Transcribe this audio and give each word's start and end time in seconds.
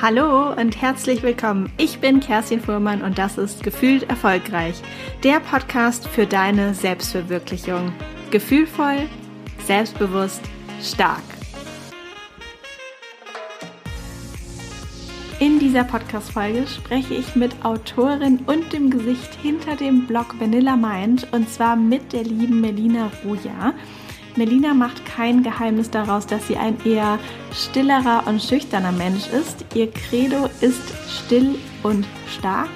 Hallo 0.00 0.52
und 0.52 0.80
herzlich 0.80 1.24
willkommen. 1.24 1.72
Ich 1.76 1.98
bin 1.98 2.20
Kerstin 2.20 2.60
Fuhrmann 2.60 3.02
und 3.02 3.18
das 3.18 3.36
ist 3.36 3.64
Gefühlt 3.64 4.08
Erfolgreich, 4.08 4.80
der 5.24 5.40
Podcast 5.40 6.06
für 6.06 6.24
deine 6.24 6.72
Selbstverwirklichung. 6.72 7.92
Gefühlvoll, 8.30 9.08
selbstbewusst, 9.66 10.42
stark. 10.80 11.24
In 15.40 15.58
dieser 15.58 15.82
Podcast-Folge 15.82 16.68
spreche 16.68 17.14
ich 17.14 17.34
mit 17.34 17.64
Autorin 17.64 18.38
und 18.46 18.72
dem 18.72 18.90
Gesicht 18.90 19.34
hinter 19.42 19.74
dem 19.74 20.06
Blog 20.06 20.38
Vanilla 20.38 20.76
Mind 20.76 21.26
und 21.32 21.50
zwar 21.50 21.74
mit 21.74 22.12
der 22.12 22.22
lieben 22.22 22.60
Melina 22.60 23.10
Ruja. 23.24 23.74
Melina 24.38 24.72
macht 24.72 25.04
kein 25.04 25.42
Geheimnis 25.42 25.90
daraus, 25.90 26.24
dass 26.24 26.46
sie 26.46 26.56
ein 26.56 26.76
eher 26.84 27.18
stillerer 27.52 28.22
und 28.28 28.40
schüchterner 28.40 28.92
Mensch 28.92 29.26
ist. 29.30 29.64
Ihr 29.74 29.90
Credo 29.90 30.48
ist 30.60 30.80
still 31.08 31.56
und 31.82 32.06
stark. 32.28 32.70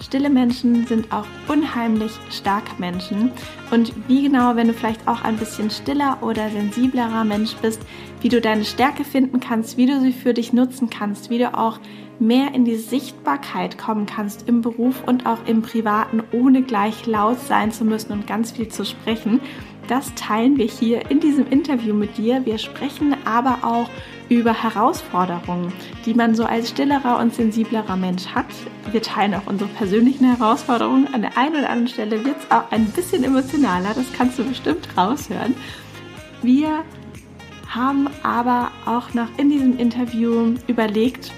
Stille 0.00 0.30
Menschen 0.30 0.86
sind 0.86 1.12
auch 1.12 1.26
unheimlich 1.48 2.12
starke 2.30 2.70
Menschen. 2.78 3.32
Und 3.72 3.92
wie 4.06 4.22
genau, 4.22 4.54
wenn 4.54 4.68
du 4.68 4.74
vielleicht 4.74 5.08
auch 5.08 5.24
ein 5.24 5.38
bisschen 5.38 5.70
stiller 5.70 6.18
oder 6.20 6.50
sensiblerer 6.50 7.24
Mensch 7.24 7.56
bist, 7.56 7.80
wie 8.20 8.28
du 8.28 8.40
deine 8.40 8.64
Stärke 8.64 9.02
finden 9.02 9.40
kannst, 9.40 9.76
wie 9.76 9.86
du 9.86 10.00
sie 10.00 10.12
für 10.12 10.34
dich 10.34 10.52
nutzen 10.52 10.88
kannst, 10.88 11.30
wie 11.30 11.38
du 11.38 11.52
auch 11.52 11.80
mehr 12.20 12.54
in 12.54 12.64
die 12.64 12.76
Sichtbarkeit 12.76 13.76
kommen 13.76 14.06
kannst 14.06 14.48
im 14.48 14.60
Beruf 14.60 15.02
und 15.04 15.26
auch 15.26 15.38
im 15.46 15.62
Privaten, 15.62 16.22
ohne 16.30 16.62
gleich 16.62 17.06
laut 17.06 17.40
sein 17.40 17.72
zu 17.72 17.84
müssen 17.84 18.12
und 18.12 18.28
ganz 18.28 18.52
viel 18.52 18.68
zu 18.68 18.84
sprechen. 18.84 19.40
Das 19.88 20.14
teilen 20.14 20.56
wir 20.56 20.66
hier 20.66 21.10
in 21.10 21.20
diesem 21.20 21.46
Interview 21.48 21.94
mit 21.94 22.16
dir. 22.16 22.44
Wir 22.46 22.58
sprechen 22.58 23.16
aber 23.24 23.58
auch 23.62 23.90
über 24.28 24.54
Herausforderungen, 24.54 25.72
die 26.06 26.14
man 26.14 26.34
so 26.34 26.44
als 26.44 26.70
stillerer 26.70 27.18
und 27.18 27.34
sensiblerer 27.34 27.96
Mensch 27.96 28.26
hat. 28.28 28.46
Wir 28.90 29.02
teilen 29.02 29.34
auch 29.34 29.46
unsere 29.46 29.68
persönlichen 29.70 30.24
Herausforderungen. 30.24 31.12
An 31.12 31.22
der 31.22 31.36
einen 31.36 31.56
oder 31.56 31.70
anderen 31.70 31.88
Stelle 31.88 32.24
wird 32.24 32.36
es 32.38 32.50
auch 32.50 32.70
ein 32.70 32.86
bisschen 32.86 33.24
emotionaler, 33.24 33.92
das 33.94 34.06
kannst 34.16 34.38
du 34.38 34.44
bestimmt 34.44 34.88
raushören. 34.96 35.54
Wir 36.42 36.84
haben 37.68 38.08
aber 38.22 38.70
auch 38.86 39.14
noch 39.14 39.28
in 39.36 39.50
diesem 39.50 39.78
Interview 39.78 40.54
überlegt, 40.66 41.32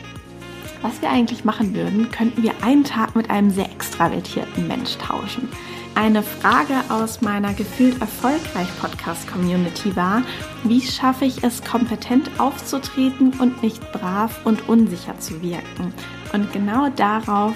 was 0.82 1.00
wir 1.00 1.08
eigentlich 1.08 1.44
machen 1.44 1.74
würden, 1.74 2.10
könnten 2.10 2.42
wir 2.42 2.52
einen 2.62 2.84
Tag 2.84 3.16
mit 3.16 3.30
einem 3.30 3.50
sehr 3.50 3.70
extravertierten 3.72 4.68
Mensch 4.68 4.96
tauschen. 4.98 5.48
Eine 5.96 6.24
Frage 6.24 6.74
aus 6.88 7.20
meiner 7.20 7.54
gefühlt 7.54 8.00
erfolgreich 8.00 8.68
Podcast 8.80 9.28
Community 9.28 9.94
war, 9.94 10.22
wie 10.64 10.80
schaffe 10.80 11.24
ich 11.24 11.44
es, 11.44 11.62
kompetent 11.62 12.28
aufzutreten 12.38 13.32
und 13.38 13.62
nicht 13.62 13.92
brav 13.92 14.44
und 14.44 14.68
unsicher 14.68 15.18
zu 15.20 15.40
wirken? 15.40 15.94
Und 16.32 16.52
genau 16.52 16.88
darauf 16.90 17.54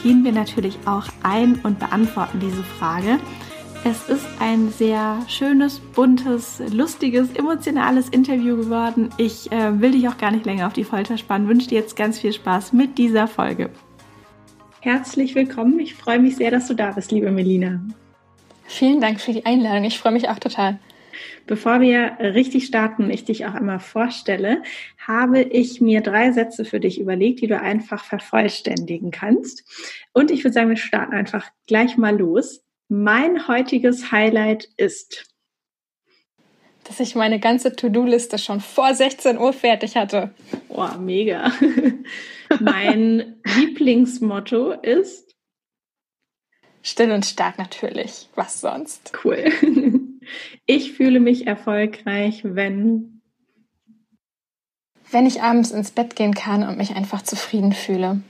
gehen 0.00 0.24
wir 0.24 0.30
natürlich 0.30 0.78
auch 0.86 1.06
ein 1.24 1.58
und 1.64 1.80
beantworten 1.80 2.38
diese 2.38 2.62
Frage. 2.62 3.18
Es 3.84 4.08
ist 4.08 4.26
ein 4.38 4.70
sehr 4.70 5.18
schönes, 5.26 5.80
buntes, 5.80 6.62
lustiges, 6.72 7.32
emotionales 7.32 8.08
Interview 8.10 8.56
geworden. 8.56 9.10
Ich 9.16 9.50
äh, 9.50 9.80
will 9.80 9.90
dich 9.90 10.08
auch 10.08 10.18
gar 10.18 10.30
nicht 10.30 10.46
länger 10.46 10.68
auf 10.68 10.72
die 10.72 10.84
Folter 10.84 11.18
spannen. 11.18 11.48
Wünsche 11.48 11.68
dir 11.68 11.80
jetzt 11.80 11.96
ganz 11.96 12.20
viel 12.20 12.32
Spaß 12.32 12.72
mit 12.72 12.96
dieser 12.96 13.26
Folge. 13.26 13.70
Herzlich 14.84 15.36
willkommen. 15.36 15.78
Ich 15.78 15.94
freue 15.94 16.18
mich 16.18 16.34
sehr, 16.34 16.50
dass 16.50 16.66
du 16.66 16.74
da 16.74 16.90
bist, 16.90 17.12
liebe 17.12 17.30
Melina. 17.30 17.80
Vielen 18.64 19.00
Dank 19.00 19.20
für 19.20 19.32
die 19.32 19.46
Einladung. 19.46 19.84
Ich 19.84 20.00
freue 20.00 20.10
mich 20.10 20.28
auch 20.28 20.40
total. 20.40 20.80
Bevor 21.46 21.80
wir 21.80 22.16
richtig 22.18 22.66
starten, 22.66 23.08
ich 23.08 23.24
dich 23.24 23.46
auch 23.46 23.54
einmal 23.54 23.78
vorstelle, 23.78 24.64
habe 24.98 25.40
ich 25.40 25.80
mir 25.80 26.00
drei 26.00 26.32
Sätze 26.32 26.64
für 26.64 26.80
dich 26.80 27.00
überlegt, 27.00 27.42
die 27.42 27.46
du 27.46 27.60
einfach 27.60 28.02
vervollständigen 28.04 29.12
kannst. 29.12 29.62
Und 30.12 30.32
ich 30.32 30.42
würde 30.42 30.54
sagen, 30.54 30.70
wir 30.70 30.76
starten 30.76 31.12
einfach 31.12 31.48
gleich 31.68 31.96
mal 31.96 32.18
los. 32.18 32.64
Mein 32.88 33.46
heutiges 33.46 34.10
Highlight 34.10 34.68
ist, 34.78 35.31
dass 36.92 37.00
ich 37.00 37.14
meine 37.14 37.40
ganze 37.40 37.74
To-Do-Liste 37.74 38.36
schon 38.36 38.60
vor 38.60 38.92
16 38.92 39.38
Uhr 39.38 39.54
fertig 39.54 39.96
hatte. 39.96 40.34
Boah, 40.68 40.98
mega. 40.98 41.50
mein 42.60 43.36
Lieblingsmotto 43.56 44.72
ist 44.72 45.34
Still 46.82 47.12
und 47.12 47.24
stark 47.24 47.56
natürlich. 47.56 48.28
Was 48.34 48.60
sonst? 48.60 49.12
Cool. 49.24 49.50
Ich 50.66 50.92
fühle 50.92 51.18
mich 51.18 51.48
erfolgreich, 51.48 52.42
wenn 52.44 53.20
wenn 55.10 55.26
ich 55.26 55.42
abends 55.42 55.72
ins 55.72 55.90
Bett 55.90 56.14
gehen 56.14 56.32
kann 56.32 56.62
und 56.62 56.78
mich 56.78 56.94
einfach 56.94 57.22
zufrieden 57.22 57.72
fühle. 57.72 58.22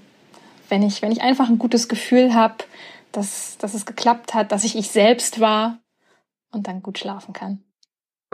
Wenn 0.70 0.82
ich, 0.82 1.02
wenn 1.02 1.12
ich 1.12 1.20
einfach 1.20 1.50
ein 1.50 1.58
gutes 1.58 1.88
Gefühl 1.88 2.32
habe, 2.34 2.64
dass, 3.12 3.58
dass 3.58 3.74
es 3.74 3.84
geklappt 3.84 4.32
hat, 4.32 4.52
dass 4.52 4.64
ich 4.64 4.74
ich 4.74 4.88
selbst 4.88 5.38
war 5.38 5.80
und 6.50 6.66
dann 6.66 6.82
gut 6.82 6.98
schlafen 6.98 7.34
kann. 7.34 7.62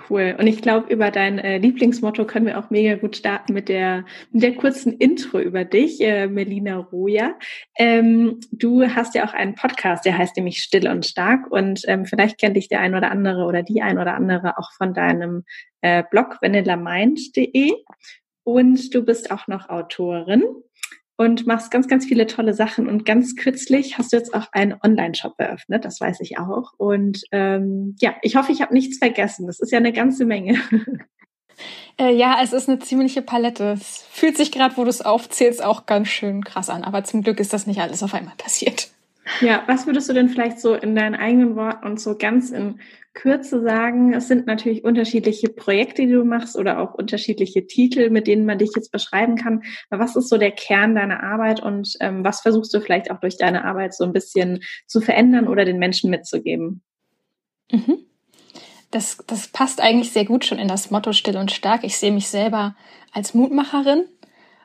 Cool. 0.08 0.36
Und 0.38 0.46
ich 0.46 0.62
glaube, 0.62 0.92
über 0.92 1.10
dein 1.10 1.38
äh, 1.38 1.58
Lieblingsmotto 1.58 2.24
können 2.24 2.46
wir 2.46 2.58
auch 2.58 2.70
mega 2.70 2.94
gut 2.94 3.16
starten 3.16 3.52
mit 3.52 3.68
der, 3.68 4.04
mit 4.30 4.42
der 4.42 4.54
kurzen 4.54 4.92
Intro 4.92 5.40
über 5.40 5.64
dich, 5.64 6.00
äh, 6.00 6.28
Melina 6.28 6.76
Roja. 6.76 7.34
Ähm, 7.76 8.38
du 8.52 8.84
hast 8.84 9.14
ja 9.14 9.26
auch 9.26 9.34
einen 9.34 9.54
Podcast, 9.54 10.04
der 10.04 10.16
heißt 10.16 10.36
nämlich 10.36 10.58
Still 10.58 10.88
und 10.88 11.04
Stark. 11.04 11.50
Und 11.50 11.82
ähm, 11.88 12.04
vielleicht 12.06 12.38
kennt 12.38 12.56
dich 12.56 12.68
der 12.68 12.80
ein 12.80 12.94
oder 12.94 13.10
andere 13.10 13.44
oder 13.44 13.62
die 13.62 13.82
ein 13.82 13.98
oder 13.98 14.14
andere 14.14 14.58
auch 14.58 14.70
von 14.72 14.94
deinem 14.94 15.44
äh, 15.80 16.04
Blog 16.08 16.38
vanillamind.de. 16.40 17.72
Und 18.44 18.94
du 18.94 19.04
bist 19.04 19.30
auch 19.30 19.48
noch 19.48 19.68
Autorin 19.68 20.44
und 21.18 21.46
machst 21.46 21.72
ganz, 21.72 21.88
ganz 21.88 22.06
viele 22.06 22.26
tolle 22.26 22.54
Sachen. 22.54 22.88
Und 22.88 23.04
ganz 23.04 23.34
kürzlich 23.34 23.98
hast 23.98 24.12
du 24.12 24.16
jetzt 24.16 24.32
auch 24.32 24.46
einen 24.52 24.76
Online-Shop 24.80 25.34
eröffnet, 25.36 25.84
das 25.84 26.00
weiß 26.00 26.20
ich 26.20 26.38
auch. 26.38 26.72
Und 26.78 27.24
ähm, 27.32 27.96
ja, 28.00 28.14
ich 28.22 28.36
hoffe, 28.36 28.52
ich 28.52 28.62
habe 28.62 28.72
nichts 28.72 28.98
vergessen. 28.98 29.48
Das 29.48 29.58
ist 29.58 29.72
ja 29.72 29.78
eine 29.78 29.92
ganze 29.92 30.24
Menge. 30.24 30.56
Äh, 32.00 32.14
ja, 32.14 32.38
es 32.40 32.52
ist 32.52 32.68
eine 32.68 32.78
ziemliche 32.78 33.20
Palette. 33.20 33.72
Es 33.72 34.04
fühlt 34.12 34.36
sich 34.36 34.52
gerade, 34.52 34.76
wo 34.76 34.84
du 34.84 34.90
es 34.90 35.02
aufzählst, 35.02 35.60
auch 35.60 35.84
ganz 35.84 36.06
schön 36.06 36.44
krass 36.44 36.70
an. 36.70 36.84
Aber 36.84 37.02
zum 37.02 37.24
Glück 37.24 37.40
ist 37.40 37.52
das 37.52 37.66
nicht 37.66 37.80
alles 37.80 38.04
auf 38.04 38.14
einmal 38.14 38.36
passiert. 38.36 38.92
Ja, 39.40 39.62
was 39.66 39.86
würdest 39.86 40.08
du 40.08 40.12
denn 40.12 40.28
vielleicht 40.28 40.60
so 40.60 40.74
in 40.74 40.94
deinen 40.94 41.14
eigenen 41.14 41.56
Worten 41.56 41.86
und 41.86 42.00
so 42.00 42.16
ganz 42.16 42.50
in 42.50 42.80
Kürze 43.14 43.62
sagen? 43.62 44.12
Es 44.12 44.28
sind 44.28 44.46
natürlich 44.46 44.84
unterschiedliche 44.84 45.48
Projekte, 45.48 46.06
die 46.06 46.12
du 46.12 46.24
machst 46.24 46.56
oder 46.56 46.78
auch 46.80 46.94
unterschiedliche 46.94 47.66
Titel, 47.66 48.10
mit 48.10 48.26
denen 48.26 48.46
man 48.46 48.58
dich 48.58 48.70
jetzt 48.74 48.90
beschreiben 48.90 49.36
kann. 49.36 49.62
Aber 49.90 50.02
was 50.02 50.16
ist 50.16 50.28
so 50.28 50.38
der 50.38 50.52
Kern 50.52 50.94
deiner 50.94 51.22
Arbeit 51.22 51.60
und 51.62 51.96
ähm, 52.00 52.24
was 52.24 52.40
versuchst 52.40 52.72
du 52.74 52.80
vielleicht 52.80 53.10
auch 53.10 53.20
durch 53.20 53.36
deine 53.36 53.64
Arbeit 53.64 53.94
so 53.94 54.04
ein 54.04 54.12
bisschen 54.12 54.60
zu 54.86 55.00
verändern 55.00 55.48
oder 55.48 55.64
den 55.64 55.78
Menschen 55.78 56.10
mitzugeben? 56.10 56.82
Mhm. 57.70 57.98
Das, 58.90 59.18
das 59.26 59.48
passt 59.48 59.82
eigentlich 59.82 60.12
sehr 60.12 60.24
gut 60.24 60.46
schon 60.46 60.58
in 60.58 60.68
das 60.68 60.90
Motto 60.90 61.12
Still 61.12 61.36
und 61.36 61.52
Stark. 61.52 61.84
Ich 61.84 61.98
sehe 61.98 62.12
mich 62.12 62.28
selber 62.28 62.74
als 63.12 63.34
Mutmacherin 63.34 64.06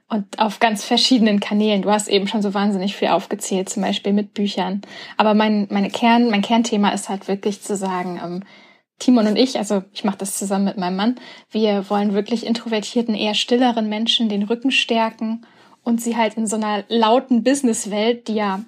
und 0.10 0.40
auf 0.40 0.60
ganz 0.60 0.84
verschiedenen 0.84 1.40
Kanälen. 1.40 1.82
Du 1.82 1.92
hast 1.92 2.08
eben 2.08 2.28
schon 2.28 2.42
so 2.42 2.54
wahnsinnig 2.54 2.96
viel 2.96 3.08
aufgezählt, 3.10 3.70
zum 3.70 3.84
Beispiel 3.84 4.14
mit 4.14 4.34
Büchern. 4.34 4.82
Aber 5.18 5.34
mein, 5.34 5.68
meine 5.72 5.90
Kern, 5.90 6.30
mein 6.30 6.42
Kernthema 6.42 6.90
ist 6.90 7.10
halt 7.10 7.28
wirklich 7.28 7.62
zu 7.62 7.76
sagen, 7.76 8.20
ähm, 8.24 8.44
Timon 9.00 9.28
und 9.28 9.36
ich, 9.36 9.58
also 9.58 9.84
ich 9.92 10.04
mache 10.04 10.18
das 10.18 10.38
zusammen 10.38 10.66
mit 10.66 10.78
meinem 10.78 10.96
Mann, 10.96 11.16
wir 11.50 11.90
wollen 11.90 12.14
wirklich 12.14 12.46
introvertierten, 12.46 13.16
eher 13.16 13.34
stilleren 13.34 13.90
Menschen 13.90 14.30
den 14.30 14.44
Rücken 14.44 14.72
stärken 14.72 15.46
und 15.84 16.02
sie 16.02 16.16
halt 16.16 16.36
in 16.36 16.48
so 16.48 16.56
einer 16.56 16.84
lauten 16.88 17.44
Businesswelt, 17.44 18.28
die 18.28 18.36
ja 18.36 18.62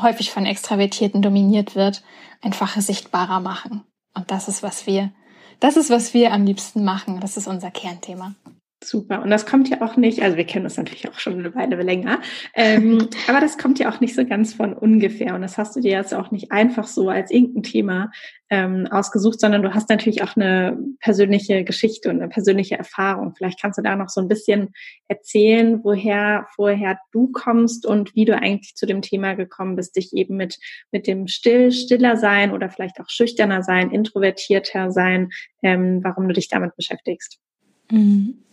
häufig 0.00 0.30
von 0.30 0.46
Extravertierten 0.46 1.22
dominiert 1.22 1.74
wird, 1.74 2.02
einfach 2.42 2.80
sichtbarer 2.80 3.40
machen. 3.40 3.84
Und 4.14 4.30
das 4.30 4.48
ist, 4.48 4.62
was 4.62 4.86
wir, 4.86 5.12
das 5.60 5.76
ist, 5.76 5.90
was 5.90 6.14
wir 6.14 6.32
am 6.32 6.44
liebsten 6.44 6.84
machen. 6.84 7.20
Das 7.20 7.36
ist 7.36 7.46
unser 7.46 7.70
Kernthema. 7.70 8.34
Super. 8.82 9.22
Und 9.22 9.30
das 9.30 9.44
kommt 9.44 9.68
ja 9.68 9.82
auch 9.82 9.96
nicht, 9.96 10.22
also 10.22 10.36
wir 10.36 10.44
kennen 10.44 10.62
das 10.62 10.76
natürlich 10.76 11.08
auch 11.08 11.18
schon 11.18 11.40
eine 11.40 11.52
Weile 11.56 11.82
länger, 11.82 12.20
ähm, 12.54 13.08
aber 13.28 13.40
das 13.40 13.58
kommt 13.58 13.80
ja 13.80 13.90
auch 13.90 13.98
nicht 13.98 14.14
so 14.14 14.24
ganz 14.24 14.54
von 14.54 14.72
ungefähr. 14.72 15.34
Und 15.34 15.42
das 15.42 15.58
hast 15.58 15.74
du 15.74 15.80
dir 15.80 15.90
jetzt 15.90 16.14
auch 16.14 16.30
nicht 16.30 16.52
einfach 16.52 16.86
so 16.86 17.08
als 17.08 17.32
irgendein 17.32 17.64
Thema 17.64 18.12
ähm, 18.50 18.86
ausgesucht, 18.88 19.40
sondern 19.40 19.62
du 19.62 19.74
hast 19.74 19.90
natürlich 19.90 20.22
auch 20.22 20.36
eine 20.36 20.78
persönliche 21.00 21.64
Geschichte 21.64 22.08
und 22.08 22.18
eine 22.18 22.28
persönliche 22.28 22.78
Erfahrung. 22.78 23.34
Vielleicht 23.36 23.60
kannst 23.60 23.78
du 23.78 23.82
da 23.82 23.96
noch 23.96 24.10
so 24.10 24.20
ein 24.20 24.28
bisschen 24.28 24.68
erzählen, 25.08 25.80
woher 25.82 26.46
vorher 26.54 27.00
du 27.10 27.32
kommst 27.32 27.84
und 27.84 28.14
wie 28.14 28.26
du 28.26 28.36
eigentlich 28.36 28.76
zu 28.76 28.86
dem 28.86 29.02
Thema 29.02 29.34
gekommen 29.34 29.74
bist, 29.74 29.96
dich 29.96 30.12
eben 30.12 30.36
mit, 30.36 30.56
mit 30.92 31.08
dem 31.08 31.26
Still, 31.26 31.72
stiller 31.72 32.16
sein 32.16 32.52
oder 32.52 32.70
vielleicht 32.70 33.00
auch 33.00 33.08
schüchterner 33.08 33.64
sein, 33.64 33.90
introvertierter 33.90 34.92
sein, 34.92 35.30
ähm, 35.64 35.98
warum 36.04 36.28
du 36.28 36.34
dich 36.34 36.48
damit 36.48 36.76
beschäftigst. 36.76 37.40
Mhm. 37.90 38.44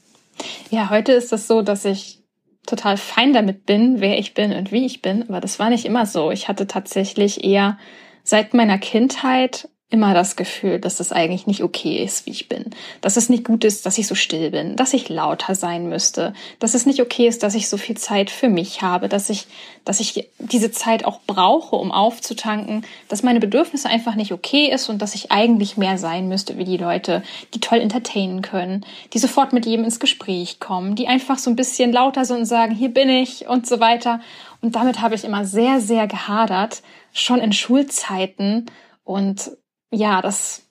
Ja, 0.69 0.89
heute 0.89 1.13
ist 1.13 1.31
es 1.33 1.47
so, 1.47 1.61
dass 1.61 1.85
ich 1.85 2.23
total 2.65 2.97
fein 2.97 3.33
damit 3.33 3.65
bin, 3.65 4.01
wer 4.01 4.17
ich 4.17 4.33
bin 4.33 4.51
und 4.51 4.71
wie 4.71 4.85
ich 4.85 5.01
bin, 5.01 5.23
aber 5.29 5.39
das 5.39 5.59
war 5.59 5.69
nicht 5.69 5.85
immer 5.85 6.05
so. 6.05 6.31
Ich 6.31 6.47
hatte 6.47 6.67
tatsächlich 6.67 7.43
eher 7.43 7.77
seit 8.23 8.53
meiner 8.53 8.79
Kindheit 8.79 9.69
immer 9.91 10.15
das 10.15 10.35
Gefühl, 10.35 10.79
dass 10.79 10.99
es 10.99 11.11
eigentlich 11.11 11.45
nicht 11.45 11.61
okay 11.61 12.03
ist, 12.03 12.25
wie 12.25 12.31
ich 12.31 12.49
bin. 12.49 12.71
Dass 13.01 13.17
es 13.17 13.29
nicht 13.29 13.45
gut 13.45 13.63
ist, 13.63 13.85
dass 13.85 13.99
ich 13.99 14.07
so 14.07 14.15
still 14.15 14.49
bin, 14.49 14.75
dass 14.75 14.93
ich 14.93 15.09
lauter 15.09 15.53
sein 15.53 15.87
müsste, 15.87 16.33
dass 16.59 16.73
es 16.73 16.87
nicht 16.87 17.01
okay 17.01 17.27
ist, 17.27 17.43
dass 17.43 17.53
ich 17.53 17.69
so 17.69 17.77
viel 17.77 17.95
Zeit 17.95 18.31
für 18.31 18.49
mich 18.49 18.81
habe, 18.81 19.07
dass 19.09 19.29
ich, 19.29 19.45
dass 19.85 19.99
ich 19.99 20.31
diese 20.39 20.71
Zeit 20.71 21.05
auch 21.05 21.19
brauche, 21.27 21.75
um 21.75 21.91
aufzutanken, 21.91 22.83
dass 23.09 23.21
meine 23.21 23.39
Bedürfnisse 23.39 23.87
einfach 23.87 24.15
nicht 24.15 24.31
okay 24.31 24.71
ist 24.71 24.89
und 24.89 25.03
dass 25.03 25.13
ich 25.13 25.31
eigentlich 25.31 25.77
mehr 25.77 25.99
sein 25.99 26.27
müsste 26.27 26.57
wie 26.57 26.65
die 26.65 26.77
Leute, 26.77 27.21
die 27.53 27.59
toll 27.59 27.79
entertainen 27.79 28.41
können, 28.41 28.83
die 29.13 29.19
sofort 29.19 29.53
mit 29.53 29.67
jedem 29.67 29.85
ins 29.85 29.99
Gespräch 29.99 30.59
kommen, 30.59 30.95
die 30.95 31.07
einfach 31.07 31.37
so 31.37 31.51
ein 31.51 31.55
bisschen 31.55 31.93
lauter 31.93 32.25
sind 32.25 32.39
und 32.39 32.45
sagen, 32.45 32.73
hier 32.73 32.89
bin 32.89 33.07
ich 33.07 33.47
und 33.47 33.67
so 33.67 33.79
weiter. 33.79 34.19
Und 34.61 34.75
damit 34.75 34.99
habe 34.99 35.13
ich 35.13 35.23
immer 35.23 35.45
sehr, 35.45 35.79
sehr 35.79 36.07
gehadert, 36.07 36.81
schon 37.13 37.39
in 37.39 37.53
Schulzeiten. 37.53 38.65
Und 39.03 39.51
ja, 39.91 40.21
das 40.21 40.63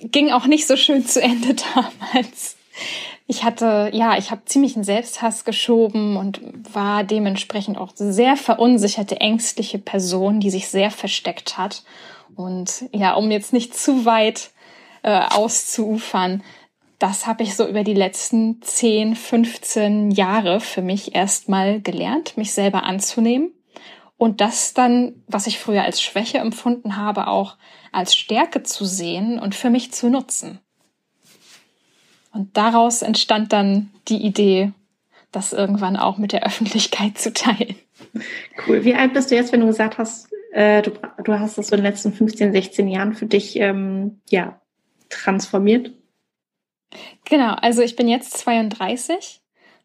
ging 0.00 0.30
auch 0.30 0.46
nicht 0.46 0.66
so 0.66 0.76
schön 0.76 1.06
zu 1.06 1.22
Ende 1.22 1.54
damals. 1.74 2.56
Ich 3.26 3.44
hatte, 3.44 3.90
ja, 3.92 4.18
ich 4.18 4.30
habe 4.30 4.44
ziemlich 4.46 4.74
einen 4.74 4.84
Selbsthass 4.84 5.44
geschoben 5.44 6.16
und 6.16 6.40
war 6.74 7.04
dementsprechend 7.04 7.78
auch 7.78 7.92
sehr 7.94 8.36
verunsicherte, 8.36 9.20
ängstliche 9.20 9.78
Person, 9.78 10.40
die 10.40 10.50
sich 10.50 10.68
sehr 10.68 10.90
versteckt 10.90 11.56
hat. 11.56 11.84
Und 12.34 12.86
ja, 12.92 13.14
um 13.14 13.30
jetzt 13.30 13.52
nicht 13.52 13.76
zu 13.76 14.04
weit 14.04 14.50
äh, 15.02 15.20
auszuufern, 15.30 16.42
das 16.98 17.26
habe 17.26 17.44
ich 17.44 17.54
so 17.54 17.66
über 17.66 17.84
die 17.84 17.94
letzten 17.94 18.60
10, 18.62 19.14
15 19.14 20.10
Jahre 20.10 20.60
für 20.60 20.82
mich 20.82 21.14
erstmal 21.14 21.80
gelernt, 21.80 22.36
mich 22.36 22.52
selber 22.52 22.82
anzunehmen 22.82 23.52
und 24.20 24.42
das 24.42 24.74
dann, 24.74 25.14
was 25.28 25.46
ich 25.46 25.58
früher 25.58 25.82
als 25.82 26.02
Schwäche 26.02 26.36
empfunden 26.36 26.98
habe, 26.98 27.26
auch 27.26 27.56
als 27.90 28.14
Stärke 28.14 28.62
zu 28.62 28.84
sehen 28.84 29.38
und 29.38 29.54
für 29.54 29.70
mich 29.70 29.92
zu 29.92 30.10
nutzen. 30.10 30.60
Und 32.30 32.54
daraus 32.54 33.00
entstand 33.00 33.50
dann 33.54 33.88
die 34.08 34.18
Idee, 34.18 34.72
das 35.32 35.54
irgendwann 35.54 35.96
auch 35.96 36.18
mit 36.18 36.32
der 36.32 36.42
Öffentlichkeit 36.46 37.16
zu 37.16 37.32
teilen. 37.32 37.76
Cool. 38.66 38.84
Wie 38.84 38.94
alt 38.94 39.14
bist 39.14 39.30
du 39.30 39.36
jetzt, 39.36 39.52
wenn 39.52 39.60
du 39.60 39.66
gesagt 39.68 39.96
hast, 39.96 40.28
äh, 40.52 40.82
du, 40.82 40.90
du 41.24 41.38
hast 41.38 41.56
das 41.56 41.68
so 41.68 41.76
in 41.76 41.82
den 41.82 41.90
letzten 41.90 42.12
15, 42.12 42.52
16 42.52 42.88
Jahren 42.88 43.14
für 43.14 43.24
dich 43.24 43.56
ähm, 43.56 44.20
ja, 44.28 44.60
transformiert? 45.08 45.94
Genau, 47.24 47.54
also 47.54 47.80
ich 47.80 47.96
bin 47.96 48.06
jetzt 48.06 48.36
32 48.36 49.39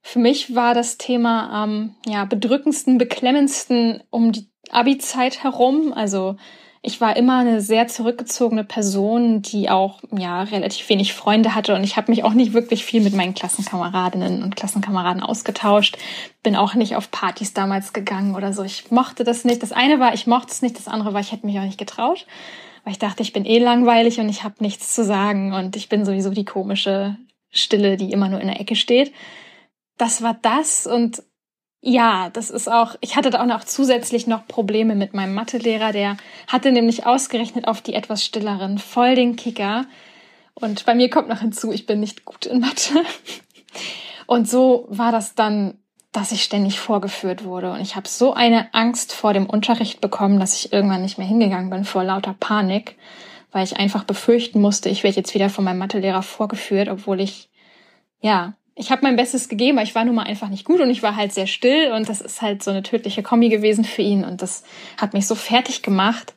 für 0.08 0.20
mich 0.20 0.54
war 0.54 0.76
das 0.76 1.00
Thema 1.00 1.50
am 1.50 1.96
ja, 2.06 2.26
bedrückendsten, 2.26 3.00
beklemmendsten 3.00 4.04
um 4.12 4.32
die 4.32 4.48
Abi-Zeit 4.70 5.44
herum. 5.44 5.94
Also 5.94 6.36
ich 6.84 7.02
war 7.02 7.18
immer 7.18 7.40
eine 7.40 7.60
sehr 7.60 7.88
zurückgezogene 7.88 8.64
Person, 8.64 9.42
die 9.42 9.72
auch 9.72 10.02
ja 10.16 10.44
relativ 10.44 10.88
wenig 10.90 11.14
Freunde 11.14 11.56
hatte 11.56 11.74
und 11.74 11.84
ich 11.84 11.98
habe 11.98 12.12
mich 12.12 12.24
auch 12.24 12.36
nicht 12.36 12.54
wirklich 12.54 12.86
viel 12.86 13.02
mit 13.02 13.16
meinen 13.16 13.34
Klassenkameradinnen 13.34 14.44
und 14.44 14.56
Klassenkameraden 14.56 15.24
ausgetauscht. 15.24 15.98
Bin 16.44 16.56
auch 16.56 16.76
nicht 16.76 16.96
auf 16.96 17.10
Partys 17.10 17.56
damals 17.56 17.92
gegangen 17.92 18.36
oder 18.36 18.54
so. 18.54 18.62
Ich 18.62 18.92
mochte 18.92 19.24
das 19.24 19.44
nicht. 19.44 19.64
Das 19.64 19.72
eine 19.72 20.00
war, 20.00 20.14
ich 20.14 20.28
mochte 20.28 20.52
es 20.52 20.62
nicht. 20.62 20.78
Das 20.78 20.88
andere 20.88 21.16
war, 21.16 21.22
ich 21.22 21.32
hätte 21.32 21.48
mich 21.48 21.58
auch 21.58 21.64
nicht 21.64 21.80
getraut, 21.80 22.28
weil 22.84 22.94
ich 22.94 23.00
dachte, 23.00 23.24
ich 23.24 23.34
bin 23.34 23.44
eh 23.44 23.58
langweilig 23.58 24.20
und 24.20 24.30
ich 24.30 24.44
habe 24.44 24.56
nichts 24.60 24.94
zu 24.94 25.04
sagen 25.04 25.52
und 25.52 25.76
ich 25.76 25.90
bin 25.90 26.06
sowieso 26.06 26.30
die 26.30 26.46
komische 26.46 27.18
Stille, 27.50 27.98
die 27.98 28.12
immer 28.12 28.30
nur 28.30 28.40
in 28.40 28.48
der 28.48 28.62
Ecke 28.62 28.76
steht 28.76 29.12
das 29.98 30.22
war 30.22 30.38
das 30.42 30.88
und 30.88 31.24
ja, 31.88 32.32
das 32.32 32.50
ist 32.50 32.68
auch, 32.68 32.96
ich 33.02 33.16
hatte 33.16 33.30
da 33.30 33.42
auch 33.42 33.46
noch 33.46 33.64
zusätzlich 33.64 34.26
noch 34.26 34.48
Probleme 34.48 34.96
mit 34.96 35.14
meinem 35.14 35.36
Mathelehrer, 35.36 35.92
der 35.92 36.18
hatte 36.48 36.72
nämlich 36.72 37.06
ausgerechnet 37.06 37.68
auf 37.68 37.82
die 37.82 37.94
etwas 37.94 38.26
stilleren 38.26 38.80
voll 38.80 39.14
den 39.14 39.36
Kicker. 39.36 39.86
Und 40.56 40.86
bei 40.86 40.96
mir 40.96 41.12
kommt 41.12 41.30
noch 41.30 41.42
hinzu, 41.42 41.72
ich 41.72 41.86
bin 41.86 42.00
nicht 42.00 42.26
gut 42.26 42.48
in 42.48 42.60
Mathe. 42.60 43.04
Und 44.26 44.50
so 44.50 44.88
war 44.90 45.12
das 45.12 45.36
dann, 45.36 45.78
dass 46.12 46.32
ich 46.32 46.44
ständig 46.44 46.80
vorgeführt 46.80 47.44
wurde. 47.44 47.74
Und 47.74 47.82
ich 47.82 47.96
habe 47.96 48.08
so 48.08 48.34
eine 48.34 48.74
Angst 48.74 49.14
vor 49.14 49.34
dem 49.34 49.46
Unterricht 49.46 50.02
bekommen, 50.02 50.40
dass 50.40 50.58
ich 50.58 50.74
irgendwann 50.74 51.04
nicht 51.04 51.20
mehr 51.20 51.28
hingegangen 51.28 51.70
bin 51.70 51.86
vor 51.86 52.04
lauter 52.04 52.34
Panik, 52.40 52.98
weil 53.52 53.64
ich 53.64 53.78
einfach 53.78 54.06
befürchten 54.06 54.60
musste, 54.60 54.90
ich 54.90 55.04
werde 55.04 55.18
jetzt 55.18 55.36
wieder 55.36 55.52
von 55.52 55.64
meinem 55.64 55.78
Mathelehrer 55.78 56.24
vorgeführt, 56.24 56.90
obwohl 56.90 57.22
ich 57.22 57.50
ja 58.22 58.56
ich 58.76 58.92
habe 58.92 59.04
mein 59.04 59.16
Bestes 59.16 59.48
gegeben, 59.48 59.78
aber 59.78 59.88
ich 59.88 59.96
war 59.96 60.04
nun 60.04 60.16
mal 60.16 60.24
einfach 60.24 60.50
nicht 60.50 60.66
gut 60.66 60.82
und 60.82 60.90
ich 60.90 61.02
war 61.02 61.16
halt 61.16 61.34
sehr 61.34 61.48
still 61.48 61.94
und 61.94 62.10
das 62.10 62.20
ist 62.20 62.42
halt 62.42 62.62
so 62.62 62.72
eine 62.72 62.84
tödliche 62.84 63.24
Kombi 63.24 63.50
gewesen 63.50 63.86
für 63.86 64.02
ihn 64.02 64.26
und 64.26 64.42
das 64.42 64.64
hat 64.98 65.14
mich 65.14 65.28
so 65.28 65.36
fertig 65.36 65.82
gemacht, 65.82 66.34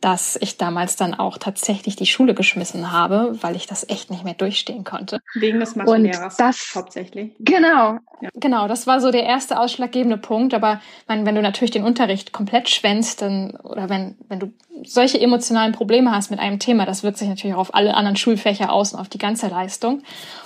dass 0.00 0.38
ich 0.40 0.56
damals 0.58 0.94
dann 0.94 1.14
auch 1.14 1.38
tatsächlich 1.38 1.96
die 1.96 2.06
Schule 2.06 2.32
geschmissen 2.32 2.92
habe, 2.92 3.36
weil 3.40 3.56
ich 3.56 3.66
das 3.66 3.88
echt 3.88 4.10
nicht 4.10 4.22
mehr 4.22 4.34
durchstehen 4.34 4.84
konnte. 4.84 5.20
Wegen 5.34 5.58
des 5.58 5.74
Mathelehrers 5.74 6.36
das, 6.36 6.72
hauptsächlich. 6.76 7.32
Genau. 7.40 7.98
Ja. 8.20 8.30
Genau, 8.34 8.68
das 8.68 8.86
war 8.86 9.00
so 9.00 9.10
der 9.10 9.24
erste 9.24 9.58
ausschlaggebende 9.58 10.16
Punkt. 10.16 10.54
Aber 10.54 10.80
mein, 11.08 11.26
wenn 11.26 11.34
du 11.34 11.42
natürlich 11.42 11.72
den 11.72 11.82
Unterricht 11.82 12.32
komplett 12.32 12.68
schwänzt, 12.68 13.22
dann, 13.22 13.56
oder 13.56 13.88
wenn, 13.88 14.16
wenn 14.28 14.38
du 14.38 14.52
solche 14.84 15.20
emotionalen 15.20 15.72
Probleme 15.72 16.12
hast 16.12 16.30
mit 16.30 16.38
einem 16.38 16.60
Thema, 16.60 16.86
das 16.86 17.02
wirkt 17.02 17.18
sich 17.18 17.28
natürlich 17.28 17.56
auch 17.56 17.60
auf 17.60 17.74
alle 17.74 17.94
anderen 17.94 18.16
Schulfächer 18.16 18.72
aus 18.72 18.92
und 18.92 19.00
auf 19.00 19.08
die 19.08 19.18
ganze 19.18 19.48
Leistung. 19.48 20.02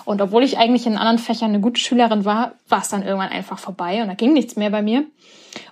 Und 0.06 0.22
obwohl 0.22 0.44
ich 0.44 0.56
eigentlich 0.56 0.86
in 0.86 0.96
anderen 0.96 1.18
Fächern 1.18 1.50
eine 1.50 1.60
gute 1.60 1.80
Schülerin 1.80 2.24
war, 2.24 2.52
war 2.68 2.80
es 2.80 2.88
dann 2.88 3.02
irgendwann 3.02 3.28
einfach 3.28 3.58
vorbei 3.58 4.00
und 4.00 4.08
da 4.08 4.14
ging 4.14 4.32
nichts 4.32 4.56
mehr 4.56 4.70
bei 4.70 4.80
mir. 4.80 5.04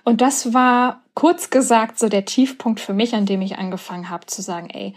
Und 0.03 0.21
das 0.21 0.53
war 0.53 1.00
kurz 1.13 1.49
gesagt 1.49 1.99
so 1.99 2.09
der 2.09 2.25
Tiefpunkt 2.25 2.79
für 2.79 2.93
mich, 2.93 3.13
an 3.13 3.25
dem 3.25 3.41
ich 3.41 3.57
angefangen 3.57 4.09
habe 4.09 4.25
zu 4.25 4.41
sagen, 4.41 4.69
ey, 4.69 4.93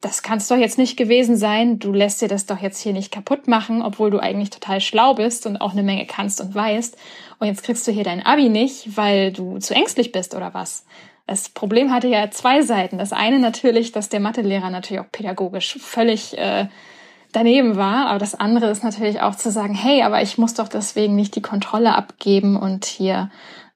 das 0.00 0.22
kann 0.22 0.38
es 0.38 0.46
doch 0.46 0.56
jetzt 0.56 0.78
nicht 0.78 0.96
gewesen 0.96 1.36
sein. 1.36 1.80
Du 1.80 1.92
lässt 1.92 2.22
dir 2.22 2.28
das 2.28 2.46
doch 2.46 2.60
jetzt 2.60 2.80
hier 2.80 2.92
nicht 2.92 3.10
kaputt 3.10 3.48
machen, 3.48 3.82
obwohl 3.82 4.10
du 4.10 4.20
eigentlich 4.20 4.50
total 4.50 4.80
schlau 4.80 5.14
bist 5.14 5.44
und 5.44 5.56
auch 5.56 5.72
eine 5.72 5.82
Menge 5.82 6.06
kannst 6.06 6.40
und 6.40 6.54
weißt. 6.54 6.96
Und 7.40 7.48
jetzt 7.48 7.64
kriegst 7.64 7.86
du 7.86 7.90
hier 7.90 8.04
dein 8.04 8.24
Abi 8.24 8.48
nicht, 8.48 8.96
weil 8.96 9.32
du 9.32 9.58
zu 9.58 9.74
ängstlich 9.74 10.12
bist 10.12 10.34
oder 10.34 10.54
was. 10.54 10.84
Das 11.26 11.48
Problem 11.48 11.92
hatte 11.92 12.08
ja 12.08 12.30
zwei 12.30 12.62
Seiten. 12.62 12.96
Das 12.96 13.12
eine 13.12 13.40
natürlich, 13.40 13.90
dass 13.90 14.08
der 14.08 14.20
Mathelehrer 14.20 14.70
natürlich 14.70 15.02
auch 15.02 15.10
pädagogisch 15.10 15.76
völlig 15.80 16.38
äh, 16.38 16.68
daneben 17.32 17.76
war. 17.76 18.06
Aber 18.06 18.20
das 18.20 18.36
andere 18.36 18.70
ist 18.70 18.84
natürlich 18.84 19.20
auch 19.20 19.34
zu 19.34 19.50
sagen, 19.50 19.74
hey, 19.74 20.02
aber 20.02 20.22
ich 20.22 20.38
muss 20.38 20.54
doch 20.54 20.68
deswegen 20.68 21.16
nicht 21.16 21.34
die 21.34 21.42
Kontrolle 21.42 21.94
abgeben 21.94 22.56
und 22.56 22.84
hier 22.84 23.30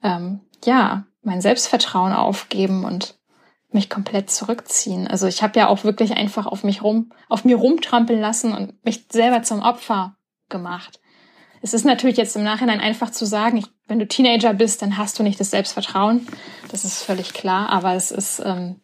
ähm, 0.04 0.40
ja 0.64 1.04
mein 1.22 1.40
Selbstvertrauen 1.40 2.12
aufgeben 2.12 2.84
und 2.84 3.19
mich 3.70 3.88
komplett 3.88 4.30
zurückziehen. 4.30 5.06
Also 5.06 5.26
ich 5.26 5.42
habe 5.42 5.58
ja 5.58 5.69
auch 5.69 5.84
wirklich 5.84 6.16
einfach 6.16 6.46
auf 6.46 6.62
mich 6.64 6.82
rum, 6.82 7.12
auf 7.29 7.44
mir 7.44 7.56
rumtrampeln 7.56 8.20
lassen 8.20 8.52
und 8.52 8.84
mich 8.84 9.06
selber 9.10 9.43
zum 9.43 9.60
Opfer 9.60 10.17
gemacht. 10.48 11.00
Es 11.62 11.74
ist 11.74 11.84
natürlich 11.84 12.17
jetzt 12.17 12.36
im 12.36 12.43
Nachhinein 12.43 12.81
einfach 12.81 13.10
zu 13.10 13.24
sagen, 13.24 13.56
ich, 13.56 13.67
wenn 13.86 14.00
du 14.00 14.06
Teenager 14.06 14.52
bist, 14.52 14.82
dann 14.82 14.98
hast 14.98 15.19
du 15.19 15.22
nicht 15.22 15.38
das 15.38 15.50
Selbstvertrauen. 15.50 16.26
Das 16.70 16.84
ist 16.84 17.02
völlig 17.02 17.32
klar, 17.32 17.69
aber 17.70 17.94
es 17.94 18.10
ist 18.10 18.43
ähm, 18.44 18.81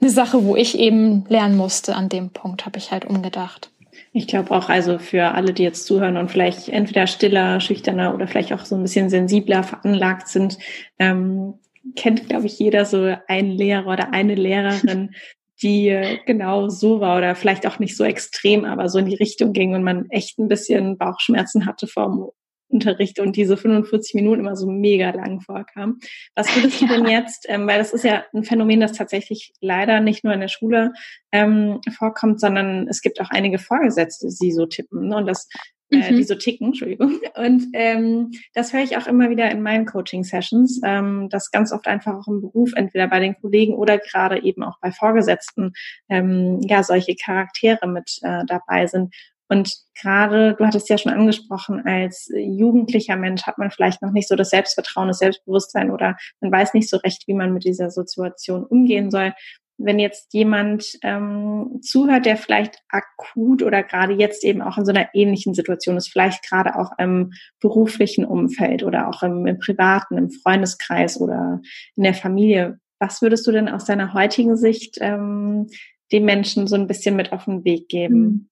eine 0.00 0.10
Sache, 0.10 0.44
wo 0.44 0.54
ich 0.54 0.78
eben 0.78 1.26
lernen 1.28 1.56
musste. 1.56 1.96
An 1.96 2.08
dem 2.08 2.30
Punkt 2.30 2.64
habe 2.64 2.78
ich 2.78 2.92
halt 2.92 3.04
umgedacht. 3.04 3.70
Ich 4.16 4.26
glaube 4.26 4.50
auch, 4.52 4.70
also 4.70 4.98
für 4.98 5.32
alle, 5.34 5.52
die 5.52 5.62
jetzt 5.62 5.84
zuhören 5.84 6.16
und 6.16 6.30
vielleicht 6.30 6.70
entweder 6.70 7.06
stiller, 7.06 7.60
schüchterner 7.60 8.14
oder 8.14 8.26
vielleicht 8.26 8.50
auch 8.54 8.64
so 8.64 8.74
ein 8.74 8.80
bisschen 8.80 9.10
sensibler 9.10 9.62
veranlagt 9.62 10.28
sind, 10.28 10.56
ähm, 10.98 11.58
kennt, 11.96 12.26
glaube 12.26 12.46
ich, 12.46 12.58
jeder 12.58 12.86
so 12.86 13.14
einen 13.28 13.50
Lehrer 13.50 13.86
oder 13.86 14.14
eine 14.14 14.34
Lehrerin, 14.34 15.10
die 15.62 15.90
äh, 15.90 16.16
genau 16.24 16.70
so 16.70 17.00
war 17.00 17.18
oder 17.18 17.34
vielleicht 17.34 17.66
auch 17.66 17.78
nicht 17.78 17.94
so 17.94 18.04
extrem, 18.04 18.64
aber 18.64 18.88
so 18.88 18.98
in 18.98 19.04
die 19.04 19.16
Richtung 19.16 19.52
ging 19.52 19.74
und 19.74 19.82
man 19.82 20.08
echt 20.08 20.38
ein 20.38 20.48
bisschen 20.48 20.96
Bauchschmerzen 20.96 21.66
hatte 21.66 21.86
vom 21.86 22.30
Unterricht 22.68 23.20
und 23.20 23.36
diese 23.36 23.56
45 23.56 24.14
Minuten 24.14 24.40
immer 24.40 24.56
so 24.56 24.68
mega 24.68 25.10
lang 25.10 25.40
vorkam. 25.40 25.98
Was 26.34 26.54
würdest 26.56 26.80
du 26.80 26.86
denn 26.86 27.06
jetzt, 27.06 27.46
ähm, 27.48 27.66
weil 27.66 27.78
das 27.78 27.92
ist 27.92 28.04
ja 28.04 28.24
ein 28.34 28.44
Phänomen, 28.44 28.80
das 28.80 28.92
tatsächlich 28.92 29.52
leider 29.60 30.00
nicht 30.00 30.24
nur 30.24 30.32
in 30.32 30.40
der 30.40 30.48
Schule 30.48 30.92
ähm, 31.32 31.80
vorkommt, 31.96 32.40
sondern 32.40 32.88
es 32.88 33.02
gibt 33.02 33.20
auch 33.20 33.30
einige 33.30 33.58
Vorgesetzte, 33.58 34.28
die 34.40 34.52
so 34.52 34.66
tippen 34.66 35.08
ne? 35.08 35.16
und 35.16 35.26
das 35.26 35.48
äh, 35.90 36.10
mhm. 36.10 36.16
die 36.16 36.24
so 36.24 36.34
ticken, 36.34 36.68
Entschuldigung. 36.68 37.20
Und 37.36 37.68
ähm, 37.74 38.32
das 38.54 38.72
höre 38.72 38.82
ich 38.82 38.96
auch 38.96 39.06
immer 39.06 39.30
wieder 39.30 39.50
in 39.50 39.62
meinen 39.62 39.86
Coaching-Sessions, 39.86 40.80
ähm, 40.84 41.28
dass 41.30 41.52
ganz 41.52 41.72
oft 41.72 41.86
einfach 41.86 42.14
auch 42.14 42.26
im 42.26 42.40
Beruf, 42.40 42.72
entweder 42.74 43.06
bei 43.06 43.20
den 43.20 43.36
Kollegen 43.40 43.74
oder 43.74 43.98
gerade 43.98 44.42
eben 44.42 44.64
auch 44.64 44.78
bei 44.80 44.90
Vorgesetzten, 44.90 45.74
ähm, 46.08 46.60
ja, 46.62 46.82
solche 46.82 47.14
Charaktere 47.14 47.86
mit 47.86 48.18
äh, 48.22 48.42
dabei 48.46 48.86
sind. 48.88 49.14
Und 49.48 49.76
gerade, 50.00 50.54
du 50.54 50.64
hattest 50.64 50.88
ja 50.88 50.98
schon 50.98 51.12
angesprochen, 51.12 51.84
als 51.86 52.30
jugendlicher 52.34 53.16
Mensch 53.16 53.44
hat 53.44 53.58
man 53.58 53.70
vielleicht 53.70 54.02
noch 54.02 54.10
nicht 54.10 54.28
so 54.28 54.34
das 54.34 54.50
Selbstvertrauen, 54.50 55.08
das 55.08 55.18
Selbstbewusstsein 55.18 55.90
oder 55.90 56.16
man 56.40 56.50
weiß 56.50 56.74
nicht 56.74 56.88
so 56.90 56.96
recht, 56.98 57.24
wie 57.26 57.34
man 57.34 57.52
mit 57.52 57.64
dieser 57.64 57.90
Situation 57.90 58.64
umgehen 58.64 59.10
soll. 59.10 59.34
Wenn 59.78 59.98
jetzt 59.98 60.32
jemand 60.32 60.86
ähm, 61.02 61.80
zuhört, 61.82 62.24
der 62.24 62.38
vielleicht 62.38 62.82
akut 62.88 63.62
oder 63.62 63.82
gerade 63.82 64.14
jetzt 64.14 64.42
eben 64.42 64.62
auch 64.62 64.78
in 64.78 64.86
so 64.86 64.92
einer 64.92 65.08
ähnlichen 65.12 65.52
Situation 65.52 65.98
ist, 65.98 66.08
vielleicht 66.08 66.48
gerade 66.48 66.76
auch 66.76 66.92
im 66.98 67.32
beruflichen 67.60 68.24
Umfeld 68.24 68.82
oder 68.82 69.08
auch 69.08 69.22
im, 69.22 69.46
im 69.46 69.58
privaten, 69.58 70.16
im 70.16 70.30
Freundeskreis 70.30 71.20
oder 71.20 71.60
in 71.94 72.04
der 72.04 72.14
Familie, 72.14 72.80
was 72.98 73.20
würdest 73.20 73.46
du 73.46 73.52
denn 73.52 73.68
aus 73.68 73.84
deiner 73.84 74.14
heutigen 74.14 74.56
Sicht 74.56 74.96
ähm, 75.00 75.66
den 76.10 76.24
Menschen 76.24 76.66
so 76.66 76.76
ein 76.76 76.86
bisschen 76.86 77.14
mit 77.14 77.32
auf 77.32 77.44
den 77.44 77.64
Weg 77.64 77.88
geben? 77.88 78.48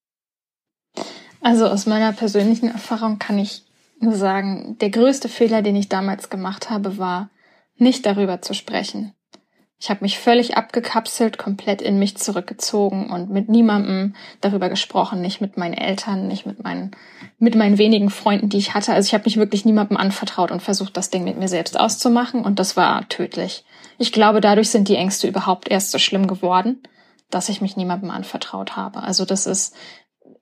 Also 1.41 1.67
aus 1.67 1.87
meiner 1.87 2.13
persönlichen 2.13 2.71
Erfahrung 2.71 3.19
kann 3.19 3.39
ich 3.39 3.65
nur 4.01 4.15
sagen, 4.15 4.77
der 4.81 4.91
größte 4.91 5.29
Fehler, 5.29 5.63
den 5.63 5.77
ich 5.77 5.89
damals 5.89 6.31
gemacht 6.31 6.71
habe, 6.71 6.99
war, 6.99 7.31
nicht 7.77 8.07
darüber 8.07 8.41
zu 8.41 8.55
sprechen. 8.55 9.13
Ich 9.79 9.91
habe 9.91 10.01
mich 10.03 10.19
völlig 10.19 10.57
abgekapselt, 10.57 11.37
komplett 11.37 11.83
in 11.83 11.99
mich 11.99 12.17
zurückgezogen 12.17 13.11
und 13.11 13.29
mit 13.29 13.51
niemandem 13.51 14.15
darüber 14.41 14.71
gesprochen, 14.71 15.21
nicht 15.21 15.43
mit 15.43 15.59
meinen 15.59 15.75
Eltern, 15.75 16.27
nicht 16.27 16.47
mit 16.47 16.63
meinen 16.63 16.93
mit 17.39 17.55
meinen 17.55 17.77
wenigen 17.77 18.09
Freunden, 18.09 18.49
die 18.49 18.57
ich 18.57 18.73
hatte. 18.73 18.95
Also 18.95 19.09
ich 19.09 19.13
habe 19.13 19.25
mich 19.25 19.37
wirklich 19.37 19.67
niemandem 19.67 19.99
anvertraut 19.99 20.51
und 20.51 20.63
versucht, 20.63 20.97
das 20.97 21.11
Ding 21.11 21.25
mit 21.25 21.39
mir 21.39 21.49
selbst 21.49 21.79
auszumachen 21.79 22.45
und 22.45 22.59
das 22.59 22.77
war 22.77 23.07
tödlich. 23.11 23.65
Ich 23.99 24.13
glaube, 24.13 24.41
dadurch 24.41 24.71
sind 24.71 24.89
die 24.89 24.97
Ängste 24.97 25.29
überhaupt 25.29 25.69
erst 25.69 25.91
so 25.91 25.99
schlimm 25.99 26.29
geworden, 26.29 26.83
dass 27.29 27.51
ich 27.51 27.61
mich 27.61 27.77
niemandem 27.77 28.11
anvertraut 28.11 28.77
habe. 28.77 29.03
Also 29.03 29.25
das 29.25 29.47
ist 29.47 29.75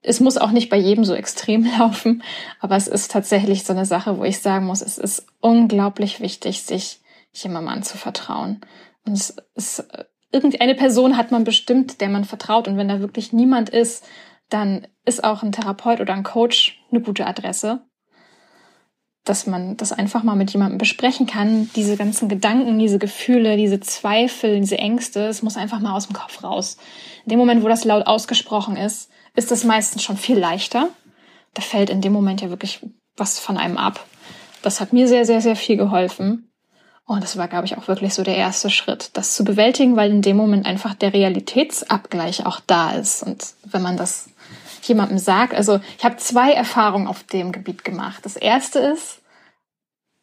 es 0.03 0.19
muss 0.19 0.37
auch 0.37 0.51
nicht 0.51 0.69
bei 0.69 0.77
jedem 0.77 1.05
so 1.05 1.13
extrem 1.13 1.65
laufen, 1.79 2.23
aber 2.59 2.75
es 2.75 2.87
ist 2.87 3.11
tatsächlich 3.11 3.63
so 3.63 3.73
eine 3.73 3.85
Sache, 3.85 4.17
wo 4.17 4.23
ich 4.23 4.39
sagen 4.39 4.65
muss, 4.65 4.81
es 4.81 4.97
ist 4.97 5.25
unglaublich 5.39 6.19
wichtig, 6.19 6.63
sich 6.63 6.99
jemandem 7.31 7.73
anzuvertrauen. 7.73 8.61
Und 9.05 9.13
es 9.13 9.35
ist, 9.55 9.87
irgendeine 10.31 10.75
Person 10.75 11.17
hat 11.17 11.31
man 11.31 11.43
bestimmt, 11.43 11.99
der 11.99 12.09
man 12.09 12.25
vertraut. 12.25 12.67
Und 12.67 12.77
wenn 12.77 12.87
da 12.87 12.99
wirklich 12.99 13.33
niemand 13.33 13.69
ist, 13.69 14.05
dann 14.49 14.87
ist 15.05 15.23
auch 15.23 15.41
ein 15.41 15.51
Therapeut 15.51 15.99
oder 15.99 16.13
ein 16.13 16.23
Coach 16.23 16.79
eine 16.91 17.01
gute 17.01 17.25
Adresse, 17.25 17.81
dass 19.25 19.47
man 19.47 19.77
das 19.77 19.91
einfach 19.91 20.23
mal 20.23 20.35
mit 20.35 20.51
jemandem 20.51 20.77
besprechen 20.77 21.25
kann. 21.25 21.69
Diese 21.75 21.97
ganzen 21.97 22.29
Gedanken, 22.29 22.77
diese 22.77 22.99
Gefühle, 22.99 23.57
diese 23.57 23.79
Zweifel, 23.79 24.59
diese 24.59 24.77
Ängste, 24.77 25.25
es 25.27 25.41
muss 25.41 25.57
einfach 25.57 25.79
mal 25.79 25.95
aus 25.95 26.07
dem 26.07 26.15
Kopf 26.15 26.43
raus. 26.43 26.77
In 27.25 27.31
dem 27.31 27.39
Moment, 27.39 27.63
wo 27.63 27.67
das 27.67 27.83
laut 27.83 28.05
ausgesprochen 28.05 28.77
ist, 28.77 29.09
ist 29.35 29.51
das 29.51 29.63
meistens 29.63 30.03
schon 30.03 30.17
viel 30.17 30.37
leichter. 30.37 30.89
Da 31.53 31.61
fällt 31.61 31.89
in 31.89 32.01
dem 32.01 32.13
Moment 32.13 32.41
ja 32.41 32.49
wirklich 32.49 32.85
was 33.15 33.39
von 33.39 33.57
einem 33.57 33.77
ab. 33.77 34.05
Das 34.61 34.79
hat 34.79 34.93
mir 34.93 35.07
sehr, 35.07 35.25
sehr, 35.25 35.41
sehr 35.41 35.55
viel 35.55 35.77
geholfen. 35.77 36.49
Und 37.05 37.21
das 37.21 37.37
war, 37.37 37.47
glaube 37.47 37.65
ich, 37.65 37.77
auch 37.77 37.87
wirklich 37.87 38.13
so 38.13 38.23
der 38.23 38.37
erste 38.37 38.69
Schritt, 38.69 39.09
das 39.13 39.35
zu 39.35 39.43
bewältigen, 39.43 39.97
weil 39.97 40.09
in 40.09 40.21
dem 40.21 40.37
Moment 40.37 40.65
einfach 40.65 40.93
der 40.93 41.13
Realitätsabgleich 41.13 42.45
auch 42.45 42.61
da 42.61 42.91
ist. 42.91 43.23
Und 43.23 43.53
wenn 43.65 43.81
man 43.81 43.97
das 43.97 44.29
jemandem 44.83 45.17
sagt, 45.17 45.53
also 45.53 45.79
ich 45.97 46.05
habe 46.05 46.17
zwei 46.17 46.53
Erfahrungen 46.53 47.07
auf 47.07 47.23
dem 47.23 47.51
Gebiet 47.51 47.83
gemacht. 47.83 48.25
Das 48.25 48.35
erste 48.35 48.79
ist, 48.79 49.21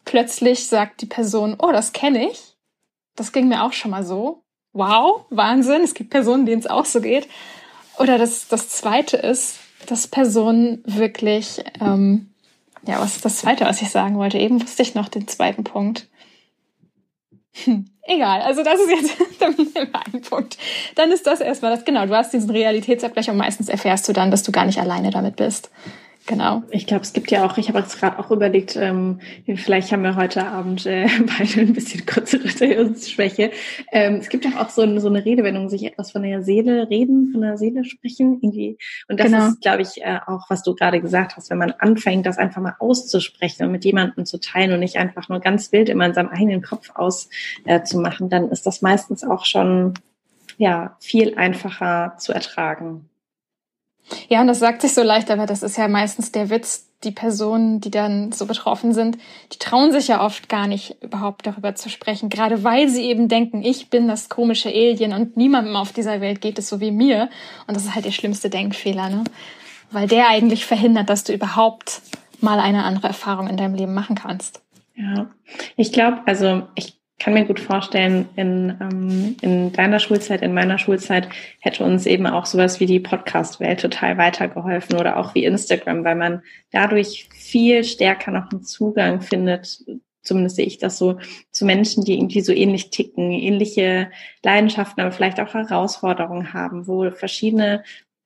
plötzlich 0.05 0.67
sagt 0.67 1.03
die 1.03 1.07
Person, 1.07 1.57
oh, 1.59 1.73
das 1.73 1.93
kenne 1.93 2.31
ich. 2.31 2.57
Das 3.17 3.33
ging 3.33 3.49
mir 3.49 3.63
auch 3.65 3.73
schon 3.73 3.91
mal 3.91 4.05
so. 4.05 4.43
Wow, 4.73 5.27
Wahnsinn. 5.31 5.83
Es 5.83 5.95
gibt 5.95 6.11
Personen, 6.11 6.47
denen 6.47 6.61
es 6.61 6.67
auch 6.67 6.85
so 6.85 7.01
geht. 7.01 7.29
Oder 8.01 8.17
das, 8.17 8.49
das 8.49 8.71
zweite 8.71 9.19
ist, 9.19 9.59
dass 9.87 10.09
Personen 10.09 10.83
wirklich, 10.87 11.63
ähm, 11.83 12.31
ja, 12.87 12.99
was 12.99 13.17
ist 13.17 13.25
das 13.27 13.37
zweite, 13.37 13.67
was 13.67 13.83
ich 13.83 13.91
sagen 13.91 14.17
wollte? 14.17 14.39
Eben 14.39 14.63
wusste 14.63 14.83
ich 14.83 14.95
noch 14.95 15.09
den 15.09 15.29
zweiten 15.29 15.65
Punkt. 15.65 16.09
Hm, 17.65 17.91
egal, 18.05 18.41
also 18.41 18.63
das 18.65 18.81
ist 18.81 18.91
jetzt 18.91 19.17
ein 20.13 20.23
Punkt. 20.23 20.57
Dann 20.95 21.13
ist 21.13 21.27
das 21.27 21.43
erstmal 21.43 21.77
das, 21.77 21.85
genau, 21.85 22.07
du 22.07 22.17
hast 22.17 22.33
diesen 22.33 22.49
Realitätsabgleich 22.49 23.29
und 23.29 23.37
meistens 23.37 23.69
erfährst 23.69 24.09
du 24.09 24.15
dann, 24.15 24.31
dass 24.31 24.45
du 24.45 24.51
gar 24.51 24.65
nicht 24.65 24.81
alleine 24.81 25.11
damit 25.11 25.37
bist. 25.37 25.71
Genau. 26.31 26.63
Ich 26.71 26.87
glaube, 26.87 27.03
es 27.03 27.13
gibt 27.13 27.33
ja 27.33 27.45
auch, 27.45 27.59
ich 27.59 27.69
habe 27.69 27.81
jetzt 27.81 27.99
gerade 27.99 28.21
auch 28.21 28.31
überlegt, 28.31 28.77
ähm, 28.77 29.19
vielleicht 29.57 29.91
haben 29.91 30.05
wir 30.05 30.15
heute 30.15 30.47
Abend 30.47 30.87
äh, 30.87 31.09
beide 31.39 31.61
ein 31.61 31.73
bisschen 31.73 32.07
kürzere 32.07 32.49
Schwäche. 32.49 33.51
Ähm, 33.91 34.15
es 34.15 34.29
gibt 34.29 34.45
ja 34.45 34.53
auch 34.63 34.69
so, 34.71 34.83
ein, 34.83 35.01
so 35.01 35.09
eine 35.09 35.25
Redewendung, 35.25 35.69
sich 35.69 35.83
etwas 35.83 36.13
von 36.13 36.23
der 36.23 36.45
Seele 36.45 36.89
reden, 36.89 37.31
von 37.33 37.41
der 37.41 37.59
Seele 37.59 37.85
sprechen 37.85 38.39
irgendwie. 38.41 38.79
Und 39.09 39.19
das 39.19 39.27
genau. 39.27 39.49
ist, 39.49 39.61
glaube 39.61 39.83
ich, 39.83 40.03
äh, 40.03 40.21
auch, 40.25 40.49
was 40.49 40.63
du 40.63 40.77
gerade 40.77 41.01
gesagt 41.01 41.37
hast, 41.37 41.51
wenn 41.51 41.59
man 41.59 41.73
anfängt, 41.73 42.27
das 42.27 42.39
einfach 42.39 42.63
mal 42.63 42.77
auszusprechen 42.79 43.65
und 43.65 43.73
mit 43.73 43.85
jemandem 43.85 44.25
zu 44.25 44.39
teilen 44.39 44.73
und 44.73 44.79
nicht 44.79 44.99
einfach 44.99 45.29
nur 45.29 45.41
ganz 45.41 45.73
wild 45.73 45.89
immer 45.89 46.07
in 46.07 46.15
seinem 46.15 46.29
eigenen 46.29 46.63
Kopf 46.63 46.93
auszumachen, 46.95 48.27
äh, 48.29 48.31
dann 48.31 48.51
ist 48.51 48.67
das 48.67 48.83
meistens 48.83 49.25
auch 49.25 49.45
schon 49.45 49.95
ja 50.59 50.97
viel 51.01 51.35
einfacher 51.35 52.15
zu 52.19 52.33
ertragen. 52.33 53.10
Ja, 54.29 54.41
und 54.41 54.47
das 54.47 54.59
sagt 54.59 54.83
sich 54.83 54.95
so 54.95 55.03
leicht, 55.03 55.31
aber 55.31 55.47
das 55.47 55.63
ist 55.63 55.77
ja 55.77 55.89
meistens 55.89 56.33
der 56.33 56.51
Witz. 56.51 56.87
Die 57.03 57.13
Personen, 57.13 57.81
die 57.81 57.91
dann 57.91 58.31
so 58.31 58.45
betroffen 58.45 58.93
sind, 58.93 59.17
die 59.55 59.59
trauen 59.59 59.91
sich 59.91 60.09
ja 60.09 60.23
oft 60.23 60.51
gar 60.51 60.67
nicht 60.67 61.03
überhaupt 61.03 61.47
darüber 61.47 61.75
zu 61.75 61.89
sprechen, 61.89 62.29
gerade 62.29 62.63
weil 62.63 62.91
sie 62.91 63.05
eben 63.05 63.27
denken, 63.27 63.63
ich 63.63 63.89
bin 63.89 64.07
das 64.07 64.29
komische 64.29 64.69
Alien 64.69 65.15
und 65.15 65.35
niemandem 65.35 65.77
auf 65.77 65.95
dieser 65.95 66.21
Welt 66.21 66.43
geht 66.43 66.59
es 66.59 66.69
so 66.69 66.79
wie 66.79 66.91
mir. 66.91 67.31
Und 67.67 67.75
das 67.75 67.87
ist 67.87 67.95
halt 67.95 68.05
der 68.05 68.11
schlimmste 68.11 68.51
Denkfehler, 68.51 69.09
ne? 69.09 69.25
Weil 69.91 70.09
der 70.09 70.29
eigentlich 70.29 70.67
verhindert, 70.67 71.09
dass 71.09 71.25
du 71.25 71.33
überhaupt 71.33 72.03
mal 72.43 72.61
eine 72.61 72.85
andere 72.85 73.07
Erfahrung 73.09 73.49
in 73.49 73.57
deinem 73.57 73.75
Leben 73.75 73.95
machen 73.95 74.17
kannst. 74.17 74.61
Ja, 74.95 75.31
ich 75.77 75.93
glaube, 75.93 76.21
also 76.27 76.65
ich 76.75 77.00
kann 77.21 77.35
mir 77.35 77.45
gut 77.45 77.61
vorstellen, 77.61 78.29
in, 78.35 78.77
ähm, 78.81 79.37
in 79.43 79.73
deiner 79.73 80.01
Schulzeit, 80.01 80.41
in 80.43 80.55
meiner 80.55 80.79
Schulzeit 80.79 81.29
hätte 81.61 81.85
uns 81.85 82.07
eben 82.07 82.27
auch 82.27 82.47
sowas 82.47 82.81
wie 82.81 82.87
die 82.87 82.99
Podcast-Welt 82.99 83.81
total 83.81 84.17
weitergeholfen 84.17 84.99
oder 84.99 85.19
auch 85.19 85.35
wie 85.35 85.45
Instagram, 85.45 86.03
weil 86.03 86.17
man 86.17 86.43
dadurch 86.73 87.29
viel 87.31 87.85
stärker 87.85 88.31
noch 88.31 88.51
einen 88.51 88.63
Zugang 88.63 89.21
findet, 89.21 89.85
zumindest 90.23 90.57
sehe 90.57 90.67
ich 90.67 90.79
das 90.79 90.97
so, 90.97 91.19
zu 91.51 91.67
Menschen, 91.67 92.05
die 92.05 92.15
irgendwie 92.15 92.41
so 92.41 92.53
ähnlich 92.53 92.91
ticken, 92.91 93.31
ähnliche 93.33 94.11
Leidenschaften, 94.43 95.03
aber 95.03 95.13
vielleicht 95.13 95.41
auch 95.41 95.53
Herausforderungen 95.53 96.55
haben, 96.55 96.87
wo 96.87 97.11
verschiedene 97.11 97.85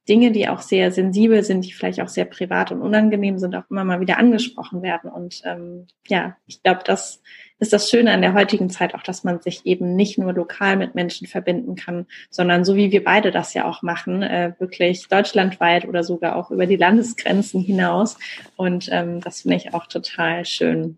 Dinge, 0.09 0.33
die 0.33 0.49
auch 0.49 0.61
sehr 0.61 0.93
sensibel 0.93 1.43
sind, 1.43 1.65
die 1.65 1.73
vielleicht 1.73 2.01
auch 2.01 2.09
sehr 2.09 2.27
privat 2.27 2.71
und 2.71 2.83
unangenehm 2.83 3.39
sind, 3.39 3.57
auch 3.57 3.65
immer 3.71 3.85
mal 3.85 4.01
wieder 4.01 4.19
angesprochen 4.19 4.83
werden. 4.83 5.11
Und 5.11 5.43
ähm, 5.45 5.87
ja, 6.07 6.37
ich 6.47 6.63
glaube, 6.63 6.83
das 6.85 7.23
ist 7.59 7.73
das 7.73 7.89
Schöne 7.89 8.13
an 8.13 8.23
der 8.23 8.35
heutigen 8.35 8.69
Zeit 8.69 8.95
auch, 8.95 9.03
dass 9.03 9.25
man 9.25 9.41
sich 9.41 9.65
eben 9.65 9.95
nicht 9.97 10.19
nur 10.19 10.33
lokal 10.33 10.77
mit 10.77 10.95
Menschen 10.95 11.27
verbinden 11.27 11.77
kann, 11.77 12.07
sondern 12.31 12.65
so 12.65 12.77
wie 12.77 12.91
wir 12.91 13.05
beide 13.05 13.31
das 13.31 13.55
ja 13.55 13.65
auch 13.65 13.83
machen, 13.83 14.23
äh, 14.23 14.53
wirklich 14.59 15.09
deutschlandweit 15.09 15.87
oder 15.87 16.03
sogar 16.03 16.37
auch 16.37 16.51
über 16.51 16.67
die 16.67 16.77
Landesgrenzen 16.77 17.61
hinaus. 17.61 18.19
Und 18.57 18.89
ähm, 18.91 19.21
das 19.21 19.43
finde 19.43 19.57
ich 19.57 19.73
auch 19.73 19.87
total 19.87 20.45
schön. 20.45 20.97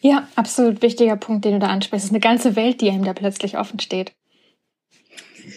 Ja, 0.00 0.28
absolut 0.36 0.82
wichtiger 0.82 1.16
Punkt, 1.16 1.44
den 1.44 1.54
du 1.54 1.58
da 1.58 1.68
ansprichst. 1.68 2.04
Es 2.04 2.10
ist 2.10 2.14
eine 2.14 2.20
ganze 2.20 2.56
Welt, 2.56 2.80
die 2.80 2.90
einem 2.90 3.04
da 3.04 3.12
plötzlich 3.12 3.58
offen 3.58 3.80
steht. 3.80 4.12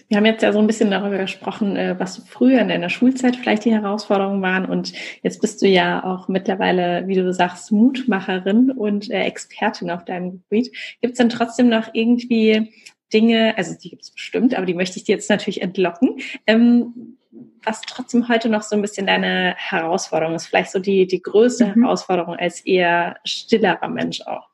Wir 0.07 0.17
haben 0.17 0.25
jetzt 0.25 0.43
ja 0.43 0.51
so 0.51 0.59
ein 0.59 0.67
bisschen 0.67 0.91
darüber 0.91 1.17
gesprochen, 1.17 1.75
äh, 1.75 1.95
was 1.99 2.23
früher 2.27 2.61
in 2.61 2.69
deiner 2.69 2.89
Schulzeit 2.89 3.35
vielleicht 3.35 3.65
die 3.65 3.73
Herausforderungen 3.73 4.41
waren. 4.41 4.65
Und 4.65 4.93
jetzt 5.21 5.41
bist 5.41 5.61
du 5.61 5.67
ja 5.67 6.03
auch 6.03 6.27
mittlerweile, 6.27 7.07
wie 7.07 7.15
du 7.15 7.33
sagst, 7.33 7.71
Mutmacherin 7.71 8.71
und 8.71 9.09
äh, 9.09 9.23
Expertin 9.23 9.91
auf 9.91 10.05
deinem 10.05 10.31
Gebiet. 10.31 10.75
Gibt 11.01 11.13
es 11.13 11.17
denn 11.17 11.29
trotzdem 11.29 11.69
noch 11.69 11.89
irgendwie 11.93 12.71
Dinge, 13.13 13.53
also 13.57 13.75
die 13.81 13.89
gibt 13.89 14.03
es 14.03 14.11
bestimmt, 14.11 14.55
aber 14.55 14.65
die 14.65 14.73
möchte 14.73 14.97
ich 14.97 15.03
dir 15.03 15.15
jetzt 15.15 15.29
natürlich 15.29 15.61
entlocken, 15.61 16.17
ähm, 16.47 17.17
was 17.63 17.81
trotzdem 17.81 18.27
heute 18.27 18.49
noch 18.49 18.63
so 18.63 18.75
ein 18.75 18.81
bisschen 18.81 19.07
deine 19.07 19.55
Herausforderung 19.57 20.35
ist, 20.35 20.47
vielleicht 20.47 20.71
so 20.71 20.79
die, 20.79 21.07
die 21.07 21.21
größte 21.21 21.67
mhm. 21.67 21.83
Herausforderung 21.83 22.35
als 22.35 22.61
eher 22.61 23.17
stillerer 23.23 23.87
Mensch 23.87 24.21
auch. 24.21 24.52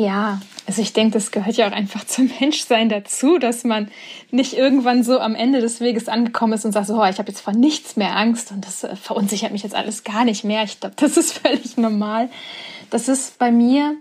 Ja, 0.00 0.40
also 0.66 0.80
ich 0.80 0.94
denke, 0.94 1.12
das 1.12 1.30
gehört 1.30 1.56
ja 1.58 1.68
auch 1.68 1.72
einfach 1.72 2.04
zum 2.06 2.30
Menschsein 2.40 2.88
dazu, 2.88 3.36
dass 3.36 3.64
man 3.64 3.90
nicht 4.30 4.54
irgendwann 4.54 5.04
so 5.04 5.20
am 5.20 5.34
Ende 5.34 5.60
des 5.60 5.80
Weges 5.80 6.08
angekommen 6.08 6.54
ist 6.54 6.64
und 6.64 6.72
sagt, 6.72 6.86
so, 6.86 6.98
oh, 6.98 7.04
ich 7.04 7.18
habe 7.18 7.28
jetzt 7.28 7.42
vor 7.42 7.52
nichts 7.52 7.96
mehr 7.96 8.16
Angst 8.16 8.50
und 8.50 8.64
das 8.64 8.82
äh, 8.82 8.96
verunsichert 8.96 9.52
mich 9.52 9.62
jetzt 9.62 9.74
alles 9.74 10.02
gar 10.02 10.24
nicht 10.24 10.42
mehr. 10.42 10.64
Ich 10.64 10.80
glaube, 10.80 10.94
das 10.96 11.16
ist 11.18 11.38
völlig 11.40 11.76
normal. 11.76 12.30
Das 12.88 13.08
ist 13.08 13.38
bei 13.38 13.52
mir, 13.52 13.94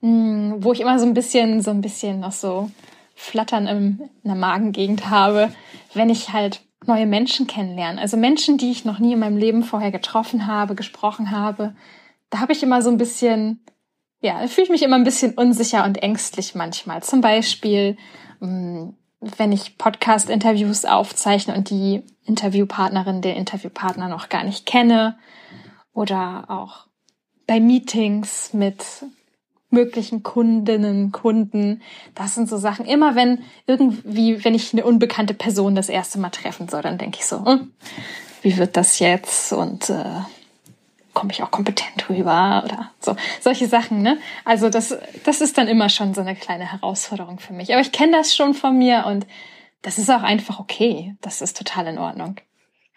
mh, 0.00 0.10
hm, 0.10 0.54
wo 0.62 0.72
ich 0.72 0.78
immer 0.78 1.00
so 1.00 1.06
ein 1.06 1.14
bisschen, 1.14 1.60
so 1.60 1.72
ein 1.72 1.80
bisschen 1.80 2.20
noch 2.20 2.30
so 2.30 2.70
Flattern 3.16 3.66
im, 3.66 4.00
in 4.22 4.28
der 4.28 4.36
Magengegend 4.36 5.10
habe, 5.10 5.52
wenn 5.92 6.08
ich 6.08 6.32
halt 6.32 6.60
neue 6.86 7.06
Menschen 7.06 7.48
kennenlerne. 7.48 8.00
Also 8.00 8.16
Menschen, 8.16 8.58
die 8.58 8.70
ich 8.70 8.84
noch 8.84 9.00
nie 9.00 9.14
in 9.14 9.18
meinem 9.18 9.38
Leben 9.38 9.64
vorher 9.64 9.90
getroffen 9.90 10.46
habe, 10.46 10.76
gesprochen 10.76 11.32
habe. 11.32 11.74
Da 12.30 12.38
habe 12.38 12.52
ich 12.52 12.62
immer 12.62 12.80
so 12.80 12.90
ein 12.90 12.96
bisschen 12.96 13.58
ja, 14.20 14.40
da 14.40 14.46
fühle 14.46 14.64
ich 14.64 14.70
mich 14.70 14.82
immer 14.82 14.96
ein 14.96 15.04
bisschen 15.04 15.34
unsicher 15.34 15.84
und 15.84 16.02
ängstlich 16.02 16.54
manchmal. 16.54 17.02
Zum 17.02 17.20
Beispiel, 17.20 17.96
mm, 18.40 18.88
wenn 19.20 19.52
ich 19.52 19.78
Podcast-Interviews 19.78 20.84
aufzeichne 20.84 21.54
und 21.54 21.70
die 21.70 22.02
Interviewpartnerin, 22.24 23.22
den 23.22 23.36
Interviewpartner 23.36 24.08
noch 24.08 24.28
gar 24.28 24.44
nicht 24.44 24.66
kenne. 24.66 25.18
Oder 25.92 26.44
auch 26.48 26.86
bei 27.46 27.60
Meetings 27.60 28.52
mit 28.52 28.84
möglichen 29.70 30.22
Kundinnen, 30.22 31.12
Kunden. 31.12 31.82
Das 32.14 32.34
sind 32.34 32.48
so 32.48 32.56
Sachen. 32.56 32.86
Immer 32.86 33.14
wenn 33.14 33.42
irgendwie, 33.66 34.44
wenn 34.44 34.54
ich 34.54 34.72
eine 34.72 34.84
unbekannte 34.84 35.34
Person 35.34 35.74
das 35.74 35.88
erste 35.88 36.18
Mal 36.18 36.30
treffen 36.30 36.68
soll, 36.68 36.82
dann 36.82 36.98
denke 36.98 37.18
ich 37.20 37.26
so, 37.26 37.44
hm, 37.44 37.72
wie 38.42 38.56
wird 38.56 38.76
das 38.76 38.98
jetzt? 38.98 39.52
Und 39.52 39.90
äh, 39.90 40.20
komme 41.16 41.32
ich 41.32 41.42
auch 41.42 41.50
kompetent 41.50 42.08
rüber 42.08 42.62
oder 42.64 42.90
so 43.00 43.16
solche 43.40 43.66
Sachen 43.66 44.02
ne 44.02 44.18
also 44.44 44.70
das 44.70 44.96
das 45.24 45.40
ist 45.40 45.58
dann 45.58 45.66
immer 45.66 45.88
schon 45.88 46.14
so 46.14 46.20
eine 46.20 46.36
kleine 46.36 46.70
Herausforderung 46.70 47.40
für 47.40 47.54
mich 47.54 47.72
aber 47.72 47.80
ich 47.80 47.90
kenne 47.90 48.18
das 48.18 48.36
schon 48.36 48.54
von 48.54 48.78
mir 48.78 49.04
und 49.06 49.26
das 49.86 49.98
ist 49.98 50.10
auch 50.10 50.24
einfach 50.24 50.58
okay. 50.58 51.14
Das 51.20 51.40
ist 51.40 51.56
total 51.56 51.86
in 51.86 51.98
Ordnung. 51.98 52.40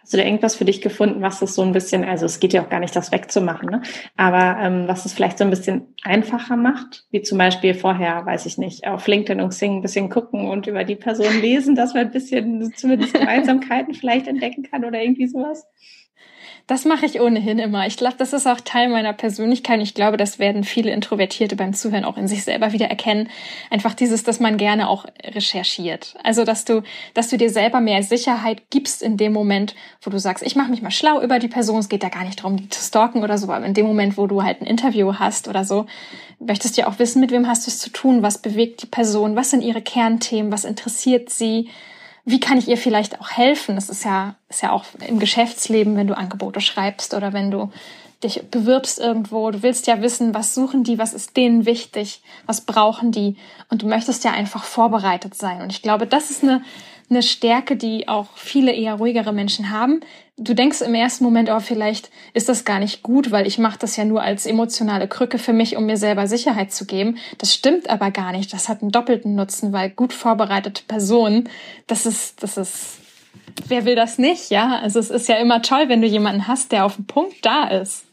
Hast 0.02 0.12
du 0.12 0.18
da 0.18 0.24
irgendwas 0.24 0.56
für 0.56 0.66
dich 0.66 0.82
gefunden, 0.82 1.22
was 1.22 1.40
es 1.44 1.54
so 1.54 1.62
ein 1.62 1.72
bisschen, 1.72 2.04
also 2.04 2.26
es 2.26 2.40
geht 2.40 2.52
ja 2.52 2.64
auch 2.64 2.70
gar 2.70 2.80
nicht, 2.80 2.96
das 2.96 3.12
wegzumachen, 3.12 3.70
ne? 3.70 3.84
aber 4.18 4.60
ähm, 4.60 4.88
was 4.88 5.06
es 5.06 5.14
vielleicht 5.14 5.38
so 5.38 5.44
ein 5.44 5.52
bisschen 5.52 5.94
einfacher 6.02 6.56
macht, 6.56 7.06
wie 7.12 7.22
zum 7.22 7.38
Beispiel 7.38 7.76
vorher, 7.76 8.26
weiß 8.26 8.48
ich 8.48 8.58
nicht, 8.58 8.88
auf 8.88 9.06
LinkedIn 9.06 9.40
und 9.40 9.50
Xing 9.50 9.78
ein 9.78 9.82
bisschen 9.84 10.10
gucken 10.10 10.50
und 10.50 10.66
über 10.66 10.84
die 10.84 10.96
Person 10.96 11.40
lesen, 11.42 11.76
dass 11.76 11.94
man 11.94 12.08
ein 12.08 12.12
bisschen 12.12 12.74
zumindest 12.74 13.14
Gemeinsamkeiten 13.20 13.94
vielleicht 13.94 14.28
entdecken 14.28 14.64
kann 14.64 14.84
oder 14.84 15.00
irgendwie 15.00 15.28
sowas? 15.28 15.68
Das 16.70 16.86
mache 16.86 17.08
ich 17.08 17.20
ohnehin 17.20 17.58
immer. 17.58 17.88
Ich 17.88 17.98
glaube, 17.98 18.18
das 18.20 18.32
ist 18.32 18.46
auch 18.46 18.60
Teil 18.60 18.90
meiner 18.90 19.12
Persönlichkeit. 19.12 19.82
Ich 19.82 19.96
glaube, 19.96 20.18
das 20.18 20.38
werden 20.38 20.64
viele 20.64 20.92
Introvertierte 20.92 21.56
beim 21.56 21.74
Zuhören 21.74 22.06
auch 22.06 22.16
in 22.16 22.28
sich 22.28 22.44
selber 22.44 22.74
wieder 22.74 22.86
erkennen. 22.86 23.28
Einfach 23.72 23.96
dieses, 23.96 24.24
dass 24.24 24.40
man 24.40 24.58
gerne 24.58 24.88
auch 24.88 25.06
recherchiert. 25.24 26.14
Also, 26.24 26.46
dass 26.46 26.66
du, 26.66 26.84
dass 27.16 27.30
du 27.30 27.38
dir 27.38 27.50
selber 27.50 27.80
mehr 27.80 28.04
Sicherheit 28.04 28.70
gibst 28.70 29.02
in 29.02 29.18
dem 29.18 29.34
Moment, 29.34 29.74
wo 30.04 30.12
du 30.12 30.20
sagst, 30.20 30.46
ich 30.46 30.56
mache 30.56 30.70
mich 30.70 30.84
mal 30.84 30.92
schlau 30.92 31.20
über 31.24 31.40
die 31.40 31.48
Person. 31.48 31.80
Es 31.80 31.90
geht 31.90 32.04
da 32.04 32.10
gar 32.10 32.24
nicht 32.24 32.38
darum, 32.42 32.58
die 32.58 32.70
zu 32.70 32.84
stalken 32.84 33.24
oder 33.24 33.40
so. 33.40 33.52
Aber 33.52 33.66
in 33.66 33.74
dem 33.74 33.88
Moment, 33.88 34.16
wo 34.16 34.28
du 34.28 34.44
halt 34.44 34.62
ein 34.62 34.68
Interview 34.68 35.16
hast 35.16 35.48
oder 35.48 35.66
so, 35.66 35.88
möchtest 36.40 36.78
du 36.78 36.82
ja 36.82 36.88
auch 36.88 37.00
wissen, 37.00 37.20
mit 37.20 37.32
wem 37.32 37.48
hast 37.48 37.66
du 37.66 37.72
es 37.72 37.80
zu 37.80 37.90
tun? 37.90 38.22
Was 38.22 38.38
bewegt 38.38 38.84
die 38.84 38.88
Person? 38.88 39.36
Was 39.36 39.50
sind 39.50 39.64
ihre 39.64 39.82
Kernthemen? 39.82 40.52
Was 40.52 40.66
interessiert 40.66 41.32
sie? 41.32 41.70
Wie 42.30 42.40
kann 42.40 42.58
ich 42.58 42.68
ihr 42.68 42.78
vielleicht 42.78 43.20
auch 43.20 43.32
helfen? 43.32 43.76
Das 43.76 43.90
ist 43.90 44.06
ja, 44.06 44.36
ist 44.50 44.62
ja 44.62 44.72
auch 44.72 44.86
im 45.08 45.20
Geschäftsleben, 45.20 45.96
wenn 45.96 46.08
du 46.08 46.18
Angebote 46.18 46.62
schreibst 46.62 47.14
oder 47.14 47.34
wenn 47.34 47.52
du 47.52 47.72
dich 48.24 48.44
bewirbst 48.52 49.00
irgendwo. 49.00 49.50
Du 49.52 49.64
willst 49.64 49.88
ja 49.88 50.02
wissen, 50.02 50.34
was 50.34 50.54
suchen 50.54 50.84
die, 50.84 51.00
was 51.00 51.14
ist 51.14 51.38
denen 51.38 51.66
wichtig, 51.66 52.22
was 52.46 52.62
brauchen 52.62 53.12
die. 53.12 53.38
Und 53.70 53.82
du 53.82 53.88
möchtest 53.88 54.24
ja 54.26 54.32
einfach 54.32 54.64
vorbereitet 54.64 55.36
sein. 55.36 55.62
Und 55.62 55.72
ich 55.72 55.82
glaube, 55.82 56.06
das 56.06 56.30
ist 56.30 56.44
eine, 56.44 56.62
eine 57.10 57.24
Stärke, 57.24 57.76
die 57.76 58.08
auch 58.08 58.28
viele 58.36 58.72
eher 58.72 58.96
ruhigere 58.96 59.34
Menschen 59.34 59.72
haben. 59.72 60.02
Du 60.38 60.54
denkst 60.54 60.82
im 60.82 60.96
ersten 60.96 61.24
Moment, 61.24 61.50
oh, 61.50 61.60
vielleicht 61.60 62.10
ist 62.34 62.48
das 62.48 62.64
gar 62.66 62.80
nicht 62.80 63.04
gut, 63.04 63.32
weil 63.32 63.46
ich 63.46 63.58
mache 63.58 63.80
das 63.80 63.98
ja 63.98 64.06
nur 64.06 64.22
als 64.22 64.46
emotionale 64.46 65.08
Krücke 65.08 65.38
für 65.38 65.52
mich, 65.54 65.76
um 65.76 65.86
mir 65.86 65.98
selber 65.98 66.28
Sicherheit 66.28 66.72
zu 66.72 66.86
geben. 66.86 67.18
Das 67.38 67.54
stimmt 67.54 67.90
aber 67.90 68.12
gar 68.12 68.32
nicht. 68.32 68.54
Das 68.54 68.70
hat 68.70 68.82
einen 68.82 68.92
doppelten 68.92 69.36
Nutzen, 69.36 69.74
weil 69.74 69.90
gut 69.90 70.14
vorbereitete 70.14 70.84
Personen, 70.88 71.50
das 71.88 72.06
ist, 72.06 72.42
das 72.44 72.58
ist, 72.58 73.00
wer 73.68 73.86
will 73.86 73.96
das 73.96 74.18
nicht, 74.18 74.50
ja? 74.50 74.80
Also 74.80 75.00
es 75.00 75.10
ist 75.10 75.28
ja 75.28 75.36
immer 75.36 75.62
toll, 75.62 75.90
wenn 75.90 76.02
du 76.02 76.08
jemanden 76.08 76.48
hast, 76.48 76.72
der 76.72 76.86
auf 76.86 76.96
dem 76.96 77.06
Punkt 77.06 77.46
da 77.46 77.68
ist. 77.68 78.06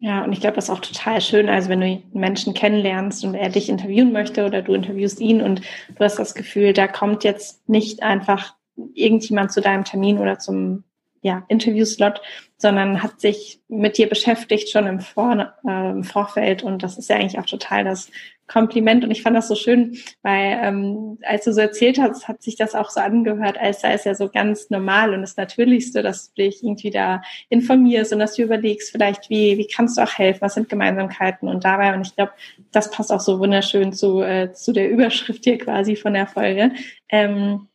Ja, 0.00 0.22
und 0.22 0.32
ich 0.32 0.40
glaube, 0.40 0.54
das 0.54 0.66
ist 0.66 0.70
auch 0.70 0.80
total 0.80 1.20
schön. 1.20 1.48
Also 1.48 1.68
wenn 1.68 1.80
du 1.80 1.86
einen 1.86 2.02
Menschen 2.12 2.54
kennenlernst 2.54 3.24
und 3.24 3.34
er 3.34 3.48
dich 3.48 3.68
interviewen 3.68 4.12
möchte 4.12 4.46
oder 4.46 4.62
du 4.62 4.74
interviewst 4.74 5.20
ihn 5.20 5.42
und 5.42 5.60
du 5.60 6.04
hast 6.04 6.18
das 6.18 6.34
Gefühl, 6.34 6.72
da 6.72 6.86
kommt 6.86 7.24
jetzt 7.24 7.68
nicht 7.68 8.02
einfach 8.02 8.54
irgendjemand 8.94 9.50
zu 9.50 9.60
deinem 9.60 9.84
Termin 9.84 10.18
oder 10.18 10.38
zum 10.38 10.84
ja, 11.22 11.44
Interviewslot, 11.48 12.20
sondern 12.56 13.02
hat 13.02 13.20
sich 13.20 13.60
mit 13.68 13.98
dir 13.98 14.08
beschäftigt 14.08 14.70
schon 14.70 14.86
im, 14.86 15.00
Vor 15.00 15.54
äh, 15.66 15.90
im 15.90 16.04
Vorfeld. 16.04 16.62
Und 16.62 16.82
das 16.82 16.98
ist 16.98 17.08
ja 17.08 17.16
eigentlich 17.16 17.38
auch 17.38 17.46
total 17.46 17.84
das 17.84 18.10
Kompliment. 18.48 19.04
Und 19.04 19.10
ich 19.10 19.22
fand 19.22 19.36
das 19.36 19.46
so 19.46 19.54
schön, 19.54 19.96
weil 20.22 20.58
ähm, 20.62 21.18
als 21.22 21.44
du 21.44 21.52
so 21.52 21.60
erzählt 21.60 21.98
hast, 21.98 22.26
hat 22.26 22.42
sich 22.42 22.56
das 22.56 22.74
auch 22.74 22.90
so 22.90 23.00
angehört, 23.00 23.58
als 23.58 23.82
sei 23.82 23.92
es 23.92 24.04
ja 24.04 24.14
so 24.14 24.28
ganz 24.28 24.70
normal 24.70 25.14
und 25.14 25.20
das 25.20 25.36
Natürlichste, 25.36 26.02
dass 26.02 26.32
du 26.32 26.42
dich 26.42 26.64
irgendwie 26.64 26.90
da 26.90 27.22
informierst 27.48 28.12
und 28.12 28.18
dass 28.18 28.34
du 28.34 28.42
überlegst, 28.42 28.90
vielleicht 28.90 29.30
wie, 29.30 29.58
wie 29.58 29.66
kannst 29.66 29.98
du 29.98 30.02
auch 30.02 30.18
helfen, 30.18 30.40
was 30.40 30.54
sind 30.54 30.68
Gemeinsamkeiten? 30.68 31.48
Und 31.48 31.64
dabei 31.64 31.94
und 31.94 32.06
ich 32.06 32.16
glaube, 32.16 32.32
das 32.72 32.90
passt 32.90 33.12
auch 33.12 33.20
so 33.20 33.38
wunderschön 33.38 33.92
zu, 33.92 34.20
äh, 34.22 34.52
zu 34.52 34.72
der 34.72 34.90
Überschrift 34.90 35.44
hier 35.44 35.58
quasi 35.58 35.94
von 35.94 36.14
der 36.14 36.26
Folge. 36.26 36.72
Ähm, 37.10 37.67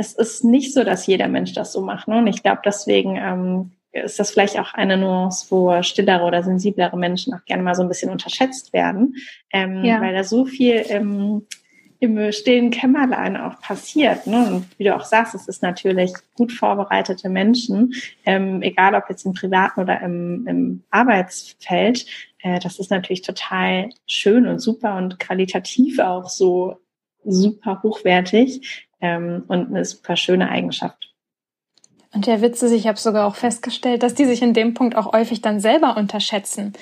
es 0.00 0.14
ist 0.14 0.44
nicht 0.44 0.72
so, 0.72 0.82
dass 0.82 1.06
jeder 1.06 1.28
Mensch 1.28 1.52
das 1.52 1.72
so 1.72 1.82
macht. 1.82 2.08
Ne? 2.08 2.16
Und 2.16 2.26
ich 2.26 2.42
glaube, 2.42 2.62
deswegen 2.64 3.16
ähm, 3.16 3.70
ist 3.92 4.18
das 4.18 4.30
vielleicht 4.30 4.58
auch 4.58 4.72
eine 4.72 4.96
Nuance, 4.96 5.48
wo 5.50 5.82
stillere 5.82 6.24
oder 6.24 6.42
sensiblere 6.42 6.96
Menschen 6.96 7.34
auch 7.34 7.44
gerne 7.44 7.62
mal 7.62 7.74
so 7.74 7.82
ein 7.82 7.88
bisschen 7.88 8.10
unterschätzt 8.10 8.72
werden, 8.72 9.16
ähm, 9.52 9.84
ja. 9.84 10.00
weil 10.00 10.14
da 10.14 10.24
so 10.24 10.46
viel 10.46 10.76
im, 10.76 11.46
im 11.98 12.32
stillen 12.32 12.70
Kämmerlein 12.70 13.36
auch 13.36 13.60
passiert. 13.60 14.26
Ne? 14.26 14.46
Und 14.46 14.78
wie 14.78 14.84
du 14.84 14.96
auch 14.96 15.04
sagst, 15.04 15.34
es 15.34 15.48
ist 15.48 15.62
natürlich 15.62 16.14
gut 16.34 16.50
vorbereitete 16.50 17.28
Menschen, 17.28 17.92
ähm, 18.24 18.62
egal 18.62 18.94
ob 18.94 19.04
jetzt 19.10 19.26
im 19.26 19.34
privaten 19.34 19.82
oder 19.82 20.00
im, 20.00 20.46
im 20.46 20.82
Arbeitsfeld. 20.90 22.06
Äh, 22.38 22.58
das 22.60 22.78
ist 22.78 22.90
natürlich 22.90 23.20
total 23.20 23.90
schön 24.06 24.46
und 24.46 24.60
super 24.60 24.96
und 24.96 25.20
qualitativ 25.20 25.98
auch 25.98 26.30
so 26.30 26.76
super 27.22 27.82
hochwertig 27.82 28.88
ähm, 29.00 29.44
und 29.48 29.68
eine 29.68 29.84
super 29.84 30.16
schöne 30.16 30.48
Eigenschaft. 30.48 31.10
Und 32.12 32.26
der 32.26 32.42
Witz 32.42 32.60
ist, 32.62 32.72
ich 32.72 32.88
habe 32.88 32.98
sogar 32.98 33.26
auch 33.26 33.36
festgestellt, 33.36 34.02
dass 34.02 34.14
die 34.14 34.24
sich 34.24 34.42
in 34.42 34.52
dem 34.52 34.74
Punkt 34.74 34.96
auch 34.96 35.12
häufig 35.12 35.42
dann 35.42 35.60
selber 35.60 35.96
unterschätzen. 35.96 36.72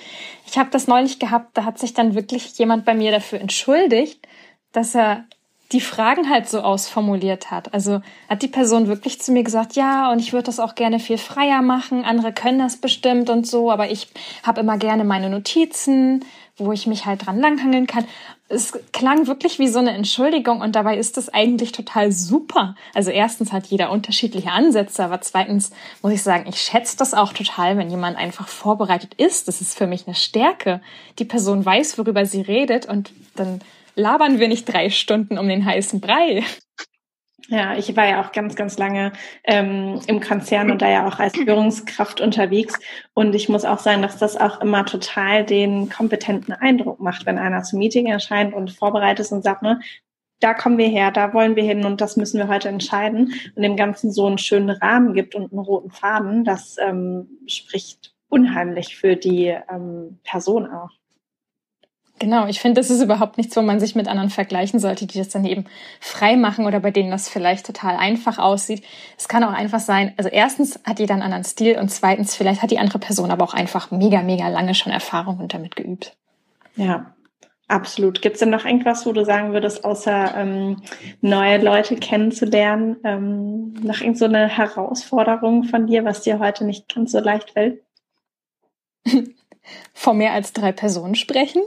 Ich 0.46 0.56
habe 0.56 0.70
das 0.70 0.86
neulich 0.86 1.18
gehabt, 1.18 1.56
da 1.56 1.64
hat 1.64 1.78
sich 1.78 1.92
dann 1.92 2.14
wirklich 2.14 2.56
jemand 2.58 2.86
bei 2.86 2.94
mir 2.94 3.10
dafür 3.10 3.40
entschuldigt, 3.40 4.26
dass 4.72 4.94
er 4.94 5.24
die 5.72 5.82
Fragen 5.82 6.30
halt 6.30 6.48
so 6.48 6.60
ausformuliert 6.60 7.50
hat. 7.50 7.74
Also 7.74 8.00
hat 8.28 8.40
die 8.40 8.48
Person 8.48 8.88
wirklich 8.88 9.20
zu 9.20 9.32
mir 9.32 9.42
gesagt, 9.42 9.74
ja, 9.74 10.10
und 10.10 10.18
ich 10.18 10.32
würde 10.32 10.44
das 10.44 10.60
auch 10.60 10.74
gerne 10.74 10.98
viel 10.98 11.18
freier 11.18 11.60
machen, 11.60 12.06
andere 12.06 12.32
können 12.32 12.58
das 12.58 12.78
bestimmt 12.78 13.28
und 13.28 13.46
so, 13.46 13.70
aber 13.70 13.90
ich 13.90 14.08
habe 14.42 14.60
immer 14.60 14.78
gerne 14.78 15.04
meine 15.04 15.28
Notizen, 15.28 16.24
wo 16.58 16.72
ich 16.72 16.86
mich 16.86 17.06
halt 17.06 17.26
dran 17.26 17.40
langhangeln 17.40 17.86
kann. 17.86 18.04
Es 18.48 18.72
klang 18.92 19.26
wirklich 19.26 19.58
wie 19.58 19.68
so 19.68 19.78
eine 19.78 19.92
Entschuldigung 19.92 20.60
und 20.60 20.74
dabei 20.74 20.96
ist 20.96 21.18
es 21.18 21.28
eigentlich 21.28 21.72
total 21.72 22.12
super. 22.12 22.74
Also 22.94 23.10
erstens 23.10 23.52
hat 23.52 23.66
jeder 23.66 23.90
unterschiedliche 23.90 24.50
Ansätze, 24.50 25.04
aber 25.04 25.20
zweitens 25.20 25.70
muss 26.02 26.12
ich 26.12 26.22
sagen, 26.22 26.46
ich 26.48 26.60
schätze 26.60 26.96
das 26.96 27.14
auch 27.14 27.32
total, 27.32 27.76
wenn 27.76 27.90
jemand 27.90 28.16
einfach 28.16 28.48
vorbereitet 28.48 29.14
ist. 29.14 29.48
Das 29.48 29.60
ist 29.60 29.76
für 29.76 29.86
mich 29.86 30.06
eine 30.06 30.16
Stärke. 30.16 30.80
Die 31.18 31.24
Person 31.24 31.64
weiß, 31.64 31.98
worüber 31.98 32.26
sie 32.26 32.40
redet 32.40 32.86
und 32.86 33.12
dann 33.36 33.60
labern 33.94 34.38
wir 34.38 34.48
nicht 34.48 34.64
drei 34.64 34.90
Stunden 34.90 35.38
um 35.38 35.48
den 35.48 35.64
heißen 35.64 36.00
Brei. 36.00 36.44
Ja, 37.50 37.78
ich 37.78 37.96
war 37.96 38.06
ja 38.06 38.22
auch 38.22 38.32
ganz, 38.32 38.56
ganz 38.56 38.76
lange 38.76 39.12
ähm, 39.42 40.00
im 40.06 40.20
Konzern 40.20 40.70
und 40.70 40.82
da 40.82 40.90
ja 40.90 41.08
auch 41.08 41.18
als 41.18 41.34
Führungskraft 41.34 42.20
unterwegs. 42.20 42.78
Und 43.14 43.34
ich 43.34 43.48
muss 43.48 43.64
auch 43.64 43.78
sagen, 43.78 44.02
dass 44.02 44.18
das 44.18 44.36
auch 44.36 44.60
immer 44.60 44.84
total 44.84 45.46
den 45.46 45.88
kompetenten 45.88 46.52
Eindruck 46.52 47.00
macht, 47.00 47.24
wenn 47.24 47.38
einer 47.38 47.62
zum 47.62 47.78
Meeting 47.78 48.06
erscheint 48.06 48.52
und 48.52 48.70
vorbereitet 48.70 49.20
ist 49.20 49.32
und 49.32 49.42
sagt, 49.42 49.62
ne, 49.62 49.80
da 50.40 50.52
kommen 50.52 50.76
wir 50.76 50.88
her, 50.88 51.10
da 51.10 51.32
wollen 51.32 51.56
wir 51.56 51.64
hin 51.64 51.86
und 51.86 52.02
das 52.02 52.18
müssen 52.18 52.38
wir 52.38 52.48
heute 52.48 52.68
entscheiden 52.68 53.32
und 53.56 53.62
dem 53.62 53.76
Ganzen 53.76 54.12
so 54.12 54.26
einen 54.26 54.38
schönen 54.38 54.70
Rahmen 54.70 55.14
gibt 55.14 55.34
und 55.34 55.50
einen 55.50 55.60
roten 55.60 55.90
Faden, 55.90 56.44
das 56.44 56.76
ähm, 56.78 57.28
spricht 57.46 58.14
unheimlich 58.28 58.96
für 58.96 59.16
die 59.16 59.46
ähm, 59.46 60.20
Person 60.22 60.70
auch. 60.70 60.90
Genau, 62.18 62.46
ich 62.46 62.60
finde, 62.60 62.80
das 62.80 62.90
ist 62.90 63.02
überhaupt 63.02 63.36
nichts, 63.36 63.56
wo 63.56 63.62
man 63.62 63.78
sich 63.80 63.94
mit 63.94 64.08
anderen 64.08 64.30
vergleichen 64.30 64.80
sollte, 64.80 65.06
die 65.06 65.18
das 65.18 65.28
dann 65.28 65.44
eben 65.44 65.66
frei 66.00 66.36
machen 66.36 66.66
oder 66.66 66.80
bei 66.80 66.90
denen 66.90 67.10
das 67.10 67.28
vielleicht 67.28 67.66
total 67.66 67.96
einfach 67.96 68.38
aussieht. 68.38 68.82
Es 69.16 69.28
kann 69.28 69.44
auch 69.44 69.52
einfach 69.52 69.80
sein, 69.80 70.14
also 70.16 70.28
erstens 70.28 70.80
hat 70.84 70.98
jeder 70.98 71.14
einen 71.14 71.22
anderen 71.22 71.44
Stil 71.44 71.78
und 71.78 71.90
zweitens 71.90 72.34
vielleicht 72.34 72.62
hat 72.62 72.70
die 72.70 72.78
andere 72.78 72.98
Person 72.98 73.30
aber 73.30 73.44
auch 73.44 73.54
einfach 73.54 73.90
mega, 73.90 74.22
mega 74.22 74.48
lange 74.48 74.74
schon 74.74 74.92
Erfahrung 74.92 75.38
und 75.38 75.54
damit 75.54 75.76
geübt. 75.76 76.16
Ja, 76.74 77.14
absolut. 77.68 78.20
Gibt 78.20 78.34
es 78.34 78.40
denn 78.40 78.50
noch 78.50 78.64
irgendwas, 78.64 79.06
wo 79.06 79.12
du 79.12 79.24
sagen 79.24 79.52
würdest, 79.52 79.84
außer 79.84 80.34
ähm, 80.36 80.82
neue 81.20 81.58
Leute 81.58 81.96
kennenzulernen, 81.96 82.96
ähm, 83.04 83.74
noch 83.74 84.00
irgendeine 84.00 84.48
so 84.48 84.56
Herausforderung 84.56 85.64
von 85.64 85.86
dir, 85.86 86.04
was 86.04 86.22
dir 86.22 86.40
heute 86.40 86.64
nicht 86.64 86.92
ganz 86.92 87.12
so 87.12 87.20
leicht 87.20 87.50
fällt? 87.50 87.82
Vor 89.92 90.14
mehr 90.14 90.32
als 90.32 90.52
drei 90.52 90.72
Personen 90.72 91.14
sprechen? 91.14 91.62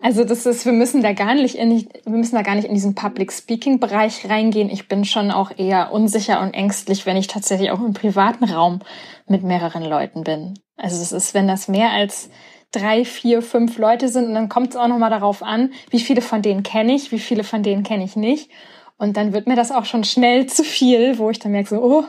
Also 0.00 0.22
das 0.22 0.46
ist, 0.46 0.64
wir 0.64 0.72
müssen 0.72 1.02
da 1.02 1.12
gar 1.12 1.34
nicht 1.34 1.56
in, 1.56 1.70
wir 1.70 2.12
müssen 2.12 2.36
da 2.36 2.42
gar 2.42 2.54
nicht 2.54 2.68
in 2.68 2.74
diesen 2.74 2.94
Public 2.94 3.32
Speaking 3.32 3.80
Bereich 3.80 4.28
reingehen. 4.28 4.70
Ich 4.70 4.86
bin 4.86 5.04
schon 5.04 5.32
auch 5.32 5.50
eher 5.56 5.92
unsicher 5.92 6.40
und 6.40 6.54
ängstlich, 6.54 7.04
wenn 7.04 7.16
ich 7.16 7.26
tatsächlich 7.26 7.72
auch 7.72 7.80
im 7.80 7.94
privaten 7.94 8.44
Raum 8.44 8.80
mit 9.26 9.42
mehreren 9.42 9.82
Leuten 9.82 10.22
bin. 10.22 10.54
Also 10.76 11.02
es 11.02 11.10
ist, 11.10 11.34
wenn 11.34 11.48
das 11.48 11.66
mehr 11.66 11.90
als 11.90 12.30
drei, 12.70 13.04
vier, 13.04 13.42
fünf 13.42 13.76
Leute 13.78 14.08
sind 14.08 14.26
und 14.26 14.34
dann 14.34 14.48
kommt 14.48 14.70
es 14.70 14.76
auch 14.76 14.86
noch 14.86 14.98
mal 14.98 15.10
darauf 15.10 15.42
an, 15.42 15.72
wie 15.90 16.00
viele 16.00 16.20
von 16.20 16.42
denen 16.42 16.62
kenne 16.62 16.94
ich, 16.94 17.10
wie 17.10 17.18
viele 17.18 17.42
von 17.42 17.64
denen 17.64 17.82
kenne 17.82 18.04
ich 18.04 18.14
nicht. 18.14 18.50
Und 18.98 19.16
dann 19.16 19.32
wird 19.32 19.48
mir 19.48 19.56
das 19.56 19.72
auch 19.72 19.84
schon 19.84 20.04
schnell 20.04 20.46
zu 20.46 20.62
viel, 20.62 21.18
wo 21.18 21.30
ich 21.30 21.40
dann 21.40 21.52
merke 21.52 21.70
so, 21.70 21.82
oh, 21.82 22.04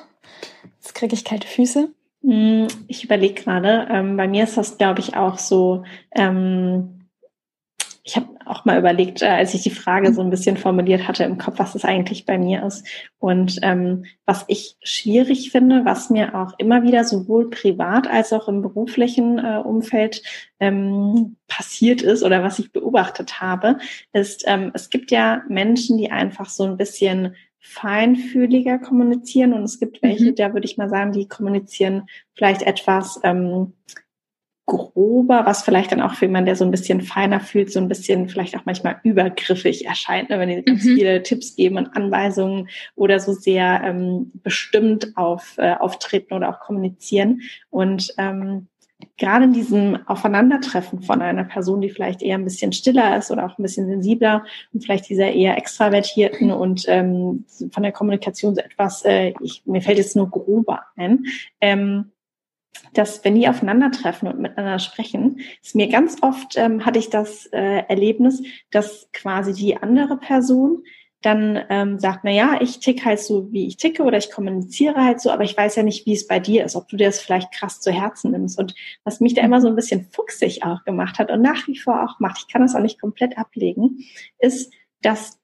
jetzt 0.78 0.94
kriege 0.94 1.16
ich 1.16 1.26
kalte 1.26 1.48
Füße. 1.48 1.90
Hm, 2.24 2.68
ich 2.88 3.04
überlege 3.04 3.42
gerade, 3.42 3.88
ähm, 3.90 4.18
bei 4.18 4.28
mir 4.28 4.44
ist 4.44 4.58
das, 4.58 4.78
glaube 4.78 5.00
ich, 5.00 5.16
auch 5.16 5.38
so, 5.38 5.84
ähm, 6.14 6.99
ich 8.10 8.16
habe 8.16 8.28
auch 8.46 8.66
mal 8.66 8.80
überlegt, 8.80 9.22
äh, 9.22 9.28
als 9.28 9.54
ich 9.54 9.62
die 9.62 9.70
Frage 9.70 10.12
so 10.16 10.22
ein 10.22 10.32
bisschen 10.32 10.58
formuliert 10.58 11.08
hatte 11.08 11.24
im 11.26 11.38
Kopf, 11.38 11.60
was 11.60 11.76
es 11.76 11.86
eigentlich 11.86 12.26
bei 12.26 12.40
mir 12.40 12.66
ist. 12.66 12.84
Und 13.20 13.60
ähm, 13.62 14.06
was 14.26 14.46
ich 14.48 14.78
schwierig 14.82 15.52
finde, 15.52 15.86
was 15.86 16.10
mir 16.10 16.34
auch 16.34 16.54
immer 16.58 16.82
wieder 16.82 17.04
sowohl 17.04 17.52
privat 17.52 18.08
als 18.08 18.34
auch 18.34 18.48
im 18.48 18.64
beruflichen 18.64 19.38
äh, 19.38 19.62
Umfeld 19.64 20.24
ähm, 20.60 21.36
passiert 21.48 22.02
ist 22.02 22.24
oder 22.24 22.42
was 22.42 22.58
ich 22.58 22.72
beobachtet 22.72 23.42
habe, 23.42 23.78
ist, 24.12 24.44
ähm, 24.48 24.72
es 24.74 24.90
gibt 24.90 25.12
ja 25.12 25.44
Menschen, 25.48 26.00
die 26.00 26.10
einfach 26.10 26.50
so 26.50 26.64
ein 26.64 26.78
bisschen 26.78 27.36
feinfühliger 27.60 28.80
kommunizieren 28.80 29.54
und 29.54 29.64
es 29.64 29.80
gibt 29.80 30.02
welche, 30.02 30.32
mhm. 30.32 30.36
da 30.36 30.54
würde 30.54 30.66
ich 30.66 30.78
mal 30.78 30.90
sagen, 30.90 31.12
die 31.12 31.28
kommunizieren 31.28 32.08
vielleicht 32.34 32.64
etwas 32.64 33.20
ähm, 33.24 33.74
grober, 34.70 35.46
was 35.46 35.64
vielleicht 35.64 35.92
dann 35.92 36.02
auch 36.02 36.14
für 36.14 36.26
jemanden, 36.26 36.46
der 36.46 36.56
so 36.56 36.64
ein 36.64 36.72
bisschen 36.72 37.02
feiner 37.02 37.40
fühlt, 37.40 37.72
so 37.72 37.80
ein 37.80 37.88
bisschen 37.90 38.30
vielleicht 38.30 38.56
auch 38.56 38.66
manchmal 38.66 39.00
übergriffig 39.04 39.86
erscheint, 39.86 40.30
ne, 40.30 40.40
wenn 40.40 40.50
die 40.50 40.62
ganz 40.62 40.84
mhm. 40.86 40.96
viele 40.96 41.24
Tipps 41.24 41.56
geben 41.56 41.78
und 41.78 41.96
Anweisungen 41.96 42.70
oder 42.96 43.20
so 43.20 43.34
sehr 43.34 43.82
ähm, 43.84 44.32
bestimmt 44.44 45.18
auf, 45.18 45.56
äh, 45.58 45.74
auftreten 45.74 46.34
oder 46.34 46.50
auch 46.50 46.60
kommunizieren. 46.60 47.42
Und 47.72 48.14
ähm, 48.18 48.68
gerade 49.18 49.46
in 49.46 49.54
diesem 49.54 49.98
Aufeinandertreffen 50.08 51.02
von 51.02 51.22
einer 51.22 51.46
Person, 51.46 51.82
die 51.82 51.90
vielleicht 51.90 52.22
eher 52.22 52.38
ein 52.38 52.44
bisschen 52.44 52.72
stiller 52.72 53.18
ist 53.18 53.32
oder 53.32 53.46
auch 53.46 53.58
ein 53.58 53.64
bisschen 53.64 53.88
sensibler 53.88 54.46
und 54.74 54.84
vielleicht 54.84 55.10
dieser 55.10 55.32
eher 55.32 55.58
extravertierten 55.58 56.52
und 56.52 56.86
ähm, 56.88 57.46
von 57.72 57.84
der 57.84 57.92
Kommunikation 57.92 58.56
so 58.56 58.62
etwas, 58.62 59.04
äh, 59.06 59.34
ich, 59.42 59.64
mir 59.66 59.82
fällt 59.82 59.98
jetzt 59.98 60.16
nur 60.16 60.30
grober 60.30 60.84
ein, 60.96 61.26
ähm, 61.60 62.12
dass 62.94 63.24
wenn 63.24 63.36
die 63.36 63.48
aufeinandertreffen 63.48 64.28
und 64.28 64.40
miteinander 64.40 64.80
sprechen, 64.80 65.42
ist 65.62 65.76
mir 65.76 65.88
ganz 65.88 66.18
oft 66.22 66.58
ähm, 66.58 66.86
hatte 66.86 67.00
ich 67.00 67.10
das 67.10 67.46
äh, 67.48 67.84
Erlebnis, 67.88 68.42
dass 68.72 69.10
quasi 69.14 69.54
die 69.54 69.78
andere 69.78 70.18
Person 70.18 70.84
dann 71.22 71.60
ähm, 71.70 72.00
sagt, 72.00 72.22
na 72.24 72.32
ja, 72.32 72.60
ich 72.62 72.80
tick 72.80 73.04
halt 73.04 73.20
so, 73.20 73.52
wie 73.52 73.68
ich 73.68 73.76
ticke 73.76 74.04
oder 74.04 74.18
ich 74.18 74.32
kommuniziere 74.32 75.04
halt 75.04 75.20
so, 75.20 75.32
aber 75.32 75.44
ich 75.44 75.56
weiß 75.56 75.76
ja 75.76 75.84
nicht, 75.84 76.06
wie 76.06 76.14
es 76.14 76.28
bei 76.28 76.40
dir 76.40 76.64
ist, 76.64 76.78
ob 76.78 76.88
du 76.88 76.96
dir 76.96 77.08
das 77.08 77.20
vielleicht 77.20 77.52
krass 77.52 77.82
zu 77.82 77.92
Herzen 77.92 78.32
nimmst. 78.32 78.58
Und 78.58 78.74
was 79.04 79.20
mich 79.20 79.34
da 79.34 79.42
immer 79.42 79.60
so 79.60 79.68
ein 79.68 79.76
bisschen 79.76 80.08
fuchsig 80.12 80.64
auch 80.64 80.84
gemacht 80.86 81.20
hat 81.20 81.30
und 81.30 81.42
nach 81.42 81.68
wie 81.68 81.78
vor 81.78 82.04
auch 82.04 82.20
macht, 82.20 82.40
ich 82.40 82.52
kann 82.52 82.62
das 82.62 82.74
auch 82.74 82.82
nicht 82.82 83.02
komplett 83.02 83.38
ablegen, 83.38 84.00
ist, 84.40 84.74
dass 85.02 85.40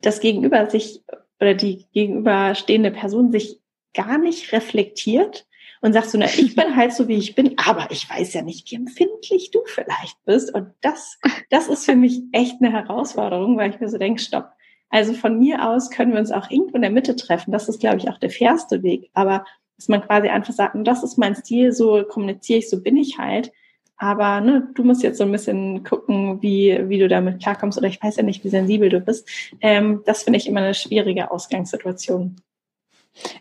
das 0.00 0.20
Gegenüber 0.20 0.68
sich 0.68 1.04
oder 1.40 1.54
die 1.54 1.86
gegenüberstehende 1.92 2.90
Person 2.90 3.30
sich 3.30 3.60
gar 3.94 4.18
nicht 4.18 4.52
reflektiert 4.52 5.46
und 5.80 5.92
sagst 5.92 6.12
du, 6.12 6.18
na, 6.18 6.26
ich 6.26 6.54
bin 6.54 6.76
halt 6.76 6.92
so, 6.92 7.08
wie 7.08 7.16
ich 7.16 7.34
bin, 7.34 7.54
aber 7.56 7.90
ich 7.90 8.08
weiß 8.08 8.34
ja 8.34 8.42
nicht, 8.42 8.70
wie 8.70 8.76
empfindlich 8.76 9.50
du 9.50 9.60
vielleicht 9.64 10.22
bist. 10.24 10.54
Und 10.54 10.68
das, 10.82 11.18
das 11.50 11.68
ist 11.68 11.84
für 11.84 11.96
mich 11.96 12.22
echt 12.32 12.60
eine 12.60 12.72
Herausforderung, 12.72 13.56
weil 13.56 13.70
ich 13.70 13.80
mir 13.80 13.88
so 13.88 13.98
denke, 13.98 14.20
stopp. 14.20 14.50
Also 14.90 15.14
von 15.14 15.38
mir 15.38 15.66
aus 15.66 15.90
können 15.90 16.12
wir 16.12 16.18
uns 16.18 16.32
auch 16.32 16.50
irgendwo 16.50 16.74
in 16.74 16.82
der 16.82 16.90
Mitte 16.90 17.16
treffen. 17.16 17.52
Das 17.52 17.68
ist, 17.68 17.80
glaube 17.80 17.98
ich, 17.98 18.10
auch 18.10 18.18
der 18.18 18.30
fairste 18.30 18.82
Weg. 18.82 19.10
Aber 19.14 19.44
dass 19.76 19.88
man 19.88 20.02
quasi 20.02 20.28
einfach 20.28 20.52
sagt, 20.52 20.76
das 20.86 21.02
ist 21.02 21.16
mein 21.16 21.36
Stil, 21.36 21.72
so 21.72 22.04
kommuniziere 22.04 22.58
ich, 22.58 22.68
so 22.68 22.82
bin 22.82 22.96
ich 22.96 23.18
halt. 23.18 23.52
Aber 23.96 24.40
ne, 24.40 24.68
du 24.74 24.82
musst 24.82 25.02
jetzt 25.02 25.18
so 25.18 25.24
ein 25.24 25.32
bisschen 25.32 25.84
gucken, 25.84 26.42
wie, 26.42 26.78
wie 26.88 26.98
du 26.98 27.06
damit 27.06 27.42
klarkommst. 27.42 27.78
Oder 27.78 27.88
ich 27.88 28.02
weiß 28.02 28.16
ja 28.16 28.22
nicht, 28.22 28.42
wie 28.44 28.48
sensibel 28.48 28.88
du 28.88 29.00
bist. 29.00 29.28
Ähm, 29.60 30.02
das 30.04 30.24
finde 30.24 30.38
ich 30.38 30.48
immer 30.48 30.60
eine 30.60 30.74
schwierige 30.74 31.30
Ausgangssituation. 31.30 32.36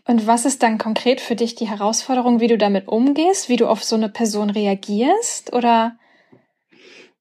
Und 0.08 0.28
was 0.28 0.46
ist 0.46 0.64
dann 0.64 0.78
konkret 0.78 1.22
für 1.22 1.36
dich 1.36 1.56
die 1.56 1.68
Herausforderung, 1.68 2.40
wie 2.40 2.48
du 2.48 2.58
damit 2.58 2.88
umgehst, 2.88 3.50
wie 3.50 3.56
du 3.56 3.68
auf 3.68 3.84
so 3.84 3.96
eine 3.96 4.10
Person 4.10 4.50
reagierst 4.50 5.54
oder? 5.54 5.98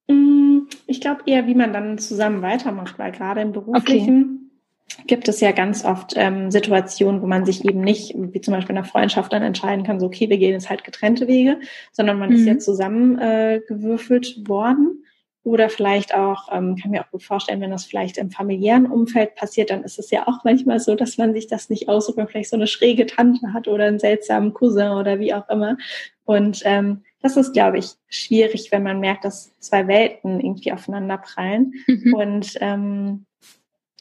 Mm, 0.09 0.61
ich 0.87 1.01
glaube 1.01 1.23
eher, 1.27 1.47
wie 1.47 1.55
man 1.55 1.73
dann 1.73 1.99
zusammen 1.99 2.43
weitermacht, 2.43 2.99
weil 2.99 3.13
gerade 3.13 3.43
im 3.43 3.53
beruflichen 3.53 4.51
okay. 4.91 5.05
gibt 5.07 5.29
es 5.29 5.41
ja 5.41 5.53
ganz 5.53 5.85
oft 5.85 6.15
ähm, 6.17 6.51
Situationen, 6.51 7.23
wo 7.23 7.27
man 7.27 7.45
sich 7.45 7.65
eben 7.65 7.81
nicht, 7.81 8.15
wie 8.17 8.41
zum 8.41 8.55
Beispiel 8.55 8.73
in 8.75 8.79
einer 8.79 8.87
Freundschaft, 8.87 9.33
dann 9.33 9.43
entscheiden 9.43 9.85
kann, 9.85 10.01
so 10.01 10.07
okay, 10.07 10.31
wir 10.31 10.39
gehen 10.39 10.53
jetzt 10.53 10.71
halt 10.71 10.85
getrennte 10.85 11.29
Wege, 11.29 11.61
sondern 11.93 12.19
man 12.19 12.31
mhm. 12.31 12.37
ist 12.37 12.47
ja 12.47 12.59
zusammengewürfelt 12.59 14.39
äh, 14.39 14.49
worden. 14.49 15.05
Oder 15.45 15.71
vielleicht 15.71 16.15
auch, 16.15 16.49
ähm, 16.53 16.77
kann 16.77 16.91
mir 16.91 17.03
auch 17.03 17.11
gut 17.11 17.23
vorstellen, 17.23 17.61
wenn 17.61 17.71
das 17.71 17.85
vielleicht 17.85 18.19
im 18.19 18.31
familiären 18.31 18.87
Umfeld 18.87 19.35
passiert, 19.35 19.71
dann 19.71 19.85
ist 19.85 19.99
es 19.99 20.11
ja 20.11 20.27
auch 20.27 20.45
manchmal 20.45 20.81
so, 20.81 20.95
dass 20.95 21.17
man 21.17 21.33
sich 21.33 21.47
das 21.47 21.71
nicht 21.71 21.89
aussucht, 21.89 22.17
wenn 22.17 22.29
vielleicht 22.29 22.51
so 22.51 22.57
eine 22.57 22.67
schräge 22.67 23.07
Tante 23.07 23.53
hat 23.53 23.69
oder 23.69 23.85
einen 23.85 23.99
seltsamen 23.99 24.53
Cousin 24.53 24.91
oder 24.91 25.21
wie 25.21 25.33
auch 25.33 25.49
immer. 25.49 25.77
Und 26.25 26.63
ähm, 26.65 27.03
das 27.23 27.37
ist, 27.37 27.53
glaube 27.53 27.79
ich, 27.79 27.93
schwierig, 28.09 28.71
wenn 28.71 28.83
man 28.83 29.01
merkt, 29.01 29.25
dass 29.25 29.59
zwei 29.59 29.89
Welten 29.89 30.41
irgendwie 30.41 30.73
aufeinander 30.73 31.19
prallen 31.19 31.73
mhm. 31.87 32.15
und 32.15 32.53
ähm, 32.61 33.27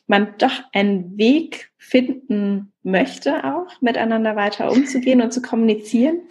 man 0.08 0.36
doch 0.38 0.64
einen 0.74 1.18
Weg 1.18 1.72
finden 1.78 2.74
möchte, 2.84 3.44
auch 3.44 3.82
miteinander 3.82 4.36
weiter 4.36 4.72
umzugehen 4.72 5.22
und 5.22 5.32
zu 5.32 5.42
kommunizieren. 5.42 6.22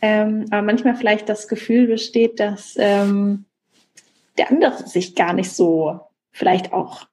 Ähm, 0.00 0.46
aber 0.50 0.62
manchmal 0.62 0.96
vielleicht 0.96 1.28
das 1.28 1.48
Gefühl 1.48 1.86
besteht, 1.86 2.40
dass 2.40 2.76
ähm, 2.78 3.46
der 4.38 4.50
andere 4.50 4.86
sich 4.86 5.14
gar 5.14 5.32
nicht 5.32 5.52
so 5.52 6.00
vielleicht 6.32 6.72
auch 6.72 7.06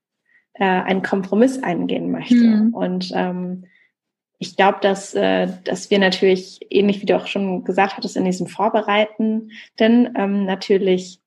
äh, 0.54 0.64
einen 0.64 1.02
Kompromiss 1.02 1.62
eingehen 1.62 2.12
möchte. 2.12 2.36
Mhm. 2.36 2.74
Und 2.74 3.12
ähm, 3.14 3.66
ich 4.38 4.56
glaube, 4.56 4.80
dass, 4.82 5.14
äh, 5.14 5.48
dass 5.64 5.92
wir 5.92 6.00
natürlich, 6.00 6.66
ähnlich 6.70 7.02
wie 7.02 7.06
du 7.06 7.16
auch 7.16 7.28
schon 7.28 7.64
gesagt 7.64 7.98
hattest, 7.98 8.18
in 8.18 8.26
diesem 8.26 8.48
Vorbereiten, 8.48 9.52
denn 9.80 10.14
ähm, 10.18 10.46
natürlich 10.46 11.21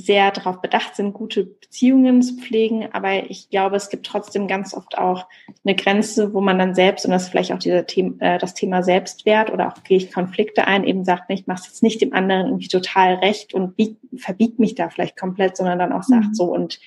sehr 0.00 0.30
darauf 0.30 0.60
bedacht 0.60 0.94
sind, 0.94 1.12
gute 1.12 1.44
Beziehungen 1.44 2.22
zu 2.22 2.36
pflegen. 2.36 2.88
Aber 2.92 3.28
ich 3.28 3.50
glaube, 3.50 3.74
es 3.74 3.90
gibt 3.90 4.06
trotzdem 4.06 4.46
ganz 4.46 4.72
oft 4.72 4.96
auch 4.96 5.26
eine 5.64 5.74
Grenze, 5.74 6.32
wo 6.32 6.40
man 6.40 6.56
dann 6.56 6.76
selbst, 6.76 7.04
und 7.04 7.10
das 7.10 7.24
ist 7.24 7.28
vielleicht 7.30 7.52
auch 7.52 7.58
dieser 7.58 7.84
Thema, 7.84 8.14
äh, 8.20 8.38
das 8.38 8.54
Thema 8.54 8.84
Selbstwert 8.84 9.52
oder 9.52 9.66
auch 9.66 9.82
gehe 9.82 9.96
ich 9.96 10.12
Konflikte 10.12 10.68
ein, 10.68 10.84
eben 10.84 11.04
sagt, 11.04 11.28
ich 11.30 11.48
mache 11.48 11.64
jetzt 11.66 11.82
nicht 11.82 12.00
dem 12.00 12.12
anderen 12.12 12.46
irgendwie 12.46 12.68
total 12.68 13.14
recht 13.14 13.54
und 13.54 13.76
bieg, 13.76 13.96
verbiegt 14.16 14.60
mich 14.60 14.76
da 14.76 14.88
vielleicht 14.88 15.18
komplett, 15.18 15.56
sondern 15.56 15.80
dann 15.80 15.92
auch 15.92 16.04
sagt 16.04 16.28
mhm. 16.28 16.34
so 16.34 16.44
und 16.44 16.78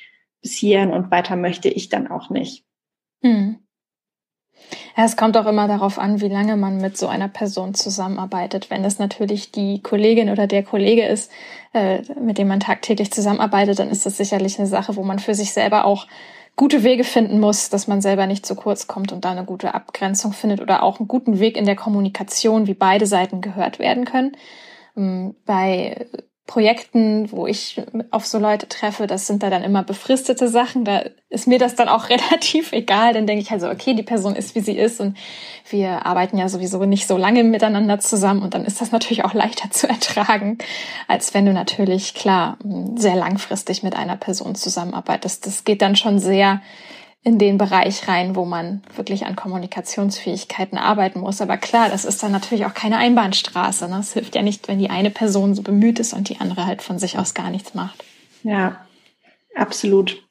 bis 0.41 0.53
hierhin 0.53 0.91
und 0.91 1.11
weiter 1.11 1.35
möchte 1.35 1.67
ich 1.67 1.89
dann 1.89 2.07
auch 2.07 2.29
nicht. 2.29 2.63
Mhm. 3.21 3.59
Es 4.95 5.17
kommt 5.17 5.37
auch 5.37 5.45
immer 5.45 5.67
darauf 5.67 5.99
an, 5.99 6.21
wie 6.21 6.27
lange 6.27 6.57
man 6.57 6.77
mit 6.77 6.97
so 6.97 7.07
einer 7.07 7.27
Person 7.27 7.73
zusammenarbeitet. 7.73 8.69
Wenn 8.69 8.83
es 8.85 8.99
natürlich 8.99 9.51
die 9.51 9.81
Kollegin 9.81 10.29
oder 10.29 10.47
der 10.47 10.63
Kollege 10.63 11.05
ist, 11.05 11.31
äh, 11.73 12.01
mit 12.19 12.37
dem 12.37 12.47
man 12.47 12.59
tagtäglich 12.59 13.11
zusammenarbeitet, 13.11 13.79
dann 13.79 13.89
ist 13.89 14.05
das 14.05 14.17
sicherlich 14.17 14.59
eine 14.59 14.67
Sache, 14.67 14.95
wo 14.95 15.03
man 15.03 15.19
für 15.19 15.35
sich 15.35 15.53
selber 15.53 15.85
auch 15.85 16.07
gute 16.55 16.83
Wege 16.83 17.03
finden 17.03 17.39
muss, 17.39 17.69
dass 17.69 17.87
man 17.87 18.01
selber 18.01 18.27
nicht 18.27 18.45
zu 18.45 18.55
kurz 18.55 18.87
kommt 18.87 19.11
und 19.11 19.25
da 19.25 19.31
eine 19.31 19.45
gute 19.45 19.73
Abgrenzung 19.73 20.33
findet 20.33 20.61
oder 20.61 20.83
auch 20.83 20.99
einen 20.99 21.07
guten 21.07 21.39
Weg 21.39 21.57
in 21.57 21.65
der 21.65 21.75
Kommunikation, 21.75 22.67
wie 22.67 22.73
beide 22.73 23.05
Seiten 23.05 23.41
gehört 23.41 23.79
werden 23.79 24.05
können. 24.05 24.33
Ähm, 24.97 25.35
bei 25.45 26.07
Projekten, 26.47 27.31
wo 27.31 27.47
ich 27.47 27.81
auf 28.09 28.25
so 28.25 28.37
Leute 28.37 28.67
treffe, 28.67 29.07
das 29.07 29.27
sind 29.27 29.41
da 29.41 29.49
dann 29.49 29.63
immer 29.63 29.83
befristete 29.83 30.49
Sachen. 30.49 30.83
Da 30.83 31.03
ist 31.29 31.47
mir 31.47 31.59
das 31.59 31.75
dann 31.75 31.87
auch 31.87 32.09
relativ 32.09 32.73
egal. 32.73 33.13
Dann 33.13 33.27
denke 33.27 33.41
ich 33.41 33.51
also, 33.51 33.69
okay, 33.69 33.93
die 33.93 34.03
Person 34.03 34.35
ist, 34.35 34.55
wie 34.55 34.59
sie 34.59 34.77
ist 34.77 34.99
und 34.99 35.17
wir 35.69 36.05
arbeiten 36.05 36.37
ja 36.37 36.49
sowieso 36.49 36.83
nicht 36.85 37.07
so 37.07 37.15
lange 37.15 37.43
miteinander 37.43 37.99
zusammen 37.99 38.41
und 38.41 38.53
dann 38.53 38.65
ist 38.65 38.81
das 38.81 38.91
natürlich 38.91 39.23
auch 39.23 39.33
leichter 39.33 39.69
zu 39.71 39.87
ertragen, 39.87 40.57
als 41.07 41.33
wenn 41.33 41.45
du 41.45 41.53
natürlich, 41.53 42.15
klar, 42.15 42.57
sehr 42.95 43.15
langfristig 43.15 43.83
mit 43.83 43.95
einer 43.95 44.17
Person 44.17 44.55
zusammenarbeitest. 44.55 45.45
Das 45.45 45.63
geht 45.63 45.81
dann 45.81 45.95
schon 45.95 46.19
sehr 46.19 46.61
in 47.23 47.37
den 47.37 47.57
Bereich 47.57 48.07
rein, 48.07 48.35
wo 48.35 48.45
man 48.45 48.81
wirklich 48.95 49.25
an 49.25 49.35
Kommunikationsfähigkeiten 49.35 50.77
arbeiten 50.77 51.19
muss. 51.19 51.39
Aber 51.39 51.57
klar, 51.57 51.89
das 51.89 52.03
ist 52.03 52.23
dann 52.23 52.31
natürlich 52.31 52.65
auch 52.65 52.73
keine 52.73 52.97
Einbahnstraße. 52.97 53.87
Ne? 53.87 53.99
Es 53.99 54.13
hilft 54.13 54.35
ja 54.35 54.41
nicht, 54.41 54.67
wenn 54.67 54.79
die 54.79 54.89
eine 54.89 55.11
Person 55.11 55.53
so 55.53 55.61
bemüht 55.61 55.99
ist 55.99 56.13
und 56.13 56.29
die 56.29 56.39
andere 56.39 56.65
halt 56.65 56.81
von 56.81 56.97
sich 56.97 57.19
aus 57.19 57.35
gar 57.35 57.51
nichts 57.51 57.75
macht. 57.75 58.03
Ja, 58.43 58.83
absolut. 59.55 60.23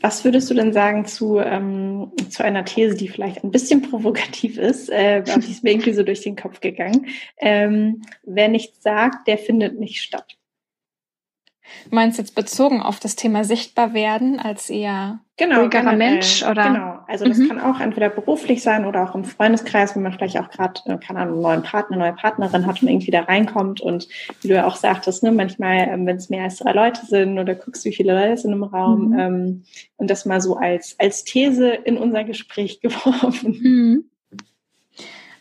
Was 0.00 0.24
würdest 0.24 0.50
du 0.50 0.54
denn 0.54 0.72
sagen 0.72 1.04
zu, 1.04 1.38
ähm, 1.38 2.10
zu 2.30 2.42
einer 2.42 2.64
These, 2.64 2.96
die 2.96 3.08
vielleicht 3.08 3.44
ein 3.44 3.50
bisschen 3.50 3.82
provokativ 3.82 4.58
ist, 4.58 4.88
äh, 4.90 5.22
die 5.36 5.50
ist 5.52 5.62
mir 5.62 5.70
irgendwie 5.70 5.92
so 5.92 6.02
durch 6.02 6.22
den 6.22 6.34
Kopf 6.34 6.60
gegangen. 6.60 7.06
Ähm, 7.38 8.02
wer 8.24 8.48
nichts 8.48 8.82
sagt, 8.82 9.28
der 9.28 9.38
findet 9.38 9.78
nicht 9.78 10.00
statt. 10.02 10.36
Du 11.88 11.94
meinst 11.94 12.18
jetzt 12.18 12.34
bezogen 12.34 12.82
auf 12.82 13.00
das 13.00 13.16
Thema 13.16 13.44
sichtbar 13.44 13.94
werden 13.94 14.38
als 14.38 14.68
eher 14.70 15.20
genau, 15.36 15.60
ruhigerer 15.60 15.92
Mensch 15.92 16.42
oder? 16.42 16.68
Genau, 16.68 16.98
also 17.08 17.24
das 17.26 17.38
mhm. 17.38 17.48
kann 17.48 17.60
auch 17.60 17.80
entweder 17.80 18.10
beruflich 18.10 18.62
sein 18.62 18.84
oder 18.84 19.08
auch 19.08 19.14
im 19.14 19.24
Freundeskreis, 19.24 19.94
wenn 19.94 20.02
man 20.02 20.12
vielleicht 20.12 20.38
auch 20.38 20.50
gerade, 20.50 20.80
äh, 20.86 20.98
keine 20.98 21.20
Ahnung, 21.20 21.34
einen 21.34 21.42
neuen 21.42 21.62
Partner, 21.62 21.96
neue 21.96 22.12
Partnerin 22.12 22.66
hat 22.66 22.82
und 22.82 22.88
irgendwie 22.88 23.10
da 23.10 23.22
reinkommt 23.22 23.80
und 23.80 24.08
wie 24.42 24.48
du 24.48 24.54
ja 24.54 24.66
auch 24.66 24.76
sagtest, 24.76 25.22
ne, 25.22 25.32
manchmal, 25.32 25.88
ähm, 25.88 26.06
wenn 26.06 26.16
es 26.16 26.30
mehr 26.30 26.44
als 26.44 26.58
drei 26.58 26.72
Leute 26.72 27.06
sind 27.06 27.38
oder 27.38 27.54
guckst, 27.54 27.84
wie 27.84 27.94
viele 27.94 28.14
Leute 28.14 28.36
sind 28.36 28.52
im 28.52 28.64
Raum 28.64 29.10
mhm. 29.10 29.18
ähm, 29.18 29.64
und 29.96 30.10
das 30.10 30.26
mal 30.26 30.40
so 30.40 30.56
als, 30.56 30.96
als 30.98 31.24
These 31.24 31.68
in 31.70 31.96
unser 31.96 32.24
Gespräch 32.24 32.80
geworfen. 32.82 33.58
Mhm. 33.62 34.04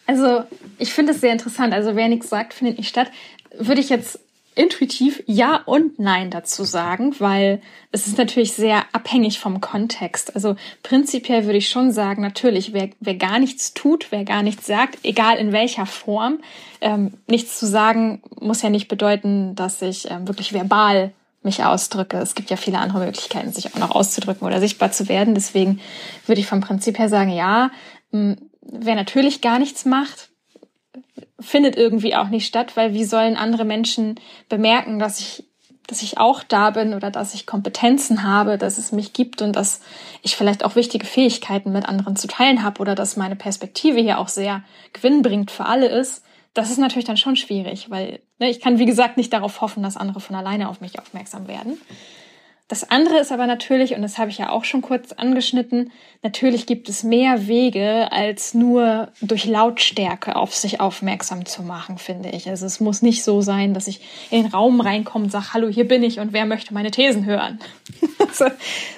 Also 0.06 0.44
ich 0.80 0.94
finde 0.94 1.14
es 1.14 1.22
sehr 1.22 1.32
interessant. 1.32 1.74
Also 1.74 1.96
wer 1.96 2.08
nichts 2.10 2.30
sagt, 2.30 2.54
findet 2.54 2.78
nicht 2.78 2.90
statt. 2.90 3.10
Würde 3.58 3.80
ich 3.80 3.90
jetzt 3.90 4.20
intuitiv 4.56 5.24
Ja 5.26 5.62
und 5.66 6.00
Nein 6.00 6.30
dazu 6.30 6.64
sagen, 6.64 7.16
weil 7.20 7.62
es 7.92 8.08
ist 8.08 8.18
natürlich 8.18 8.54
sehr 8.54 8.84
abhängig 8.94 9.40
vom 9.40 9.62
Kontext. 9.62 10.36
Also 10.36 10.56
prinzipiell 10.82 11.46
würde 11.46 11.58
ich 11.58 11.70
schon 11.70 11.92
sagen, 11.92 12.22
natürlich, 12.22 12.74
wer, 12.74 12.90
wer 13.00 13.16
gar 13.16 13.40
nichts 13.40 13.74
tut, 13.74 14.12
wer 14.12 14.24
gar 14.24 14.44
nichts 14.44 14.68
sagt, 14.68 15.00
egal 15.04 15.38
in 15.38 15.52
welcher 15.52 15.86
Form, 15.86 16.40
ähm, 16.82 17.14
nichts 17.28 17.60
zu 17.60 17.66
sagen, 17.66 18.22
muss 18.40 18.62
ja 18.62 18.70
nicht 18.70 18.88
bedeuten, 18.88 19.56
dass 19.56 19.82
ich 19.82 20.10
ähm, 20.10 20.28
wirklich 20.28 20.54
verbal 20.54 21.12
mich 21.44 21.64
ausdrücke. 21.64 22.18
Es 22.18 22.36
gibt 22.36 22.50
ja 22.50 22.58
viele 22.58 22.80
andere 22.80 23.00
Möglichkeiten, 23.00 23.52
sich 23.52 23.74
auch 23.74 23.80
noch 23.80 23.92
auszudrücken 23.92 24.48
oder 24.48 24.60
sichtbar 24.60 24.92
zu 24.92 25.10
werden. 25.10 25.36
Deswegen 25.36 25.80
würde 26.26 26.42
ich 26.42 26.48
vom 26.48 26.62
Prinzip 26.62 26.98
her 27.00 27.10
sagen, 27.10 27.32
ja, 27.32 27.70
wer 28.12 28.96
natürlich 28.96 29.42
gar 29.42 29.60
nichts 29.60 29.86
macht, 29.86 30.30
findet 31.44 31.76
irgendwie 31.76 32.16
auch 32.16 32.30
nicht 32.30 32.48
statt, 32.48 32.76
weil 32.76 32.94
wie 32.94 33.06
sollen 33.06 33.38
andere 33.38 33.66
Menschen 33.66 34.20
bemerken, 34.50 35.00
dass 35.00 35.20
ich 35.20 35.46
dass 35.88 36.02
ich 36.02 36.18
auch 36.18 36.44
da 36.44 36.70
bin 36.70 36.94
oder 36.94 37.12
dass 37.12 37.34
ich 37.34 37.46
Kompetenzen 37.46 38.24
habe, 38.24 38.58
dass 38.58 38.78
es 38.78 38.94
mich 38.94 39.12
gibt 39.12 39.42
und 39.42 39.54
dass 39.54 39.82
ich 40.22 40.36
vielleicht 40.36 40.64
auch 40.64 40.78
wichtige 40.78 41.06
Fähigkeiten 41.06 41.74
mit 41.74 41.86
anderen 41.86 42.16
zu 42.16 42.28
teilen 42.28 42.64
habe 42.64 42.80
oder 42.80 42.96
dass 42.96 43.18
meine 43.18 43.36
Perspektive 43.36 44.00
hier 44.00 44.20
auch 44.20 44.30
sehr 44.30 44.64
gewinnbringend 44.94 45.52
für 45.52 45.66
alle 45.66 45.88
ist, 45.88 46.24
das 46.54 46.70
ist 46.70 46.78
natürlich 46.78 47.06
dann 47.06 47.18
schon 47.18 47.36
schwierig, 47.36 47.90
weil 47.90 48.22
ne, 48.40 48.50
ich 48.50 48.62
kann, 48.62 48.80
wie 48.80 48.86
gesagt, 48.86 49.18
nicht 49.18 49.34
darauf 49.34 49.60
hoffen, 49.62 49.84
dass 49.84 49.98
andere 49.98 50.22
von 50.22 50.36
alleine 50.36 50.70
auf 50.70 50.82
mich 50.82 51.00
aufmerksam 51.00 51.48
werden. 51.48 51.80
Das 52.70 52.90
andere 52.90 53.20
ist 53.20 53.34
aber 53.34 53.46
natürlich, 53.46 53.94
und 53.94 54.02
das 54.02 54.18
habe 54.18 54.32
ich 54.32 54.38
ja 54.38 54.50
auch 54.50 54.64
schon 54.64 54.82
kurz 54.82 55.12
angeschnitten, 55.12 55.92
natürlich 56.24 56.66
gibt 56.66 56.88
es 56.88 57.04
mehr 57.04 57.46
Wege, 57.48 58.10
als 58.12 58.54
nur 58.54 59.12
durch 59.22 59.46
Lautstärke 59.46 60.38
auf 60.38 60.56
sich 60.56 60.80
aufmerksam 60.80 61.46
zu 61.46 61.62
machen, 61.62 61.98
finde 61.98 62.30
ich. 62.30 62.50
Also 62.50 62.66
es 62.66 62.80
muss 62.80 63.02
nicht 63.02 63.26
so 63.26 63.42
sein, 63.42 63.74
dass 63.74 63.90
ich 63.90 64.00
in 64.32 64.44
den 64.44 64.52
Raum 64.52 64.80
reinkomme 64.80 65.26
und 65.26 65.30
sage, 65.30 65.54
hallo, 65.54 65.68
hier 65.68 65.86
bin 65.86 66.04
ich 66.04 66.22
und 66.22 66.32
wer 66.32 66.46
möchte 66.46 66.74
meine 66.74 66.90
Thesen 66.90 67.26
hören? 67.26 67.60
also, 68.20 68.46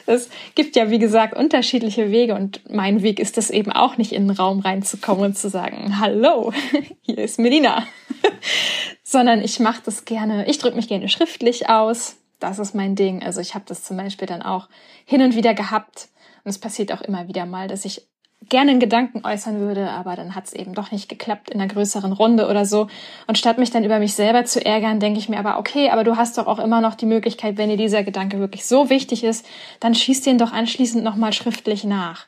es 0.06 0.30
gibt 0.54 0.75
ja, 0.75 0.91
wie 0.91 0.99
gesagt, 0.99 1.36
unterschiedliche 1.36 2.12
Wege 2.12 2.36
und 2.36 2.62
mein 2.69 3.01
Weg 3.01 3.19
ist 3.19 3.39
es 3.39 3.49
eben 3.49 3.71
auch 3.71 3.97
nicht 3.97 4.12
in 4.12 4.28
den 4.28 4.38
Raum 4.38 4.60
reinzukommen 4.60 5.25
und 5.25 5.38
zu 5.38 5.49
sagen, 5.49 5.99
hallo, 5.99 6.54
hier 7.01 7.17
ist 7.17 7.39
Medina. 7.39 7.84
Sondern 9.04 9.41
ich 9.41 9.60
mache 9.60 9.82
das 9.84 10.06
gerne, 10.06 10.47
ich 10.47 10.60
drücke 10.60 10.75
mich 10.75 10.88
gerne 10.88 11.10
schriftlich 11.10 11.67
aus 11.67 12.17
das 12.39 12.60
ist 12.60 12.76
mein 12.76 12.95
Ding. 12.95 13.24
Also 13.24 13.41
ich 13.41 13.56
habe 13.56 13.65
das 13.67 13.84
zum 13.84 13.98
Beispiel 13.98 14.28
dann 14.28 14.41
auch 14.41 14.69
hin 15.06 15.21
und 15.21 15.36
wieder 15.36 15.54
gehabt. 15.54 16.10
Und 16.43 16.50
es 16.50 16.60
passiert 16.60 16.91
auch 16.91 17.02
immer 17.02 17.28
wieder 17.28 17.45
mal, 17.45 17.67
dass 17.67 17.86
ich 17.86 18.08
gerne 18.50 18.71
einen 18.71 18.80
Gedanken 18.80 19.26
äußern 19.26 19.60
würde, 19.60 19.89
aber 19.89 20.15
dann 20.15 20.36
hat 20.36 20.45
es 20.45 20.54
eben 20.54 20.74
doch 20.74 20.91
nicht 20.91 21.10
geklappt 21.10 21.50
in 21.50 21.60
einer 21.60 21.74
größeren 21.74 22.13
Runde 22.13 22.48
oder 22.48 22.65
so. 22.65 22.88
Und 23.28 23.38
statt 23.38 23.58
mich 23.58 23.71
dann 23.71 23.84
über 23.84 24.00
mich 24.00 24.13
selber 24.13 24.45
zu 24.45 24.63
ärgern, 24.63 25.00
denke 25.00 25.19
ich 25.19 25.30
mir 25.30 25.39
aber, 25.39 25.58
okay, 25.58 25.89
aber 25.89 26.04
du 26.04 26.17
hast 26.17 26.38
doch 26.38 26.48
auch 26.48 26.60
immer 26.60 26.82
noch 26.82 26.95
die 26.95 27.08
Möglichkeit, 27.08 27.58
wenn 27.58 27.69
dir 27.69 27.78
dieser 27.78 28.04
Gedanke 28.04 28.39
wirklich 28.39 28.65
so 28.65 28.89
wichtig 28.89 29.24
ist, 29.24 29.45
dann 29.80 29.95
schieß 29.95 30.21
den 30.21 30.38
doch 30.38 30.52
anschließend 30.52 31.04
nochmal 31.04 31.34
schriftlich 31.34 31.84
nach. 31.84 32.28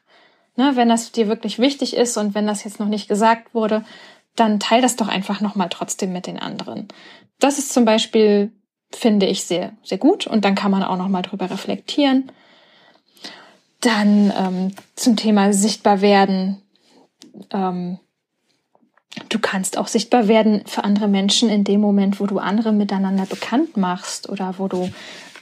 Ne, 0.56 0.72
wenn 0.74 0.90
das 0.90 1.12
dir 1.12 1.28
wirklich 1.28 1.60
wichtig 1.60 1.96
ist 1.96 2.18
und 2.18 2.34
wenn 2.34 2.48
das 2.48 2.64
jetzt 2.64 2.80
noch 2.80 2.88
nicht 2.88 3.08
gesagt 3.08 3.54
wurde, 3.54 3.86
dann 4.36 4.60
teil 4.60 4.82
das 4.82 4.96
doch 4.96 5.08
einfach 5.08 5.40
nochmal 5.40 5.70
trotzdem 5.70 6.12
mit 6.14 6.26
den 6.26 6.40
anderen. 6.40 6.88
Das 7.40 7.60
ist 7.60 7.72
zum 7.72 7.86
Beispiel 7.86 8.52
finde 8.92 9.26
ich 9.26 9.44
sehr, 9.44 9.74
sehr 9.84 9.98
gut. 9.98 10.28
Und 10.28 10.46
dann 10.46 10.56
kann 10.56 10.72
man 10.72 10.84
auch 10.84 10.98
nochmal 10.98 11.22
drüber 11.22 11.50
reflektieren. 11.50 12.32
Dann 13.82 14.34
ähm, 14.36 14.72
zum 14.96 15.16
Thema 15.16 15.54
sichtbar 15.54 16.02
werden. 16.02 16.62
Ähm, 17.52 18.00
du 19.30 19.40
kannst 19.40 19.78
auch 19.78 19.88
sichtbar 19.88 20.28
werden 20.28 20.64
für 20.66 20.84
andere 20.84 21.08
Menschen 21.08 21.50
in 21.50 21.64
dem 21.64 21.82
Moment, 21.82 22.20
wo 22.20 22.26
du 22.26 22.40
andere 22.40 22.72
miteinander 22.72 23.26
bekannt 23.26 23.78
machst 23.78 24.30
oder 24.30 24.56
wo 24.58 24.68
du 24.68 24.90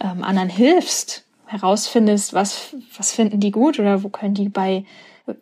ähm, 0.01 0.23
anderen 0.23 0.49
hilfst, 0.49 1.23
herausfindest, 1.45 2.33
was, 2.33 2.75
was 2.97 3.11
finden 3.11 3.39
die 3.39 3.51
gut 3.51 3.79
oder 3.79 4.03
wo 4.03 4.09
können 4.09 4.33
die 4.33 4.49
bei 4.49 4.85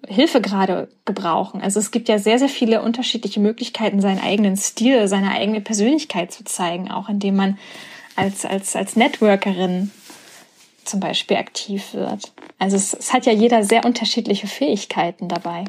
Hilfe 0.08 0.40
gerade 0.40 0.88
gebrauchen. 1.06 1.62
Also 1.62 1.80
es 1.80 1.92
gibt 1.92 2.08
ja 2.08 2.18
sehr, 2.18 2.40
sehr 2.40 2.50
viele 2.50 2.82
unterschiedliche 2.82 3.40
Möglichkeiten, 3.40 4.00
seinen 4.00 4.20
eigenen 4.20 4.56
Stil, 4.56 5.08
seine 5.08 5.32
eigene 5.32 5.60
Persönlichkeit 5.60 6.32
zu 6.32 6.46
zeigen, 6.46 6.90
auch 6.90 7.10
indem 7.10 7.36
man 7.36 7.58
als, 8.16 8.46
als, 8.46 8.76
als 8.76 8.96
Networkerin 8.96 9.92
zum 10.84 11.00
Beispiel 11.00 11.38
aktiv 11.38 11.94
wird. 11.94 12.32
Also 12.60 12.76
es, 12.76 12.94
es 12.94 13.14
hat 13.14 13.26
ja 13.26 13.32
jeder 13.32 13.64
sehr 13.64 13.86
unterschiedliche 13.86 14.48
Fähigkeiten 14.48 15.28
dabei. 15.28 15.66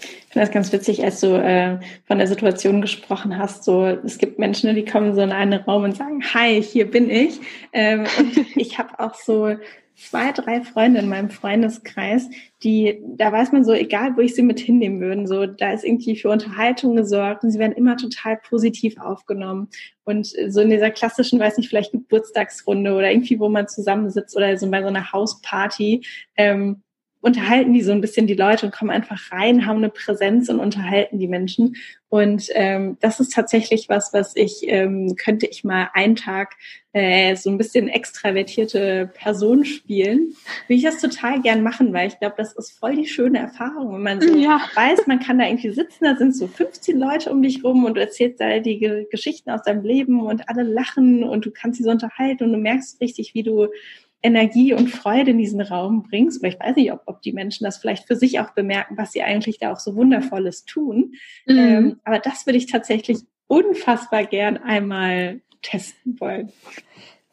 Ich 0.00 0.32
finde 0.32 0.46
das 0.46 0.50
ganz 0.50 0.72
witzig, 0.72 1.04
als 1.04 1.20
du 1.20 1.28
äh, 1.28 1.78
von 2.06 2.18
der 2.18 2.26
Situation 2.26 2.80
gesprochen 2.80 3.38
hast. 3.38 3.64
So, 3.64 3.86
es 3.86 4.18
gibt 4.18 4.38
Menschen, 4.38 4.74
die 4.74 4.84
kommen 4.84 5.14
so 5.14 5.20
in 5.20 5.32
einen 5.32 5.60
Raum 5.62 5.84
und 5.84 5.96
sagen, 5.96 6.22
Hi, 6.34 6.60
hier 6.60 6.90
bin 6.90 7.08
ich. 7.08 7.40
Ähm, 7.72 8.04
und 8.18 8.36
ich 8.56 8.78
habe 8.78 8.98
auch 8.98 9.14
so 9.14 9.56
zwei, 9.96 10.32
drei 10.32 10.62
Freunde 10.62 11.00
in 11.00 11.08
meinem 11.08 11.30
Freundeskreis, 11.30 12.28
die, 12.62 13.00
da 13.16 13.32
weiß 13.32 13.52
man 13.52 13.64
so, 13.64 13.72
egal 13.72 14.16
wo 14.16 14.20
ich 14.20 14.34
sie 14.34 14.42
mit 14.42 14.60
hinnehmen 14.60 15.00
würde, 15.00 15.26
so, 15.26 15.46
da 15.46 15.72
ist 15.72 15.84
irgendwie 15.84 16.16
für 16.16 16.30
Unterhaltung 16.30 16.96
gesorgt 16.96 17.44
und 17.44 17.50
sie 17.50 17.58
werden 17.58 17.72
immer 17.72 17.96
total 17.96 18.36
positiv 18.36 18.98
aufgenommen. 18.98 19.68
Und 20.04 20.26
so 20.26 20.60
in 20.60 20.70
dieser 20.70 20.90
klassischen, 20.90 21.40
weiß 21.40 21.56
nicht, 21.56 21.68
vielleicht 21.68 21.92
Geburtstagsrunde 21.92 22.94
oder 22.94 23.10
irgendwie, 23.10 23.38
wo 23.38 23.48
man 23.48 23.68
zusammensitzt 23.68 24.36
oder 24.36 24.56
so 24.56 24.70
bei 24.70 24.82
so 24.82 24.88
einer 24.88 25.12
Hausparty, 25.12 26.04
ähm, 26.36 26.82
unterhalten 27.24 27.72
die 27.72 27.80
so 27.80 27.90
ein 27.92 28.02
bisschen 28.02 28.26
die 28.26 28.34
Leute 28.34 28.66
und 28.66 28.74
kommen 28.74 28.90
einfach 28.90 29.32
rein, 29.32 29.64
haben 29.64 29.78
eine 29.78 29.88
Präsenz 29.88 30.50
und 30.50 30.60
unterhalten 30.60 31.18
die 31.18 31.26
Menschen. 31.26 31.76
Und 32.10 32.48
ähm, 32.52 32.98
das 33.00 33.18
ist 33.18 33.32
tatsächlich 33.32 33.88
was, 33.88 34.12
was 34.12 34.36
ich, 34.36 34.60
ähm, 34.68 35.16
könnte 35.16 35.46
ich 35.46 35.64
mal 35.64 35.88
einen 35.94 36.16
Tag 36.16 36.54
äh, 36.92 37.34
so 37.34 37.48
ein 37.48 37.56
bisschen 37.56 37.88
extravertierte 37.88 39.10
Person 39.14 39.64
spielen. 39.64 40.34
Will 40.68 40.76
ich 40.76 40.84
das 40.84 41.00
total 41.00 41.40
gern 41.40 41.62
machen, 41.62 41.94
weil 41.94 42.08
ich 42.08 42.18
glaube, 42.18 42.34
das 42.36 42.52
ist 42.52 42.78
voll 42.78 42.94
die 42.94 43.08
schöne 43.08 43.38
Erfahrung, 43.38 43.94
wenn 43.94 44.02
man 44.02 44.20
so 44.20 44.36
ja. 44.36 44.60
weiß, 44.74 45.06
man 45.06 45.18
kann 45.18 45.38
da 45.38 45.46
irgendwie 45.46 45.70
sitzen, 45.70 46.04
da 46.04 46.16
sind 46.16 46.36
so 46.36 46.46
15 46.46 46.98
Leute 46.98 47.32
um 47.32 47.42
dich 47.42 47.64
rum 47.64 47.86
und 47.86 47.94
du 47.94 48.02
erzählst 48.02 48.38
da 48.38 48.60
die 48.60 49.06
Geschichten 49.10 49.50
aus 49.50 49.62
deinem 49.62 49.82
Leben 49.82 50.20
und 50.20 50.48
alle 50.48 50.62
lachen 50.62 51.24
und 51.24 51.46
du 51.46 51.50
kannst 51.50 51.78
sie 51.78 51.84
so 51.84 51.90
unterhalten 51.90 52.44
und 52.44 52.52
du 52.52 52.58
merkst 52.58 53.00
richtig, 53.00 53.34
wie 53.34 53.42
du 53.42 53.68
Energie 54.24 54.72
und 54.72 54.88
Freude 54.88 55.32
in 55.32 55.38
diesen 55.38 55.60
Raum 55.60 56.02
bringst. 56.02 56.40
Oder 56.40 56.48
ich 56.48 56.58
weiß 56.58 56.76
nicht, 56.76 56.92
ob, 56.92 57.02
ob 57.06 57.22
die 57.22 57.32
Menschen 57.32 57.64
das 57.64 57.76
vielleicht 57.76 58.06
für 58.06 58.16
sich 58.16 58.40
auch 58.40 58.50
bemerken, 58.50 58.96
was 58.96 59.12
sie 59.12 59.22
eigentlich 59.22 59.58
da 59.58 59.72
auch 59.72 59.78
so 59.78 59.94
Wundervolles 59.94 60.64
tun. 60.64 61.12
Mhm. 61.46 61.58
Ähm, 61.58 62.00
aber 62.04 62.18
das 62.18 62.46
würde 62.46 62.56
ich 62.56 62.66
tatsächlich 62.66 63.18
unfassbar 63.46 64.24
gern 64.24 64.56
einmal 64.56 65.42
testen 65.62 66.18
wollen. 66.18 66.50